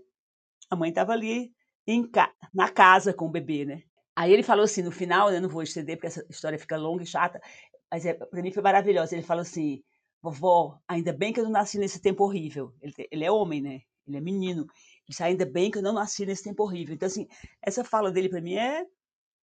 A 0.70 0.76
mãe 0.76 0.90
estava 0.90 1.14
ali 1.14 1.52
em 1.88 2.10
na 2.54 2.70
casa 2.70 3.14
com 3.14 3.26
o 3.26 3.32
bebê, 3.32 3.66
né? 3.66 3.84
Aí 4.16 4.32
ele 4.32 4.44
falou 4.44 4.64
assim, 4.66 4.82
no 4.82 4.92
final, 4.92 5.30
né, 5.32 5.40
não 5.40 5.50
vou 5.50 5.64
estender 5.64 5.96
porque 5.96 6.08
essa 6.08 6.26
história 6.30 6.60
fica 6.60 6.78
longa 6.78 7.04
e 7.04 7.08
chata, 7.08 7.42
mas 7.90 8.06
é, 8.06 8.14
para 8.14 8.42
mim 8.42 8.52
foi 8.52 8.64
maravilhosa. 8.64 9.16
Ele 9.16 9.24
falou 9.24 9.42
assim, 9.42 9.82
vovó, 10.22 10.80
ainda 10.88 11.12
bem 11.12 11.34
que 11.34 11.40
eu 11.40 11.44
não 11.44 11.52
nasci 11.52 11.78
nesse 11.80 12.00
tempo 12.00 12.24
horrível. 12.24 12.74
Ele, 12.82 12.94
ele 13.12 13.26
é 13.26 13.32
homem, 13.32 13.62
né? 13.62 13.82
ele 14.08 14.18
é 14.18 14.22
menino. 14.22 14.62
Ele 14.62 14.70
disse, 15.10 15.24
ainda 15.24 15.46
bem 15.46 15.72
que 15.72 15.78
eu 15.78 15.82
não 15.82 15.94
nasci 15.94 16.26
nesse 16.26 16.44
tempo 16.44 16.64
horrível. 16.64 16.94
Então, 16.94 17.08
assim, 17.08 17.28
essa 17.62 17.84
fala 17.84 18.12
dele 18.12 18.30
para 18.30 18.42
mim 18.42 18.56
é 18.56 18.86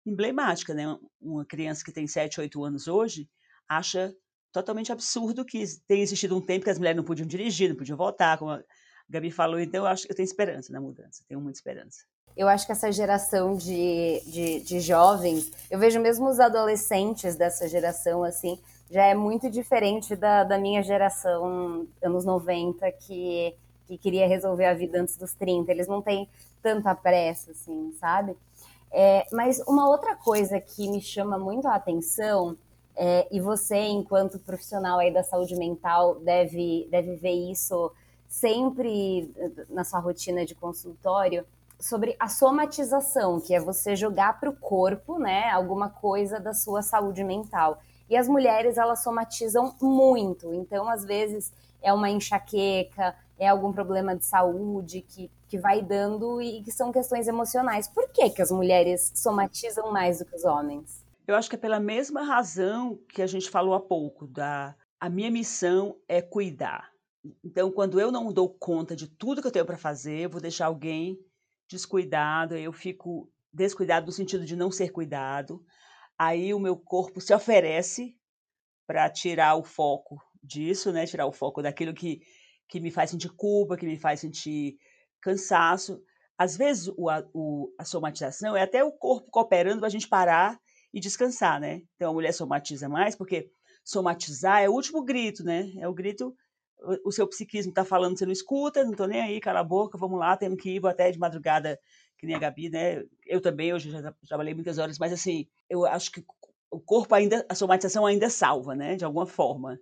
emblemática, 0.07 0.75
né? 0.75 0.85
Uma 1.21 1.45
criança 1.45 1.85
que 1.85 1.93
tem 1.93 2.07
7, 2.07 2.41
8 2.41 2.65
anos 2.65 2.89
hoje 2.89 3.29
acha 3.69 4.15
totalmente 4.53 4.91
absurdo 4.91 5.45
que 5.45 5.63
tenha 5.87 6.03
existido 6.03 6.37
um 6.37 6.41
tempo 6.41 6.65
que 6.65 6.71
as 6.71 6.79
mulheres 6.79 6.97
não 6.97 7.05
podiam 7.05 7.27
dirigir, 7.27 7.69
não 7.69 7.77
podiam 7.77 7.99
voltar, 7.99 8.39
como 8.39 8.53
a 8.53 8.63
Gabi 9.09 9.31
falou. 9.31 9.61
Então, 9.61 9.85
eu 9.85 9.87
acho 9.87 10.07
que 10.07 10.13
eu 10.13 10.17
tenho 10.17 10.25
esperança 10.25 10.73
na 10.73 10.81
mudança, 10.81 11.25
tenho 11.29 11.41
muita 11.41 11.59
esperança. 11.59 12.05
Eu 12.39 12.49
acho 12.49 12.65
que 12.65 12.73
essa 12.73 12.91
geração 12.91 13.55
de, 13.55 14.23
de, 14.25 14.61
de 14.61 14.81
jovens, 14.81 15.53
eu 15.71 15.79
vejo 15.79 16.01
mesmo 16.01 16.27
os 16.29 16.41
adolescentes 16.41 17.37
dessa 17.37 17.69
geração, 17.69 18.25
assim, 18.25 18.59
já 18.91 19.05
é 19.05 19.15
muito 19.15 19.51
diferente 19.51 20.17
da, 20.17 20.45
da 20.45 20.57
minha 20.57 20.83
geração, 20.83 21.87
anos 22.03 22.25
90, 22.25 22.91
que 22.93 23.55
que 23.89 23.97
queria 23.97 24.29
resolver 24.29 24.67
a 24.67 24.75
vida 24.75 25.01
antes 25.01 25.17
dos 25.17 25.33
30. 25.33 25.73
Eles 25.73 25.89
não 25.89 26.03
têm 26.03 26.29
tanta 26.63 26.95
pressa, 26.95 27.53
assim, 27.53 27.91
sabe? 27.99 28.37
É, 28.93 29.27
mas 29.33 29.61
uma 29.67 29.89
outra 29.89 30.15
coisa 30.15 30.61
que 30.61 30.89
me 30.89 31.01
chama 31.01 31.39
muito 31.39 31.67
a 31.67 31.75
atenção, 31.75 32.57
é, 32.95 33.27
e 33.31 33.41
você, 33.41 33.79
enquanto 33.79 34.39
profissional 34.39 34.99
aí 34.99 35.13
da 35.13 35.23
saúde 35.23 35.57
mental, 35.57 36.17
deve, 36.17 36.87
deve 36.91 37.17
ver 37.17 37.51
isso 37.51 37.91
sempre 38.29 39.33
na 39.71 39.85
sua 39.85 40.01
rotina 40.01 40.45
de 40.45 40.55
consultório, 40.55 41.47
sobre 41.81 42.17
a 42.19 42.29
somatização, 42.29 43.41
que 43.41 43.55
é 43.55 43.61
você 43.61 43.95
jogar 43.95 44.41
para 44.41 44.51
o 44.51 44.57
corpo, 44.57 45.19
né, 45.19 45.49
alguma 45.51 45.89
coisa 45.89 46.41
da 46.41 46.53
sua 46.53 46.83
saúde 46.83 47.23
mental. 47.23 47.81
E 48.11 48.17
as 48.17 48.27
mulheres, 48.27 48.79
elas 48.79 49.03
somatizam 49.03 49.75
muito. 49.81 50.53
Então, 50.55 50.89
às 50.89 51.05
vezes, 51.05 51.53
é 51.83 51.93
uma 51.93 52.11
enxaqueca, 52.11 53.15
é 53.39 53.47
algum 53.49 53.73
problema 53.73 54.17
de 54.17 54.25
saúde 54.25 55.03
que, 55.03 55.31
que 55.47 55.59
vai 55.59 55.83
dando 55.83 56.41
e 56.41 56.63
que 56.63 56.73
são 56.73 56.91
questões 56.91 57.29
emocionais. 57.29 57.87
Por 57.87 58.09
que, 58.09 58.31
que 58.31 58.43
as 58.43 58.51
mulheres 58.51 59.13
somatizam 59.15 59.93
mais 59.93 60.19
do 60.19 60.25
que 60.25 60.35
os 60.35 60.45
homens? 60.45 61.05
Eu 61.27 61.37
acho 61.37 61.49
que 61.49 61.57
é 61.57 61.59
pela 61.59 61.79
mesma 61.79 62.23
razão 62.23 62.99
que 63.09 63.21
a 63.21 63.27
gente 63.27 63.51
falou 63.51 63.75
há 63.75 63.81
pouco, 63.81 64.27
da 64.27 64.75
a 64.99 65.09
minha 65.09 65.31
missão 65.31 65.97
é 66.09 66.21
cuidar. 66.21 66.91
Então, 67.45 67.71
quando 67.71 68.01
eu 68.01 68.11
não 68.11 68.33
dou 68.33 68.49
conta 68.49 68.97
de 68.97 69.07
tudo 69.07 69.41
que 69.41 69.47
eu 69.47 69.53
tenho 69.53 69.67
para 69.67 69.77
fazer, 69.77 70.21
eu 70.21 70.31
vou 70.31 70.41
deixar 70.41 70.67
alguém 70.67 71.19
descuidado, 71.69 72.57
eu 72.57 72.73
fico 72.73 73.31
descuidado 73.53 74.07
no 74.07 74.13
sentido 74.13 74.45
de 74.45 74.57
não 74.57 74.71
ser 74.71 74.91
cuidado. 74.91 75.65
Aí 76.19 76.53
o 76.53 76.59
meu 76.59 76.77
corpo 76.77 77.21
se 77.21 77.35
oferece 77.35 78.17
para 78.87 79.09
tirar 79.11 79.55
o 79.57 79.63
foco 79.63 80.21
disso, 80.43 80.93
né? 80.93 81.07
Tirar 81.07 81.27
o 81.27 81.33
foco 81.33 81.63
daquilo 81.63 81.95
que 81.95 82.21
que 82.69 82.81
me 82.81 82.91
faz 82.91 83.11
sentir 83.11 83.31
culpa, 83.31 83.77
que 83.77 83.87
me 83.87 83.99
faz 83.99 84.21
sentir 84.21 84.77
cansaço. 85.21 86.01
Às 86.37 86.57
vezes, 86.57 86.93
o, 86.97 87.09
a, 87.09 87.27
o, 87.33 87.75
a 87.79 87.85
somatização 87.85 88.55
é 88.55 88.63
até 88.63 88.85
o 88.85 88.93
corpo 88.93 89.31
cooperando 89.31 89.81
para 89.81 89.89
a 89.89 89.91
gente 89.91 90.07
parar 90.07 90.61
e 90.93 91.01
descansar, 91.01 91.59
né? 91.59 91.83
Então, 91.97 92.11
a 92.11 92.15
mulher 92.15 92.33
somatiza 92.33 92.89
mais, 92.89 93.17
porque 93.17 93.51
somatizar 93.83 94.63
é 94.63 94.69
o 94.69 94.73
último 94.73 95.03
grito, 95.03 95.43
né? 95.43 95.73
É 95.79 95.89
o 95.89 95.95
grito, 95.95 96.37
o, 97.05 97.13
seu 97.13 97.27
psiquismo 97.27 97.71
está 97.71 97.85
falando, 97.85 98.19
você 98.19 98.25
não 98.25 98.33
escuta, 98.33 98.85
não 98.85 98.93
estou 98.93 99.07
nem 99.07 99.21
aí, 99.21 99.41
cala 99.41 99.61
a 99.61 99.65
boca, 99.65 99.99
vamos 99.99 100.19
lá, 100.19 100.37
temos 100.37 100.61
que 100.61 100.77
ir, 100.77 100.87
até 100.87 101.11
de 101.11 101.19
madrugada, 101.19 101.79
que 102.17 102.27
nem 102.27 102.37
a 102.37 102.39
Gabi, 102.39 102.71
né? 102.71 103.03
Eu 103.27 103.41
também, 103.41 103.73
hoje 103.73 103.91
já 103.91 104.15
trabalhei 104.27 104.55
muitas 104.55 104.79
horas, 104.79 104.99
mas 104.99 105.13
assim, 105.13 105.47
eu 105.69 105.85
acho 105.87 106.13
que 106.13 106.25
o 106.71 106.81
corpo 106.81 107.15
ainda, 107.15 107.45
a 107.49 107.55
somatização 107.55 108.07
ainda 108.07 108.31
salva, 108.31 108.75
né? 108.75 108.97
De 108.97 109.05
alguma 109.05 109.27
forma 109.27 109.79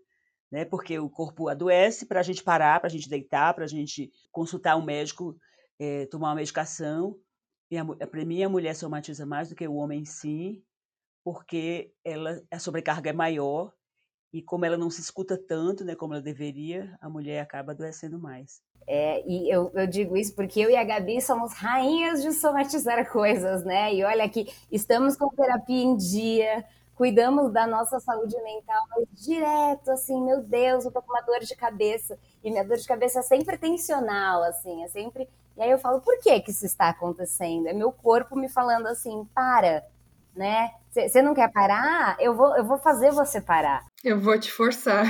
né? 0.51 0.65
Porque 0.65 0.99
o 0.99 1.11
corpo 1.11 1.49
adoece 1.49 2.07
para 2.07 2.21
a 2.21 2.23
gente 2.23 2.43
parar, 2.43 2.81
para 2.81 2.89
a 2.89 2.91
gente 2.91 3.09
deitar, 3.09 3.55
para 3.55 3.65
a 3.65 3.69
gente 3.69 4.13
consultar 4.31 4.77
um 4.77 4.85
médico, 4.85 5.37
é, 5.79 6.07
tomar 6.07 6.29
uma 6.29 6.37
medicação. 6.37 7.19
E 7.71 7.77
para 8.07 8.25
mim 8.25 8.43
a 8.43 8.49
mulher 8.49 8.75
somatiza 8.75 9.27
mais 9.27 9.49
do 9.49 9.55
que 9.55 9.67
o 9.67 9.75
homem 9.75 10.01
em 10.01 10.05
si, 10.05 10.65
porque 11.25 11.93
ela 12.05 12.41
a 12.51 12.59
sobrecarga 12.59 13.11
é 13.11 13.13
maior 13.13 13.73
e 14.33 14.43
como 14.43 14.64
ela 14.64 14.77
não 14.77 14.91
se 14.91 15.01
escuta 15.01 15.37
tanto, 15.37 15.85
né, 15.85 15.95
como 15.95 16.14
ela 16.14 16.22
deveria, 16.22 16.97
a 17.01 17.09
mulher 17.09 17.41
acaba 17.41 17.72
adoecendo 17.72 18.18
mais. 18.18 18.61
É, 18.87 19.24
e 19.27 19.51
eu, 19.51 19.70
eu, 19.74 19.87
digo 19.87 20.16
isso 20.16 20.35
porque 20.35 20.61
eu 20.61 20.70
e 20.70 20.77
a 20.77 20.85
Gabi 20.85 21.20
somos 21.20 21.53
rainhas 21.55 22.22
de 22.22 22.33
somatizar 22.33 23.05
coisas, 23.11 23.64
né? 23.64 23.93
E 23.93 24.05
olha 24.05 24.24
aqui, 24.24 24.47
estamos 24.70 25.16
com 25.16 25.29
terapia 25.31 25.83
em 25.83 25.97
dia, 25.97 26.64
cuidamos 26.95 27.53
da 27.53 27.66
nossa 27.66 27.99
saúde 27.99 28.41
mental, 28.43 28.83
mas 28.91 29.07
direto, 29.24 29.91
assim, 29.91 30.22
meu 30.22 30.41
Deus, 30.41 30.85
eu 30.85 30.93
tô 30.93 31.03
com 31.03 31.12
uma 31.12 31.20
dor 31.22 31.41
de 31.41 31.57
cabeça. 31.57 32.16
E 32.45 32.51
minha 32.51 32.64
dor 32.64 32.77
de 32.77 32.87
cabeça 32.87 33.18
é 33.18 33.22
sempre 33.22 33.59
tensional, 33.59 34.43
assim, 34.45 34.85
é 34.85 34.89
sempre. 34.89 35.29
E 35.57 35.62
aí 35.62 35.70
eu 35.70 35.79
falo, 35.79 36.01
por 36.01 36.18
que 36.20 36.39
que 36.41 36.53
isso 36.53 36.64
está 36.64 36.89
acontecendo? 36.89 37.66
É 37.66 37.72
meu 37.72 37.91
corpo 37.91 38.37
me 38.37 38.49
falando 38.49 38.87
assim, 38.87 39.27
para, 39.35 39.85
né? 40.37 40.70
Você 40.91 41.20
não 41.22 41.34
quer 41.34 41.51
parar? 41.53 42.16
Eu 42.20 42.34
vou, 42.34 42.57
eu 42.57 42.64
vou 42.64 42.78
fazer 42.78 43.11
você 43.11 43.41
parar. 43.41 43.84
Eu 44.05 44.20
vou 44.20 44.39
te 44.39 44.51
forçar. 44.51 45.05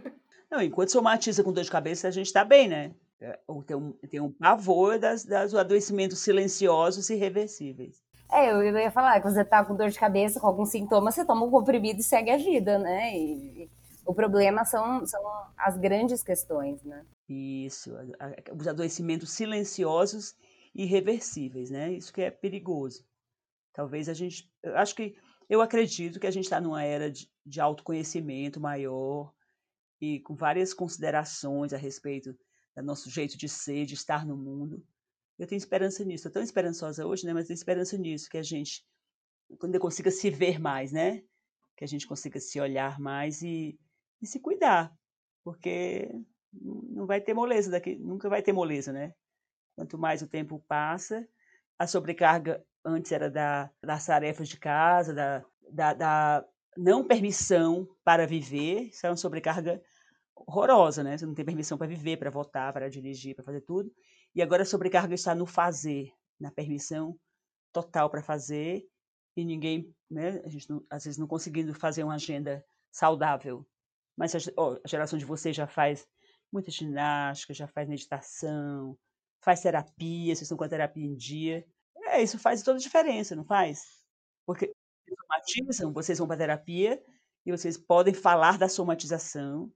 não, 0.50 0.62
enquanto 0.62 0.92
somatiza 0.92 1.42
com 1.42 1.52
dor 1.52 1.64
de 1.64 1.70
cabeça, 1.70 2.08
a 2.08 2.10
gente 2.10 2.32
tá 2.32 2.44
bem, 2.44 2.68
né? 2.68 2.92
É, 3.20 3.38
tem 3.66 3.76
um, 3.76 3.92
tem 3.92 4.20
um 4.20 4.30
pavor 4.30 4.98
das, 4.98 5.24
das 5.24 5.54
adoecimentos 5.54 6.18
silenciosos 6.18 7.08
e 7.08 7.14
irreversíveis. 7.14 8.04
É, 8.30 8.50
eu 8.50 8.76
ia 8.76 8.90
falar 8.90 9.20
que 9.20 9.30
você 9.30 9.44
tá 9.44 9.64
com 9.64 9.76
dor 9.76 9.88
de 9.88 9.98
cabeça, 9.98 10.40
com 10.40 10.46
algum 10.46 10.66
sintoma, 10.66 11.10
você 11.10 11.24
toma 11.24 11.46
um 11.46 11.50
comprimido 11.50 12.00
e 12.00 12.04
segue 12.04 12.30
a 12.30 12.36
vida, 12.36 12.78
né? 12.78 13.16
E, 13.16 13.70
o 14.04 14.14
problema 14.14 14.64
são, 14.64 15.04
são 15.04 15.20
as 15.58 15.76
grandes 15.76 16.22
questões, 16.22 16.80
né? 16.84 17.04
Isso, 17.28 17.92
os 18.56 18.68
adoecimentos 18.68 19.30
silenciosos 19.32 20.36
e 20.72 20.84
irreversíveis, 20.84 21.70
né? 21.70 21.92
Isso 21.92 22.12
que 22.12 22.22
é 22.22 22.30
perigoso. 22.30 23.04
Talvez 23.76 24.08
a 24.08 24.14
gente. 24.14 24.50
Eu 24.62 24.74
acho 24.78 24.94
que. 24.94 25.14
Eu 25.50 25.60
acredito 25.60 26.18
que 26.18 26.26
a 26.26 26.30
gente 26.30 26.44
está 26.44 26.58
numa 26.58 26.82
era 26.82 27.10
de, 27.10 27.30
de 27.44 27.60
autoconhecimento 27.60 28.58
maior 28.58 29.32
e 30.00 30.18
com 30.20 30.34
várias 30.34 30.72
considerações 30.72 31.74
a 31.74 31.76
respeito 31.76 32.32
do 32.74 32.82
nosso 32.82 33.10
jeito 33.10 33.36
de 33.36 33.48
ser, 33.48 33.84
de 33.84 33.92
estar 33.92 34.26
no 34.26 34.34
mundo. 34.34 34.82
Eu 35.38 35.46
tenho 35.46 35.58
esperança 35.58 36.02
nisso. 36.04 36.26
Estou 36.26 36.32
tão 36.32 36.42
esperançosa 36.42 37.06
hoje, 37.06 37.26
né? 37.26 37.34
Mas 37.34 37.46
tenho 37.46 37.54
esperança 37.54 37.98
nisso, 37.98 38.30
que 38.30 38.38
a 38.38 38.42
gente, 38.42 38.82
quando 39.58 39.78
consiga 39.78 40.10
se 40.10 40.30
ver 40.30 40.58
mais, 40.58 40.90
né? 40.90 41.22
Que 41.76 41.84
a 41.84 41.88
gente 41.88 42.06
consiga 42.06 42.40
se 42.40 42.58
olhar 42.58 42.98
mais 42.98 43.42
e, 43.42 43.78
e 44.22 44.26
se 44.26 44.40
cuidar, 44.40 44.90
porque 45.44 46.10
não 46.50 47.06
vai 47.06 47.20
ter 47.20 47.34
moleza 47.34 47.70
daqui, 47.70 47.94
nunca 47.96 48.30
vai 48.30 48.42
ter 48.42 48.54
moleza, 48.54 48.90
né? 48.90 49.12
Quanto 49.76 49.98
mais 49.98 50.22
o 50.22 50.26
tempo 50.26 50.64
passa, 50.66 51.28
a 51.78 51.86
sobrecarga 51.86 52.64
antes 52.86 53.10
era 53.10 53.28
da, 53.28 53.70
das 53.82 54.06
tarefas 54.06 54.48
de 54.48 54.56
casa, 54.56 55.12
da, 55.12 55.44
da, 55.70 55.94
da 55.94 56.48
não 56.76 57.04
permissão 57.04 57.88
para 58.04 58.26
viver, 58.26 58.88
isso 58.88 59.06
é 59.06 59.10
uma 59.10 59.16
sobrecarga 59.16 59.82
horrorosa, 60.34 61.02
né? 61.02 61.18
Você 61.18 61.26
não 61.26 61.34
tem 61.34 61.44
permissão 61.44 61.76
para 61.76 61.86
viver, 61.86 62.18
para 62.18 62.30
votar, 62.30 62.72
para 62.72 62.88
dirigir, 62.88 63.34
para 63.34 63.44
fazer 63.44 63.62
tudo. 63.62 63.90
E 64.34 64.42
agora 64.42 64.62
a 64.62 64.66
sobrecarga 64.66 65.14
está 65.14 65.34
no 65.34 65.46
fazer, 65.46 66.12
na 66.38 66.50
permissão 66.50 67.18
total 67.72 68.08
para 68.08 68.22
fazer 68.22 68.86
e 69.36 69.44
ninguém, 69.44 69.94
né? 70.10 70.40
A 70.44 70.48
gente 70.48 70.70
não, 70.70 70.84
às 70.88 71.04
vezes 71.04 71.18
não 71.18 71.26
conseguindo 71.26 71.74
fazer 71.74 72.04
uma 72.04 72.14
agenda 72.14 72.64
saudável. 72.92 73.66
Mas 74.16 74.34
a, 74.34 74.38
a 74.38 74.88
geração 74.88 75.18
de 75.18 75.24
vocês 75.24 75.56
já 75.56 75.66
faz 75.66 76.06
muita 76.52 76.70
ginástica, 76.70 77.52
já 77.52 77.66
faz 77.66 77.88
meditação, 77.88 78.96
faz 79.42 79.60
terapia, 79.60 80.34
vocês 80.34 80.42
estão 80.42 80.56
com 80.56 80.64
a 80.64 80.68
terapia 80.68 81.04
em 81.04 81.16
dia. 81.16 81.66
É, 82.16 82.22
isso 82.22 82.38
faz 82.38 82.62
toda 82.62 82.78
a 82.78 82.80
diferença, 82.80 83.36
não 83.36 83.44
faz? 83.44 83.84
Porque 84.46 84.72
vocês 85.04 85.18
somatizam, 85.20 85.92
vocês 85.92 86.18
vão 86.18 86.26
para 86.26 86.38
terapia 86.38 87.02
e 87.44 87.52
vocês 87.52 87.76
podem 87.76 88.14
falar 88.14 88.56
da 88.56 88.70
somatização 88.70 89.70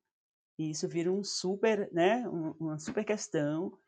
e 0.59 0.71
isso 0.71 0.89
vira 0.89 1.13
um 1.13 1.23
super, 1.23 1.93
né, 1.93 2.27
uma 2.59 2.79
super 2.79 3.05
questão. 3.05 3.79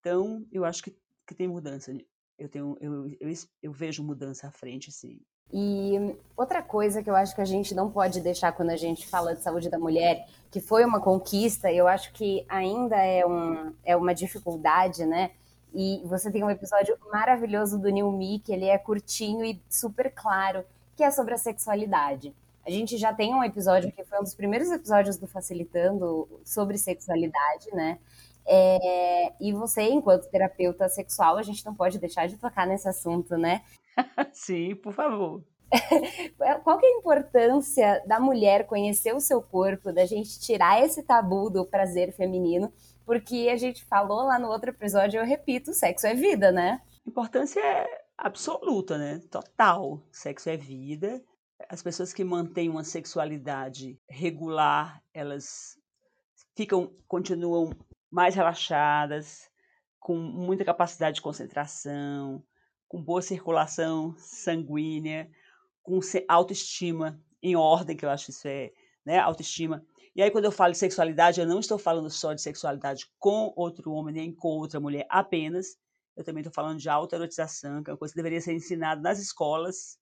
Então, 0.00 0.46
eu 0.52 0.66
acho 0.66 0.82
que, 0.82 0.94
que 1.26 1.34
tem 1.34 1.48
mudança. 1.48 1.96
Eu, 2.38 2.48
tenho, 2.48 2.76
eu, 2.78 3.08
eu, 3.18 3.32
eu 3.62 3.72
vejo 3.72 4.04
mudança 4.04 4.48
à 4.48 4.50
frente, 4.50 4.92
sim. 4.92 5.18
E 5.50 6.14
outra 6.36 6.62
coisa 6.62 7.02
que 7.02 7.08
eu 7.08 7.16
acho 7.16 7.34
que 7.34 7.40
a 7.40 7.46
gente 7.46 7.74
não 7.74 7.90
pode 7.90 8.20
deixar 8.20 8.52
quando 8.52 8.70
a 8.70 8.76
gente 8.76 9.06
fala 9.06 9.34
de 9.34 9.42
saúde 9.42 9.70
da 9.70 9.78
mulher, 9.78 10.28
que 10.50 10.60
foi 10.60 10.84
uma 10.84 11.00
conquista, 11.00 11.72
eu 11.72 11.88
acho 11.88 12.12
que 12.12 12.44
ainda 12.50 12.96
é, 12.96 13.24
um, 13.26 13.74
é 13.82 13.96
uma 13.96 14.14
dificuldade, 14.14 15.06
né? 15.06 15.30
E 15.74 16.00
você 16.04 16.30
tem 16.30 16.44
um 16.44 16.50
episódio 16.50 16.96
maravilhoso 17.12 17.78
do 17.78 17.90
New 17.90 18.12
Me, 18.12 18.38
que 18.38 18.52
ele 18.52 18.66
é 18.66 18.78
curtinho 18.78 19.44
e 19.44 19.60
super 19.68 20.12
claro, 20.14 20.64
que 20.96 21.02
é 21.02 21.10
sobre 21.10 21.34
a 21.34 21.38
sexualidade. 21.38 22.32
A 22.64 22.70
gente 22.70 22.96
já 22.96 23.12
tem 23.12 23.34
um 23.34 23.42
episódio 23.42 23.92
que 23.92 24.04
foi 24.04 24.18
um 24.18 24.22
dos 24.22 24.34
primeiros 24.34 24.70
episódios 24.70 25.18
do 25.18 25.26
Facilitando 25.26 26.28
sobre 26.44 26.78
sexualidade, 26.78 27.70
né? 27.72 27.98
É, 28.46 29.32
e 29.40 29.52
você, 29.52 29.82
enquanto 29.82 30.30
terapeuta 30.30 30.88
sexual, 30.88 31.36
a 31.36 31.42
gente 31.42 31.64
não 31.66 31.74
pode 31.74 31.98
deixar 31.98 32.28
de 32.28 32.38
tocar 32.38 32.66
nesse 32.66 32.88
assunto, 32.88 33.36
né? 33.36 33.62
Sim, 34.32 34.76
por 34.76 34.92
favor. 34.92 35.42
Qual 36.62 36.78
que 36.78 36.86
é 36.86 36.88
a 36.88 36.98
importância 36.98 38.02
da 38.06 38.20
mulher 38.20 38.66
conhecer 38.66 39.14
o 39.14 39.20
seu 39.20 39.42
corpo, 39.42 39.92
da 39.92 40.06
gente 40.06 40.38
tirar 40.38 40.82
esse 40.84 41.02
tabu 41.02 41.50
do 41.50 41.64
prazer 41.64 42.12
feminino? 42.12 42.72
Porque 43.04 43.48
a 43.52 43.56
gente 43.56 43.84
falou 43.84 44.24
lá 44.24 44.38
no 44.38 44.48
outro 44.48 44.70
episódio, 44.70 45.20
eu 45.20 45.24
repito, 45.24 45.72
sexo 45.72 46.06
é 46.06 46.14
vida, 46.14 46.50
né? 46.50 46.80
Importância 47.06 47.60
é 47.60 47.86
absoluta, 48.16 48.96
né? 48.96 49.20
Total. 49.30 50.02
Sexo 50.10 50.48
é 50.48 50.56
vida. 50.56 51.22
As 51.68 51.82
pessoas 51.82 52.12
que 52.12 52.24
mantêm 52.24 52.68
uma 52.68 52.84
sexualidade 52.84 53.98
regular, 54.08 55.02
elas 55.12 55.78
ficam, 56.56 56.92
continuam 57.06 57.70
mais 58.10 58.34
relaxadas, 58.34 59.50
com 59.98 60.16
muita 60.16 60.64
capacidade 60.64 61.16
de 61.16 61.22
concentração, 61.22 62.44
com 62.86 63.02
boa 63.02 63.22
circulação 63.22 64.14
sanguínea, 64.18 65.30
com 65.82 65.98
autoestima 66.28 67.20
em 67.42 67.56
ordem, 67.56 67.96
que 67.96 68.04
eu 68.04 68.10
acho 68.10 68.30
isso 68.30 68.46
é, 68.46 68.70
né, 69.04 69.18
autoestima. 69.18 69.84
E 70.14 70.22
aí 70.22 70.30
quando 70.30 70.44
eu 70.44 70.52
falo 70.52 70.72
de 70.72 70.78
sexualidade, 70.78 71.40
eu 71.40 71.46
não 71.46 71.60
estou 71.60 71.78
falando 71.78 72.08
só 72.10 72.32
de 72.32 72.40
sexualidade 72.40 73.06
com 73.18 73.52
outro 73.56 73.92
homem 73.92 74.14
nem 74.14 74.34
com 74.34 74.48
outra 74.48 74.78
mulher 74.78 75.06
apenas. 75.08 75.76
Eu 76.16 76.22
também 76.22 76.42
estou 76.42 76.52
falando 76.52 76.78
de 76.78 76.88
autoerotização, 76.88 77.82
que 77.82 77.90
é 77.90 77.92
uma 77.92 77.98
coisa 77.98 78.12
que 78.14 78.18
deveria 78.18 78.40
ser 78.40 78.54
ensinada 78.54 79.00
nas 79.00 79.18
escolas, 79.18 79.98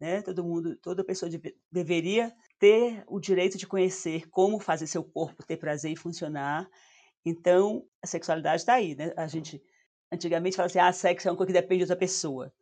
né? 0.00 0.22
Todo 0.22 0.42
mundo, 0.42 0.76
toda 0.82 1.04
pessoa 1.04 1.30
de, 1.30 1.40
deveria 1.70 2.34
ter 2.58 3.04
o 3.06 3.20
direito 3.20 3.56
de 3.56 3.66
conhecer 3.66 4.28
como 4.30 4.58
fazer 4.58 4.88
seu 4.88 5.04
corpo 5.04 5.46
ter 5.46 5.56
prazer 5.56 5.92
e 5.92 5.96
funcionar. 5.96 6.68
Então, 7.24 7.86
a 8.02 8.06
sexualidade 8.06 8.62
está 8.62 8.74
aí, 8.74 8.96
né? 8.96 9.12
A 9.16 9.28
gente 9.28 9.62
Antigamente 10.14 10.56
falava 10.56 10.70
assim, 10.70 10.78
ah, 10.78 10.92
sexo 10.92 11.28
é 11.28 11.30
uma 11.30 11.36
coisa 11.36 11.52
que 11.52 11.60
depende 11.60 11.78
de 11.78 11.84
outra 11.84 11.96
pessoa. 11.96 12.52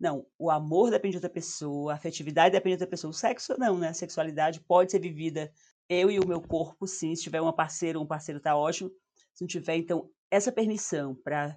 Não, 0.00 0.26
o 0.38 0.50
amor 0.50 0.90
depende 0.90 1.12
de 1.12 1.16
outra 1.18 1.30
pessoa, 1.30 1.92
a 1.92 1.94
afetividade 1.94 2.52
depende 2.52 2.76
de 2.76 2.82
outra 2.82 2.90
pessoa. 2.90 3.10
O 3.10 3.14
sexo 3.14 3.54
não, 3.58 3.78
né? 3.78 3.88
A 3.88 3.94
sexualidade 3.94 4.60
pode 4.60 4.90
ser 4.90 4.98
vivida 4.98 5.52
eu 5.88 6.10
e 6.10 6.18
o 6.18 6.26
meu 6.26 6.40
corpo, 6.40 6.86
sim. 6.86 7.14
Se 7.14 7.22
tiver 7.22 7.40
uma 7.40 7.54
parceira, 7.54 8.00
um 8.00 8.06
parceiro 8.06 8.40
tá 8.40 8.56
ótimo. 8.56 8.90
Se 9.34 9.42
não 9.42 9.48
tiver, 9.48 9.76
então, 9.76 10.10
essa 10.30 10.52
permissão 10.52 11.14
para 11.14 11.56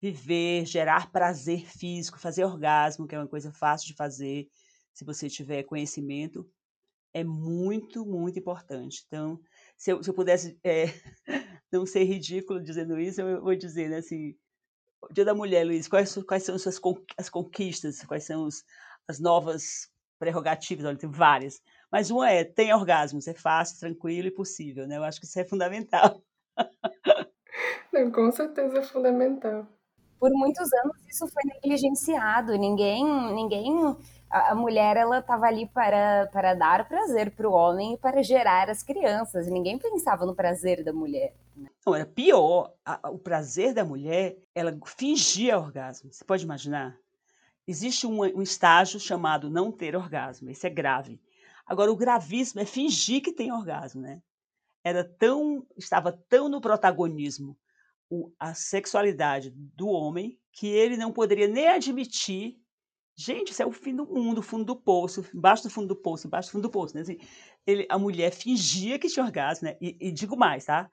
viver, 0.00 0.66
gerar 0.66 1.12
prazer 1.12 1.66
físico, 1.66 2.18
fazer 2.18 2.44
orgasmo, 2.44 3.06
que 3.06 3.14
é 3.14 3.18
uma 3.18 3.28
coisa 3.28 3.52
fácil 3.52 3.86
de 3.86 3.94
fazer, 3.94 4.48
se 4.92 5.04
você 5.04 5.28
tiver 5.28 5.62
conhecimento, 5.62 6.48
é 7.14 7.22
muito, 7.22 8.04
muito 8.04 8.38
importante. 8.38 9.04
Então, 9.06 9.40
se 9.76 9.92
eu, 9.92 10.02
se 10.02 10.10
eu 10.10 10.14
pudesse 10.14 10.58
é, 10.64 10.86
não 11.72 11.86
ser 11.86 12.04
ridículo 12.04 12.62
dizendo 12.62 12.98
isso, 12.98 13.20
eu 13.20 13.42
vou 13.42 13.54
dizer, 13.54 13.88
né, 13.88 13.98
assim, 13.98 14.34
Dia 15.10 15.24
da 15.24 15.34
Mulher, 15.34 15.64
Luiz, 15.64 15.88
quais, 15.88 16.14
quais 16.24 16.44
são 16.44 16.54
as 16.54 16.62
suas 16.62 16.80
as 17.18 17.28
conquistas? 17.28 18.02
Quais 18.04 18.24
são 18.24 18.44
os, 18.44 18.64
as 19.08 19.18
novas 19.18 19.90
prerrogativas? 20.18 20.84
Olha, 20.84 20.96
tem 20.96 21.10
várias. 21.10 21.60
Mas 21.92 22.10
uma 22.10 22.30
é, 22.30 22.42
tem 22.42 22.72
orgasmos, 22.72 23.28
é 23.28 23.34
fácil, 23.34 23.78
tranquilo 23.78 24.28
e 24.28 24.30
possível, 24.30 24.88
né? 24.88 24.96
Eu 24.96 25.04
acho 25.04 25.20
que 25.20 25.26
isso 25.26 25.38
é 25.38 25.44
fundamental. 25.44 26.22
Não, 27.92 28.10
com 28.10 28.32
certeza 28.32 28.78
é 28.78 28.82
fundamental. 28.82 29.66
Por 30.18 30.30
muitos 30.30 30.72
anos 30.72 30.96
isso 31.06 31.28
foi 31.28 31.42
negligenciado, 31.44 32.56
ninguém, 32.56 33.04
ninguém 33.34 33.94
a, 34.32 34.54
mulher 34.54 34.96
ela 34.96 35.18
estava 35.18 35.46
ali 35.46 35.68
para, 35.68 36.26
para 36.32 36.54
dar 36.54 36.88
prazer 36.88 37.32
para 37.32 37.46
o 37.46 37.52
homem 37.52 37.94
e 37.94 37.98
para 37.98 38.22
gerar 38.22 38.70
as 38.70 38.82
crianças. 38.82 39.46
Ninguém 39.46 39.78
pensava 39.78 40.24
no 40.24 40.34
prazer 40.34 40.82
da 40.82 40.92
mulher. 40.92 41.34
Né? 41.54 41.68
Não, 41.84 41.94
era 41.94 42.06
pior. 42.06 42.72
A, 42.84 43.10
o 43.10 43.18
prazer 43.18 43.74
da 43.74 43.84
mulher, 43.84 44.38
ela 44.54 44.74
fingia 44.86 45.58
orgasmo. 45.58 46.10
Você 46.10 46.24
pode 46.24 46.44
imaginar? 46.44 46.96
Existe 47.66 48.06
um, 48.06 48.22
um 48.22 48.42
estágio 48.42 48.98
chamado 48.98 49.50
não 49.50 49.70
ter 49.70 49.94
orgasmo. 49.94 50.48
Esse 50.50 50.66
é 50.66 50.70
grave. 50.70 51.20
Agora, 51.72 51.90
o 51.90 51.96
gravíssimo 51.96 52.60
é 52.60 52.66
fingir 52.66 53.22
que 53.22 53.32
tem 53.32 53.50
orgasmo, 53.50 54.02
né? 54.02 54.20
Era 54.84 55.02
tão, 55.02 55.66
estava 55.76 56.12
tão 56.28 56.48
no 56.48 56.60
protagonismo 56.60 57.56
a 58.38 58.52
sexualidade 58.52 59.50
do 59.56 59.88
homem 59.88 60.38
que 60.52 60.66
ele 60.66 60.98
não 60.98 61.10
poderia 61.10 61.48
nem 61.48 61.68
admitir 61.68 62.60
Gente, 63.14 63.52
isso 63.52 63.62
é 63.62 63.66
o 63.66 63.72
fim 63.72 63.94
do 63.94 64.06
mundo, 64.06 64.38
o 64.38 64.42
fundo 64.42 64.64
do 64.64 64.76
poço, 64.76 65.24
embaixo 65.34 65.62
do 65.62 65.70
fundo 65.70 65.88
do 65.88 65.96
poço, 65.96 66.26
embaixo 66.26 66.48
do 66.48 66.52
fundo 66.52 66.62
do 66.62 66.70
poço. 66.70 66.94
Né? 66.94 67.02
Assim, 67.02 67.18
ele, 67.66 67.86
a 67.90 67.98
mulher 67.98 68.32
fingia 68.32 68.98
que 68.98 69.08
tinha 69.08 69.24
orgasmo, 69.24 69.68
né? 69.68 69.76
E, 69.80 69.96
e, 70.00 70.10
digo 70.10 70.36
mais, 70.36 70.64
tá? 70.64 70.90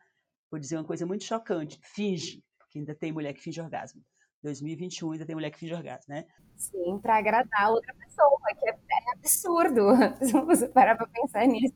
Vou 0.52 0.60
dizer 0.60 0.76
uma 0.76 0.84
coisa 0.84 1.06
muito 1.06 1.24
chocante. 1.24 1.80
Finge, 1.82 2.44
porque 2.58 2.80
ainda 2.80 2.94
tem 2.94 3.12
mulher 3.12 3.34
que 3.34 3.42
finge 3.42 3.62
orgasmo. 3.62 4.04
2021 4.44 5.14
ainda 5.14 5.26
tem 5.26 5.36
mulher 5.36 5.50
que 5.50 5.60
finge 5.60 5.74
orgasmo, 5.74 6.14
né? 6.14 6.26
Sim, 6.56 7.00
para 7.02 7.18
agradar 7.18 7.72
outra 7.72 7.94
pessoa, 7.96 8.38
que 8.60 8.70
é 8.70 8.74
absurdo 9.20 9.90
se 10.22 10.32
você 10.32 10.68
parar 10.68 10.96
para 10.96 11.08
pensar 11.08 11.46
nisso. 11.46 11.76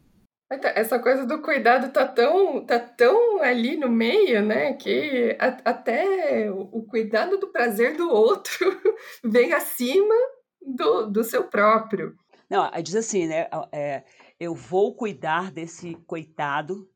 Essa 0.76 1.00
coisa 1.00 1.26
do 1.26 1.42
cuidado 1.42 1.92
tá 1.92 2.08
tão, 2.08 2.64
tá 2.66 2.80
tão 2.80 3.42
ali 3.42 3.76
no 3.76 3.90
meio, 3.90 4.44
né? 4.44 4.74
Que 4.74 5.36
a, 5.40 5.48
até 5.72 6.52
o, 6.52 6.84
cuidado 6.84 7.38
do 7.38 7.48
prazer 7.48 7.98
do 7.98 8.10
outro 8.10 8.80
vem 9.24 9.54
acima 9.54 10.14
do, 10.62 11.08
do 11.08 11.24
seu 11.24 11.46
próprio. 11.46 12.16
Não, 12.50 12.70
diz 12.84 12.96
assim, 12.96 13.26
né? 13.26 13.48
É, 13.72 14.04
eu 14.40 14.54
vou 14.54 14.96
cuidar 14.96 15.52
desse 15.52 15.96
coitado, 16.06 16.88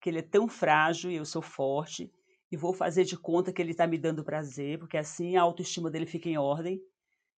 que 0.00 0.10
ele 0.10 0.18
é 0.18 0.22
tão 0.22 0.48
frágil 0.48 1.10
e 1.10 1.16
eu 1.16 1.24
sou 1.24 1.42
forte, 1.42 2.10
e 2.50 2.56
vou 2.56 2.72
fazer 2.72 3.04
de 3.04 3.16
conta 3.16 3.52
que 3.52 3.62
ele 3.62 3.72
está 3.72 3.86
me 3.86 3.98
dando 3.98 4.24
prazer, 4.24 4.78
porque 4.78 4.96
assim 4.96 5.36
a 5.36 5.42
autoestima 5.42 5.90
dele 5.90 6.06
fica 6.06 6.28
em 6.28 6.38
ordem. 6.38 6.80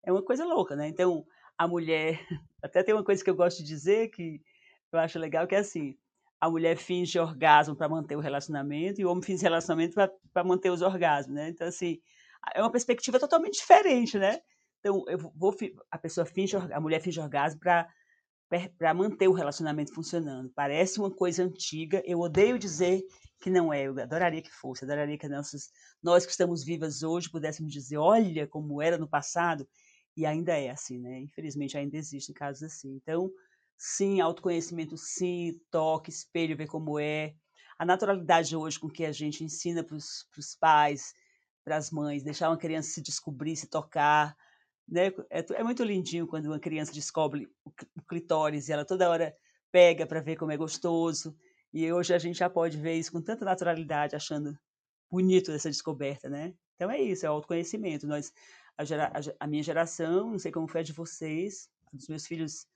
É 0.05 0.11
uma 0.11 0.23
coisa 0.23 0.45
louca, 0.45 0.75
né? 0.75 0.89
Então, 0.89 1.27
a 1.61 1.69
mulher. 1.69 2.19
Até 2.65 2.83
tem 2.83 2.95
uma 2.95 3.05
coisa 3.05 3.23
que 3.23 3.29
eu 3.29 3.37
gosto 3.37 3.59
de 3.59 3.69
dizer 3.69 4.09
que 4.09 4.41
eu 4.91 4.99
acho 4.99 5.19
legal, 5.19 5.47
que 5.47 5.55
é 5.55 5.59
assim: 5.59 5.95
a 6.41 6.49
mulher 6.49 6.77
finge 6.79 7.19
orgasmo 7.19 7.77
para 7.77 7.89
manter 7.89 8.17
o 8.17 8.21
relacionamento 8.21 8.99
e 8.99 9.05
o 9.05 9.11
homem 9.11 9.23
finge 9.23 9.43
relacionamento 9.43 9.95
para 10.33 10.45
manter 10.45 10.71
os 10.71 10.81
orgasmos, 10.81 11.35
né? 11.35 11.51
Então, 11.51 11.69
assim, 11.69 12.01
é 12.55 12.63
uma 12.63 12.73
perspectiva 12.73 13.21
totalmente 13.21 13.59
diferente, 13.59 14.19
né? 14.19 14.41
Então, 14.79 15.05
eu 15.07 15.19
vou, 15.19 15.55
a 15.91 15.99
pessoa 15.99 16.25
finge, 16.25 16.57
a 16.57 16.81
mulher 16.81 17.01
finge 17.01 17.21
orgasmo 17.21 17.61
para 17.61 17.87
para 18.77 18.93
manter 18.93 19.29
o 19.29 19.33
relacionamento 19.33 19.95
funcionando. 19.95 20.51
Parece 20.57 20.99
uma 20.99 21.09
coisa 21.09 21.45
antiga. 21.45 22.03
Eu 22.05 22.19
odeio 22.19 22.59
dizer 22.59 23.01
que 23.41 23.49
não 23.49 23.73
é. 23.73 23.87
Eu 23.87 23.97
adoraria 23.97 24.43
que 24.43 24.51
fosse. 24.51 24.85
Adoraria 24.85 25.17
que 25.17 25.29
nossas, 25.29 25.71
nós 26.03 26.27
que 26.27 26.33
estamos 26.33 26.65
vivas 26.65 27.05
hoje 27.05 27.31
pudéssemos 27.31 27.73
dizer, 27.73 27.99
olha 27.99 28.49
como 28.49 28.83
era 28.83 28.99
no 28.99 29.09
passado. 29.09 29.69
E 30.17 30.27
ainda 30.27 30.57
é 30.57 30.71
assim, 30.71 30.99
né? 30.99 31.21
Infelizmente 31.21 31.77
ainda 31.77 31.97
existem 31.97 32.35
casos 32.35 32.63
assim. 32.63 32.95
Então, 32.97 33.31
sim, 33.77 34.21
autoconhecimento, 34.21 34.97
sim, 34.97 35.59
toque, 35.71 36.11
espelho, 36.11 36.57
ver 36.57 36.67
como 36.67 36.99
é. 36.99 37.35
A 37.79 37.85
naturalidade 37.85 38.55
hoje 38.55 38.79
com 38.79 38.89
que 38.89 39.05
a 39.05 39.13
gente 39.13 39.43
ensina 39.43 39.83
para 39.83 39.97
os 39.97 40.57
pais, 40.61 41.15
para 41.65 41.77
as 41.77 41.91
mães, 41.91 42.23
deixar 42.23 42.51
uma 42.51 42.59
criança 42.59 42.91
se 42.91 43.03
descobrir, 43.03 43.57
se 43.57 43.69
tocar, 43.69 44.37
né? 44.91 45.13
É, 45.31 45.45
é, 45.55 45.63
muito 45.63 45.85
lindinho 45.85 46.27
quando 46.27 46.47
uma 46.47 46.59
criança 46.59 46.93
descobre 46.93 47.49
o, 47.65 47.71
o 47.97 48.03
clitóris 48.07 48.69
e 48.69 48.73
ela 48.73 48.85
toda 48.85 49.09
hora 49.09 49.35
pega 49.71 50.07
para 50.07 50.21
ver 50.21 50.37
como 50.37 50.53
é 50.53 50.57
gostoso. 50.57 51.35
E 51.73 51.91
hoje 51.93 52.13
a 52.13 52.19
gente 52.19 52.39
já 52.39 52.51
pode 52.51 52.77
ver 52.77 52.95
isso 52.95 53.13
com 53.13 53.23
tanta 53.23 53.45
naturalidade, 53.45 54.17
achando 54.17 54.59
bonito 55.11 55.53
essa 55.53 55.71
descoberta, 55.71 56.29
né? 56.29 56.53
Então 56.75 56.91
é 56.91 57.01
isso, 57.01 57.25
é 57.25 57.29
autoconhecimento. 57.29 58.07
Nós, 58.07 58.33
a, 58.81 58.85
gera, 58.85 59.07
a, 59.07 59.45
a 59.45 59.47
minha 59.47 59.63
geração, 59.63 60.31
não 60.31 60.39
sei 60.39 60.51
como 60.51 60.69
foi 60.69 60.81
a 60.81 60.85
de 60.85 60.93
vocês, 60.93 61.69
a 61.93 61.97
dos 61.97 62.09
meus 62.09 62.27
filhos 62.27 62.67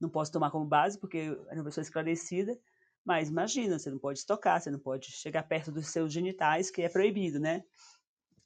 não 0.00 0.08
posso 0.08 0.32
tomar 0.32 0.50
como 0.50 0.64
base 0.64 0.98
porque 0.98 1.36
era 1.46 1.56
uma 1.56 1.64
pessoa 1.64 1.82
esclarecida, 1.82 2.58
mas 3.04 3.28
imagina, 3.28 3.78
você 3.78 3.90
não 3.90 3.98
pode 3.98 4.24
tocar, 4.26 4.60
você 4.60 4.70
não 4.70 4.78
pode 4.78 5.10
chegar 5.10 5.42
perto 5.44 5.70
dos 5.72 5.88
seus 5.88 6.12
genitais, 6.12 6.70
que 6.70 6.82
é 6.82 6.88
proibido, 6.88 7.38
né? 7.38 7.62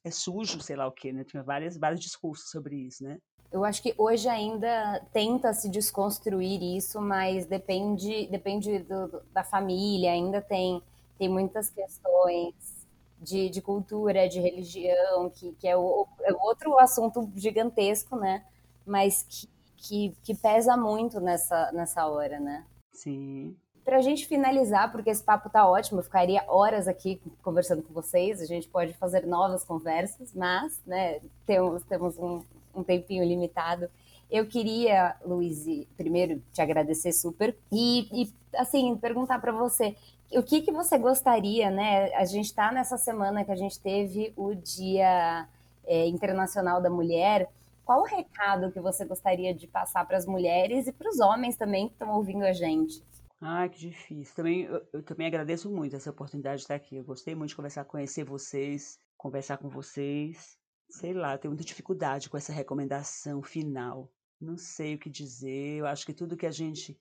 é 0.03 0.11
sujo, 0.11 0.61
sei 0.61 0.75
lá 0.75 0.87
o 0.87 0.91
quê, 0.91 1.11
né? 1.11 1.23
Tinha 1.23 1.43
várias, 1.43 1.77
vários 1.77 1.99
discursos 1.99 2.49
sobre 2.49 2.75
isso, 2.75 3.03
né? 3.03 3.17
Eu 3.51 3.63
acho 3.63 3.81
que 3.81 3.93
hoje 3.97 4.29
ainda 4.29 5.03
tenta 5.11 5.51
se 5.53 5.69
desconstruir 5.69 6.61
isso, 6.61 7.01
mas 7.01 7.47
depende, 7.47 8.27
depende 8.27 8.79
do, 8.79 9.21
da 9.33 9.43
família, 9.43 10.11
ainda 10.11 10.39
tem, 10.39 10.81
tem 11.17 11.27
muitas 11.27 11.69
questões 11.69 12.78
de, 13.21 13.49
de 13.49 13.61
cultura, 13.61 14.27
de 14.27 14.39
religião, 14.39 15.29
que, 15.29 15.51
que 15.53 15.67
é, 15.67 15.75
o, 15.75 16.07
é 16.21 16.33
outro 16.33 16.77
assunto 16.79 17.29
gigantesco, 17.35 18.15
né? 18.15 18.43
Mas 18.85 19.23
que, 19.23 19.49
que, 19.75 20.17
que 20.23 20.35
pesa 20.35 20.77
muito 20.77 21.19
nessa, 21.19 21.71
nessa 21.71 22.07
hora, 22.07 22.39
né? 22.39 22.65
Sim. 22.93 23.55
Para 23.83 23.97
a 23.97 24.01
gente 24.01 24.27
finalizar, 24.27 24.91
porque 24.91 25.09
esse 25.09 25.23
papo 25.23 25.49
tá 25.49 25.67
ótimo, 25.67 25.99
eu 25.99 26.03
ficaria 26.03 26.43
horas 26.47 26.87
aqui 26.87 27.19
conversando 27.41 27.81
com 27.81 27.93
vocês, 27.93 28.41
a 28.41 28.45
gente 28.45 28.67
pode 28.67 28.93
fazer 28.93 29.25
novas 29.25 29.63
conversas, 29.63 30.33
mas 30.33 30.79
né, 30.85 31.19
temos, 31.45 31.83
temos 31.83 32.17
um, 32.17 32.43
um 32.75 32.83
tempinho 32.83 33.23
limitado. 33.23 33.89
Eu 34.29 34.45
queria, 34.45 35.15
Luiz, 35.25 35.65
primeiro 35.97 36.41
te 36.53 36.61
agradecer 36.61 37.11
super 37.11 37.57
e, 37.71 38.23
e 38.23 38.33
assim, 38.55 38.95
perguntar 38.95 39.39
para 39.39 39.51
você 39.51 39.95
o 40.31 40.43
que, 40.43 40.61
que 40.61 40.71
você 40.71 40.97
gostaria, 40.97 41.71
né? 41.71 42.13
A 42.13 42.25
gente 42.25 42.45
está 42.45 42.71
nessa 42.71 42.97
semana 42.97 43.43
que 43.43 43.51
a 43.51 43.55
gente 43.55 43.79
teve 43.79 44.31
o 44.35 44.53
Dia 44.53 45.47
é, 45.85 46.07
Internacional 46.07 46.81
da 46.81 46.89
Mulher. 46.89 47.49
Qual 47.83 48.01
o 48.01 48.05
recado 48.05 48.71
que 48.71 48.79
você 48.79 49.03
gostaria 49.03 49.53
de 49.53 49.67
passar 49.67 50.05
para 50.05 50.17
as 50.17 50.27
mulheres 50.27 50.85
e 50.85 50.93
para 50.93 51.09
os 51.09 51.19
homens 51.19 51.57
também 51.57 51.87
que 51.87 51.93
estão 51.93 52.11
ouvindo 52.11 52.43
a 52.43 52.53
gente? 52.53 53.03
Ah, 53.41 53.67
que 53.67 53.79
difícil. 53.79 54.35
Também, 54.35 54.63
eu, 54.63 54.85
eu, 54.93 55.01
também 55.01 55.25
agradeço 55.25 55.71
muito 55.71 55.95
essa 55.95 56.11
oportunidade 56.11 56.57
de 56.57 56.63
estar 56.63 56.75
aqui. 56.75 56.97
Eu 56.97 57.03
gostei 57.03 57.33
muito 57.33 57.49
de 57.49 57.55
conversar, 57.55 57.85
conhecer 57.85 58.23
vocês, 58.23 58.99
conversar 59.17 59.57
com 59.57 59.69
vocês. 59.69 60.57
Sei 60.89 61.13
lá, 61.13 61.37
tenho 61.37 61.51
muita 61.51 61.63
dificuldade 61.63 62.29
com 62.29 62.37
essa 62.37 62.51
recomendação 62.51 63.41
final. 63.41 64.11
Não 64.39 64.57
sei 64.57 64.95
o 64.95 64.99
que 64.99 65.09
dizer. 65.09 65.79
Eu 65.79 65.87
acho 65.87 66.05
que 66.05 66.13
tudo 66.13 66.37
que 66.37 66.45
a 66.45 66.51
gente 66.51 66.99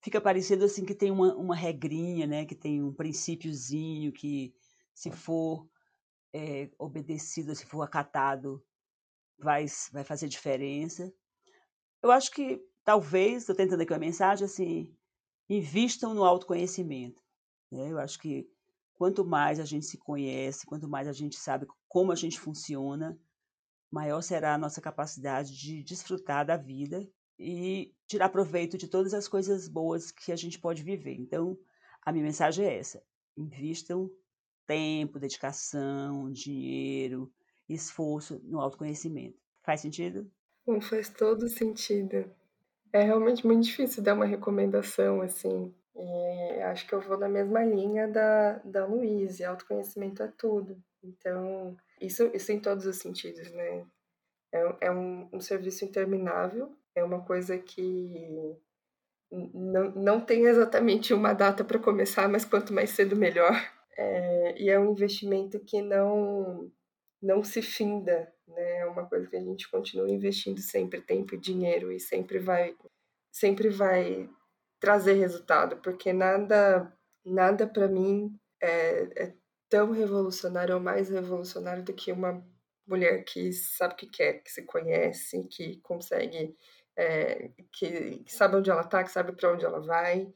fica 0.00 0.20
parecido 0.20 0.64
assim 0.64 0.84
que 0.84 0.94
tem 0.94 1.10
uma, 1.10 1.34
uma 1.34 1.54
regrinha, 1.54 2.26
né? 2.26 2.44
Que 2.44 2.54
tem 2.54 2.82
um 2.82 2.92
princípiozinho 2.92 4.12
que 4.12 4.54
se 4.94 5.10
for 5.10 5.68
é, 6.32 6.70
obedecido, 6.78 7.54
se 7.54 7.66
for 7.66 7.82
acatado, 7.82 8.64
vai, 9.38 9.66
vai 9.92 10.04
fazer 10.04 10.28
diferença. 10.28 11.12
Eu 12.02 12.10
acho 12.10 12.30
que 12.30 12.62
talvez, 12.84 13.42
estou 13.42 13.54
tentando 13.54 13.82
aqui 13.82 13.92
uma 13.92 13.98
mensagem 13.98 14.44
assim, 14.44 14.94
invistam 15.48 16.14
no 16.14 16.24
autoconhecimento. 16.24 17.22
Né? 17.70 17.92
Eu 17.92 17.98
acho 17.98 18.18
que 18.18 18.48
quanto 18.94 19.24
mais 19.24 19.60
a 19.60 19.64
gente 19.64 19.86
se 19.86 19.98
conhece, 19.98 20.66
quanto 20.66 20.88
mais 20.88 21.08
a 21.08 21.12
gente 21.12 21.36
sabe 21.36 21.66
como 21.88 22.12
a 22.12 22.16
gente 22.16 22.40
funciona, 22.40 23.18
maior 23.90 24.22
será 24.22 24.54
a 24.54 24.58
nossa 24.58 24.80
capacidade 24.80 25.56
de 25.56 25.82
desfrutar 25.82 26.46
da 26.46 26.56
vida 26.56 27.06
e 27.40 27.94
tirar 28.06 28.28
proveito 28.28 28.76
de 28.76 28.86
todas 28.86 29.14
as 29.14 29.26
coisas 29.26 29.66
boas 29.66 30.10
que 30.10 30.30
a 30.30 30.36
gente 30.36 30.58
pode 30.58 30.82
viver. 30.82 31.14
Então, 31.18 31.58
a 32.04 32.12
minha 32.12 32.24
mensagem 32.24 32.66
é 32.66 32.78
essa: 32.78 33.02
invistam 33.36 34.10
tempo, 34.66 35.18
dedicação, 35.18 36.30
dinheiro, 36.30 37.32
esforço 37.68 38.40
no 38.44 38.60
autoconhecimento. 38.60 39.38
Faz 39.62 39.80
sentido? 39.80 40.30
Faz 40.82 41.08
todo 41.08 41.48
sentido. 41.48 42.30
É 42.92 43.02
realmente 43.02 43.46
muito 43.46 43.64
difícil 43.64 44.02
dar 44.02 44.14
uma 44.14 44.26
recomendação, 44.26 45.22
assim. 45.22 45.74
E 45.96 46.62
acho 46.62 46.86
que 46.86 46.94
eu 46.94 47.00
vou 47.00 47.16
na 47.16 47.28
mesma 47.28 47.64
linha 47.64 48.06
da, 48.06 48.58
da 48.58 48.86
Luísa, 48.86 49.48
autoconhecimento 49.48 50.22
é 50.22 50.28
tudo. 50.28 50.80
Então, 51.02 51.76
isso, 52.00 52.30
isso 52.34 52.52
em 52.52 52.60
todos 52.60 52.86
os 52.86 52.96
sentidos, 52.96 53.50
né? 53.52 53.86
É, 54.52 54.86
é 54.86 54.90
um, 54.90 55.28
um 55.32 55.40
serviço 55.40 55.84
interminável, 55.84 56.74
é 57.00 57.04
uma 57.04 57.24
coisa 57.24 57.58
que 57.58 58.56
não, 59.30 59.90
não 59.92 60.20
tem 60.20 60.46
exatamente 60.46 61.14
uma 61.14 61.32
data 61.32 61.64
para 61.64 61.78
começar, 61.78 62.28
mas 62.28 62.44
quanto 62.44 62.72
mais 62.72 62.90
cedo, 62.90 63.16
melhor. 63.16 63.54
É, 63.96 64.62
e 64.62 64.70
é 64.70 64.78
um 64.78 64.92
investimento 64.92 65.60
que 65.60 65.82
não, 65.82 66.70
não 67.22 67.44
se 67.44 67.62
finda, 67.62 68.32
né? 68.48 68.78
É 68.78 68.86
uma 68.86 69.06
coisa 69.06 69.28
que 69.28 69.36
a 69.36 69.40
gente 69.40 69.70
continua 69.70 70.08
investindo 70.10 70.60
sempre 70.60 71.00
tempo 71.00 71.34
e 71.34 71.38
dinheiro 71.38 71.92
e 71.92 72.00
sempre 72.00 72.38
vai 72.38 72.76
sempre 73.32 73.68
vai 73.68 74.28
trazer 74.80 75.14
resultado, 75.14 75.76
porque 75.78 76.12
nada 76.12 76.92
nada 77.24 77.66
para 77.66 77.86
mim 77.88 78.34
é, 78.60 79.24
é, 79.24 79.34
tão 79.68 79.92
revolucionário 79.92 80.74
ou 80.74 80.80
mais 80.80 81.10
revolucionário 81.10 81.84
do 81.84 81.92
que 81.92 82.10
uma 82.12 82.44
mulher 82.86 83.24
que 83.24 83.52
sabe 83.52 83.94
o 83.94 83.96
que 83.96 84.06
quer, 84.06 84.42
que 84.42 84.50
se 84.50 84.64
conhece, 84.64 85.46
que 85.48 85.80
consegue 85.82 86.56
é, 86.96 87.50
que, 87.72 88.18
que, 88.24 88.32
sabe 88.32 88.56
onde 88.56 88.70
ela 88.70 88.82
está, 88.82 89.02
que 89.02 89.10
sabe 89.10 89.32
para 89.32 89.52
onde 89.52 89.64
ela 89.64 89.80
vai, 89.80 90.32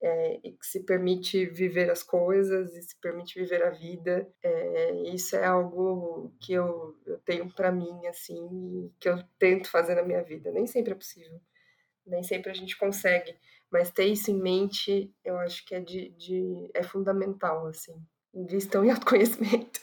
é, 0.00 0.40
e 0.44 0.52
que 0.52 0.66
se 0.66 0.84
permite 0.84 1.46
viver 1.46 1.90
as 1.90 2.02
coisas 2.02 2.74
e 2.74 2.82
se 2.82 2.98
permite 3.00 3.38
viver 3.38 3.62
a 3.62 3.70
vida. 3.70 4.28
É, 4.42 4.92
isso 5.14 5.36
é 5.36 5.44
algo 5.44 6.34
que 6.40 6.52
eu, 6.52 6.96
eu 7.06 7.18
tenho 7.18 7.50
para 7.52 7.72
mim, 7.72 8.06
assim, 8.06 8.92
que 9.00 9.08
eu 9.08 9.22
tento 9.38 9.70
fazer 9.70 9.94
na 9.94 10.02
minha 10.02 10.22
vida. 10.22 10.50
Nem 10.50 10.66
sempre 10.66 10.92
é 10.92 10.96
possível, 10.96 11.40
nem 12.06 12.22
sempre 12.22 12.50
a 12.50 12.54
gente 12.54 12.76
consegue, 12.76 13.36
mas 13.70 13.90
ter 13.90 14.04
isso 14.04 14.30
em 14.30 14.40
mente, 14.40 15.12
eu 15.24 15.38
acho 15.38 15.64
que 15.66 15.74
é, 15.74 15.80
de, 15.80 16.10
de 16.10 16.70
é 16.74 16.82
fundamental, 16.82 17.66
assim. 17.66 17.94
Invistam 18.34 18.84
em 18.84 18.90
autoconhecimento. 18.92 19.80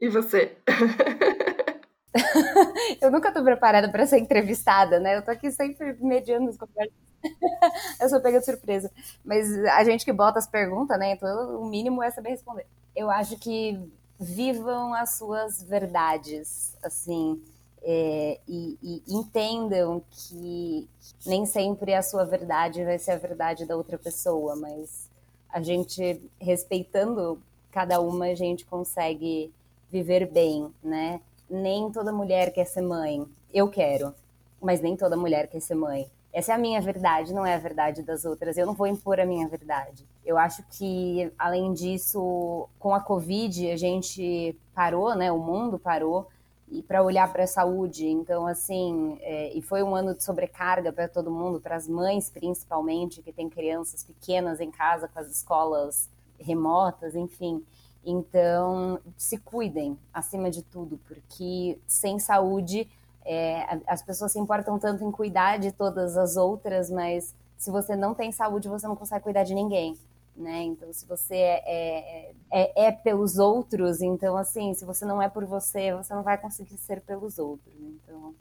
e 0.00 0.08
você? 0.08 0.56
eu 3.00 3.10
nunca 3.10 3.28
estou 3.28 3.42
preparada 3.42 3.88
para 3.88 4.06
ser 4.06 4.18
entrevistada, 4.18 4.98
né? 5.00 5.16
Eu 5.16 5.22
tô 5.22 5.30
aqui 5.30 5.50
sempre 5.50 5.96
mediando 6.00 6.50
as 6.50 6.56
conversas. 6.56 6.94
eu 8.00 8.08
sou 8.08 8.20
pega 8.20 8.38
de 8.40 8.44
surpresa. 8.44 8.90
Mas 9.24 9.52
a 9.64 9.84
gente 9.84 10.04
que 10.04 10.12
bota 10.12 10.38
as 10.38 10.46
perguntas, 10.46 10.98
né? 10.98 11.12
Então 11.12 11.60
o 11.60 11.66
mínimo 11.66 12.02
é 12.02 12.10
saber 12.10 12.30
responder. 12.30 12.66
Eu 12.94 13.10
acho 13.10 13.36
que 13.38 13.80
vivam 14.18 14.94
as 14.94 15.14
suas 15.16 15.62
verdades, 15.62 16.76
assim, 16.82 17.42
é, 17.82 18.38
e, 18.46 18.78
e, 18.80 19.02
entendam 19.08 20.02
que 20.10 20.88
nem 21.26 21.44
sempre 21.44 21.94
a 21.94 22.02
sua 22.02 22.24
verdade 22.24 22.84
vai 22.84 22.98
ser 22.98 23.12
a 23.12 23.18
verdade 23.18 23.66
da 23.66 23.76
outra 23.76 23.98
pessoa, 23.98 24.54
mas 24.54 25.10
a 25.50 25.60
gente 25.60 26.22
respeitando 26.40 27.42
cada 27.72 28.00
uma, 28.00 28.26
a 28.26 28.34
gente 28.34 28.64
consegue 28.64 29.52
viver 29.90 30.26
bem, 30.26 30.72
né? 30.82 31.20
Nem 31.52 31.92
toda 31.92 32.10
mulher 32.10 32.50
quer 32.50 32.64
ser 32.64 32.80
mãe. 32.80 33.26
Eu 33.52 33.68
quero, 33.68 34.14
mas 34.58 34.80
nem 34.80 34.96
toda 34.96 35.18
mulher 35.18 35.48
quer 35.48 35.60
ser 35.60 35.74
mãe. 35.74 36.10
Essa 36.32 36.52
é 36.52 36.54
a 36.54 36.58
minha 36.58 36.80
verdade, 36.80 37.34
não 37.34 37.44
é 37.44 37.54
a 37.54 37.58
verdade 37.58 38.02
das 38.02 38.24
outras. 38.24 38.56
Eu 38.56 38.64
não 38.64 38.72
vou 38.72 38.86
impor 38.86 39.20
a 39.20 39.26
minha 39.26 39.46
verdade. 39.46 40.08
Eu 40.24 40.38
acho 40.38 40.64
que, 40.70 41.30
além 41.38 41.74
disso, 41.74 42.66
com 42.78 42.94
a 42.94 43.00
Covid, 43.00 43.70
a 43.70 43.76
gente 43.76 44.58
parou, 44.74 45.14
né? 45.14 45.30
O 45.30 45.38
mundo 45.38 45.78
parou 45.78 46.26
e 46.70 46.82
para 46.82 47.02
olhar 47.02 47.30
para 47.30 47.44
a 47.44 47.46
saúde. 47.46 48.08
Então, 48.08 48.46
assim, 48.46 49.18
é, 49.20 49.52
e 49.52 49.60
foi 49.60 49.82
um 49.82 49.94
ano 49.94 50.14
de 50.14 50.24
sobrecarga 50.24 50.90
para 50.90 51.06
todo 51.06 51.30
mundo, 51.30 51.60
para 51.60 51.76
as 51.76 51.86
mães 51.86 52.30
principalmente, 52.30 53.20
que 53.20 53.30
têm 53.30 53.50
crianças 53.50 54.02
pequenas 54.02 54.58
em 54.58 54.70
casa 54.70 55.06
com 55.06 55.18
as 55.18 55.30
escolas 55.30 56.08
remotas, 56.40 57.14
enfim. 57.14 57.62
Então, 58.04 58.98
se 59.16 59.38
cuidem 59.38 59.98
acima 60.12 60.50
de 60.50 60.62
tudo, 60.62 60.98
porque 61.06 61.78
sem 61.86 62.18
saúde 62.18 62.88
É, 63.24 63.78
as 63.86 64.02
pessoas 64.02 64.32
se 64.32 64.38
importam 64.40 64.78
tanto 64.80 65.04
em 65.04 65.12
cuidar 65.12 65.56
de 65.56 65.70
todas 65.70 66.16
as 66.16 66.36
outras, 66.36 66.90
mas 66.90 67.32
se 67.56 67.70
você 67.70 67.94
não 67.94 68.14
tem 68.14 68.32
saúde, 68.32 68.68
você 68.68 68.84
não 68.88 68.96
consegue 68.96 69.22
cuidar 69.22 69.44
de 69.44 69.54
ninguém. 69.54 69.96
Né? 70.36 70.62
Então, 70.64 70.92
se 70.92 71.06
você 71.06 71.36
é, 71.36 71.62
é, 71.66 72.32
é, 72.50 72.86
é, 72.86 72.92
pelos 72.92 73.38
outros, 73.38 74.00
então, 74.02 74.36
assim, 74.36 74.74
se 74.74 74.84
você 74.84 75.04
não 75.04 75.22
é 75.22 75.28
por 75.28 75.44
você, 75.44 75.94
você 75.94 76.12
não 76.14 76.24
vai 76.24 76.36
conseguir 76.36 76.76
ser 76.78 77.00
pelos 77.02 77.38
outros. 77.38 77.74
Então, 77.80 78.34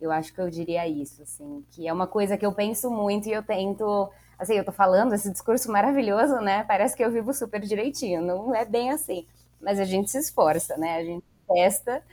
eu 0.00 0.10
acho 0.10 0.34
que 0.34 0.40
eu 0.40 0.50
diria 0.50 0.86
isso, 0.88 1.22
assim, 1.22 1.64
que 1.70 1.86
é 1.86 1.92
uma 1.92 2.06
coisa 2.08 2.36
que 2.36 2.44
eu 2.44 2.52
penso 2.52 2.90
muito 2.90 3.28
e 3.28 3.32
eu 3.32 3.42
tento, 3.42 4.10
assim, 4.38 4.54
eu 4.54 4.64
tô 4.64 4.72
falando 4.72 5.14
esse 5.14 5.30
discurso 5.30 5.70
maravilhoso, 5.70 6.36
né? 6.36 6.64
Parece 6.64 6.96
que 6.96 7.04
eu 7.04 7.10
vivo 7.10 7.32
super 7.32 7.60
direitinho, 7.60 8.22
não 8.22 8.54
é 8.54 8.64
bem 8.64 8.90
assim, 8.90 9.26
mas 9.60 9.78
a 9.78 9.84
gente 9.84 10.10
se 10.10 10.18
esforça, 10.18 10.76
né? 10.76 10.96
A 10.96 11.04
gente 11.04 11.24
testa 11.46 12.04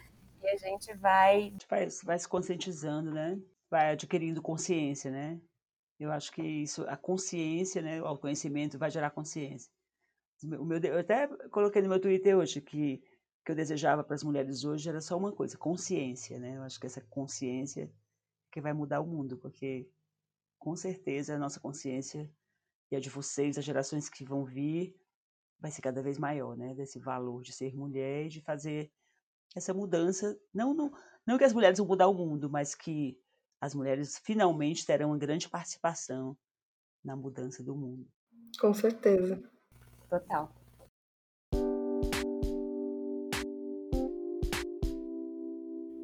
e 0.42 0.48
a 0.48 0.58
gente 0.58 0.94
vai... 0.96 1.54
Vai, 1.70 1.88
vai 2.04 2.20
se 2.20 2.28
conscientizando, 2.28 3.12
né? 3.12 3.40
Vai 3.70 3.92
adquirindo 3.92 4.42
consciência, 4.42 5.10
né? 5.10 5.40
Eu 6.00 6.12
acho 6.12 6.32
que 6.32 6.42
isso, 6.42 6.84
a 6.88 6.98
consciência, 6.98 7.82
né, 7.82 8.02
o 8.02 8.08
autoconhecimento 8.08 8.78
vai 8.78 8.90
gerar 8.90 9.12
consciência. 9.12 9.72
O 10.44 10.66
meu, 10.66 10.80
eu 10.80 11.00
até 11.00 11.28
coloquei 11.52 11.82
no 11.84 11.90
meu 11.90 12.00
Twitter 12.00 12.36
hoje 12.36 12.60
que 12.60 13.04
que 13.44 13.52
eu 13.52 13.56
desejava 13.56 14.04
para 14.04 14.16
as 14.16 14.24
mulheres 14.24 14.64
hoje 14.64 14.88
era 14.88 15.02
só 15.02 15.18
uma 15.18 15.32
coisa, 15.32 15.58
consciência, 15.58 16.40
né? 16.40 16.58
Eu 16.58 16.64
acho 16.64 16.80
que 16.80 16.86
essa 16.86 17.02
consciência 17.02 17.92
que 18.52 18.62
vai 18.62 18.74
mudar 18.74 19.02
o 19.02 19.08
mundo, 19.08 19.38
porque 19.38 19.90
com 20.62 20.76
certeza 20.76 21.36
a 21.36 21.40
nossa 21.40 21.60
consciência 21.60 22.32
e 22.92 22.96
a 22.96 23.00
de 23.00 23.10
vocês, 23.10 23.58
as 23.58 23.66
gerações 23.66 24.08
que 24.08 24.24
vão 24.24 24.46
vir, 24.46 24.96
vai 25.60 25.72
ser 25.72 25.82
cada 25.82 26.04
vez 26.04 26.20
maior, 26.20 26.56
né? 26.56 26.76
Desse 26.76 27.00
valor 27.00 27.42
de 27.42 27.52
ser 27.52 27.76
mulher 27.76 28.28
e 28.28 28.30
de 28.30 28.42
fazer 28.42 28.92
essa 29.56 29.74
mudança. 29.74 30.40
Não, 30.54 30.72
não, 30.74 30.92
não 31.26 31.38
que 31.38 31.44
as 31.44 31.52
mulheres 31.52 31.80
vão 31.80 31.88
mudar 31.88 32.08
o 32.08 32.14
mundo, 32.14 32.48
mas 32.48 32.76
que 32.76 33.20
as 33.60 33.74
mulheres 33.74 34.20
finalmente 34.20 34.86
terão 34.86 35.10
uma 35.10 35.18
grande 35.18 35.50
participação 35.50 36.38
na 37.04 37.16
mudança 37.16 37.64
do 37.64 37.76
mundo. 37.76 38.08
Com 38.60 38.72
certeza. 38.72 39.42
Total. 40.10 40.54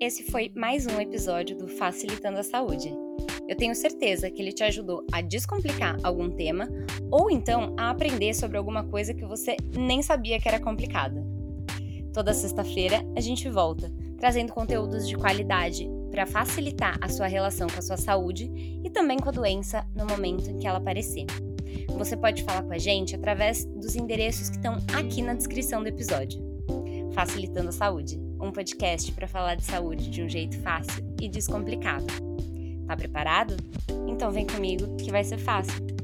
Esse 0.02 0.32
foi 0.32 0.50
mais 0.50 0.88
um 0.88 1.00
episódio 1.00 1.56
do 1.56 1.68
Facilitando 1.68 2.40
a 2.40 2.44
Saúde. 2.44 3.07
Eu 3.48 3.56
tenho 3.56 3.74
certeza 3.74 4.30
que 4.30 4.42
ele 4.42 4.52
te 4.52 4.64
ajudou 4.64 5.06
a 5.12 5.22
descomplicar 5.22 5.98
algum 6.04 6.30
tema 6.30 6.68
ou 7.10 7.32
então 7.32 7.74
a 7.78 7.90
aprender 7.90 8.34
sobre 8.34 8.58
alguma 8.58 8.84
coisa 8.84 9.14
que 9.14 9.26
você 9.26 9.56
nem 9.74 10.04
sabia 10.04 10.40
que 10.40 10.48
era 10.48 10.60
complicada. 10.60 11.26
Toda 12.14 12.34
sexta-feira 12.34 13.02
a 13.16 13.22
gente 13.22 13.50
volta, 13.50 13.92
trazendo 14.18 14.52
conteúdos 14.52 15.08
de 15.08 15.16
qualidade 15.16 15.90
para 16.12 16.26
facilitar 16.26 16.98
a 17.02 17.08
sua 17.08 17.28
relação 17.28 17.68
com 17.68 17.80
a 17.80 17.82
sua 17.82 17.98
saúde 17.98 18.52
e 18.84 18.90
também 18.90 19.18
com 19.18 19.30
a 19.30 19.34
doença 19.34 19.88
no 19.96 20.06
momento 20.06 20.50
em 20.50 20.58
que 20.58 20.68
ela 20.68 20.80
aparecer. 20.80 21.26
Você 21.98 22.18
pode 22.18 22.44
falar 22.44 22.64
com 22.64 22.74
a 22.74 22.78
gente 22.78 23.16
através 23.16 23.66
dos 23.66 23.96
endereços 23.96 24.50
que 24.50 24.58
estão 24.58 24.78
aqui 24.94 25.22
na 25.22 25.34
descrição 25.34 25.82
do 25.82 25.90
episódio. 25.90 26.42
Facilitando 27.14 27.70
a 27.70 27.74
Saúde 27.74 28.20
um 28.42 28.52
podcast 28.52 29.12
para 29.12 29.28
falar 29.28 29.56
de 29.56 29.64
saúde 29.64 30.10
de 30.10 30.22
um 30.22 30.30
jeito 30.30 30.60
fácil 30.60 31.04
e 31.22 31.28
descomplicado. 31.28 32.27
Tá 32.88 32.96
preparado? 32.96 33.56
Então 34.08 34.32
vem 34.32 34.48
comigo 34.48 34.96
que 34.96 35.12
vai 35.12 35.24
ser 35.24 35.38
fácil. 35.38 35.97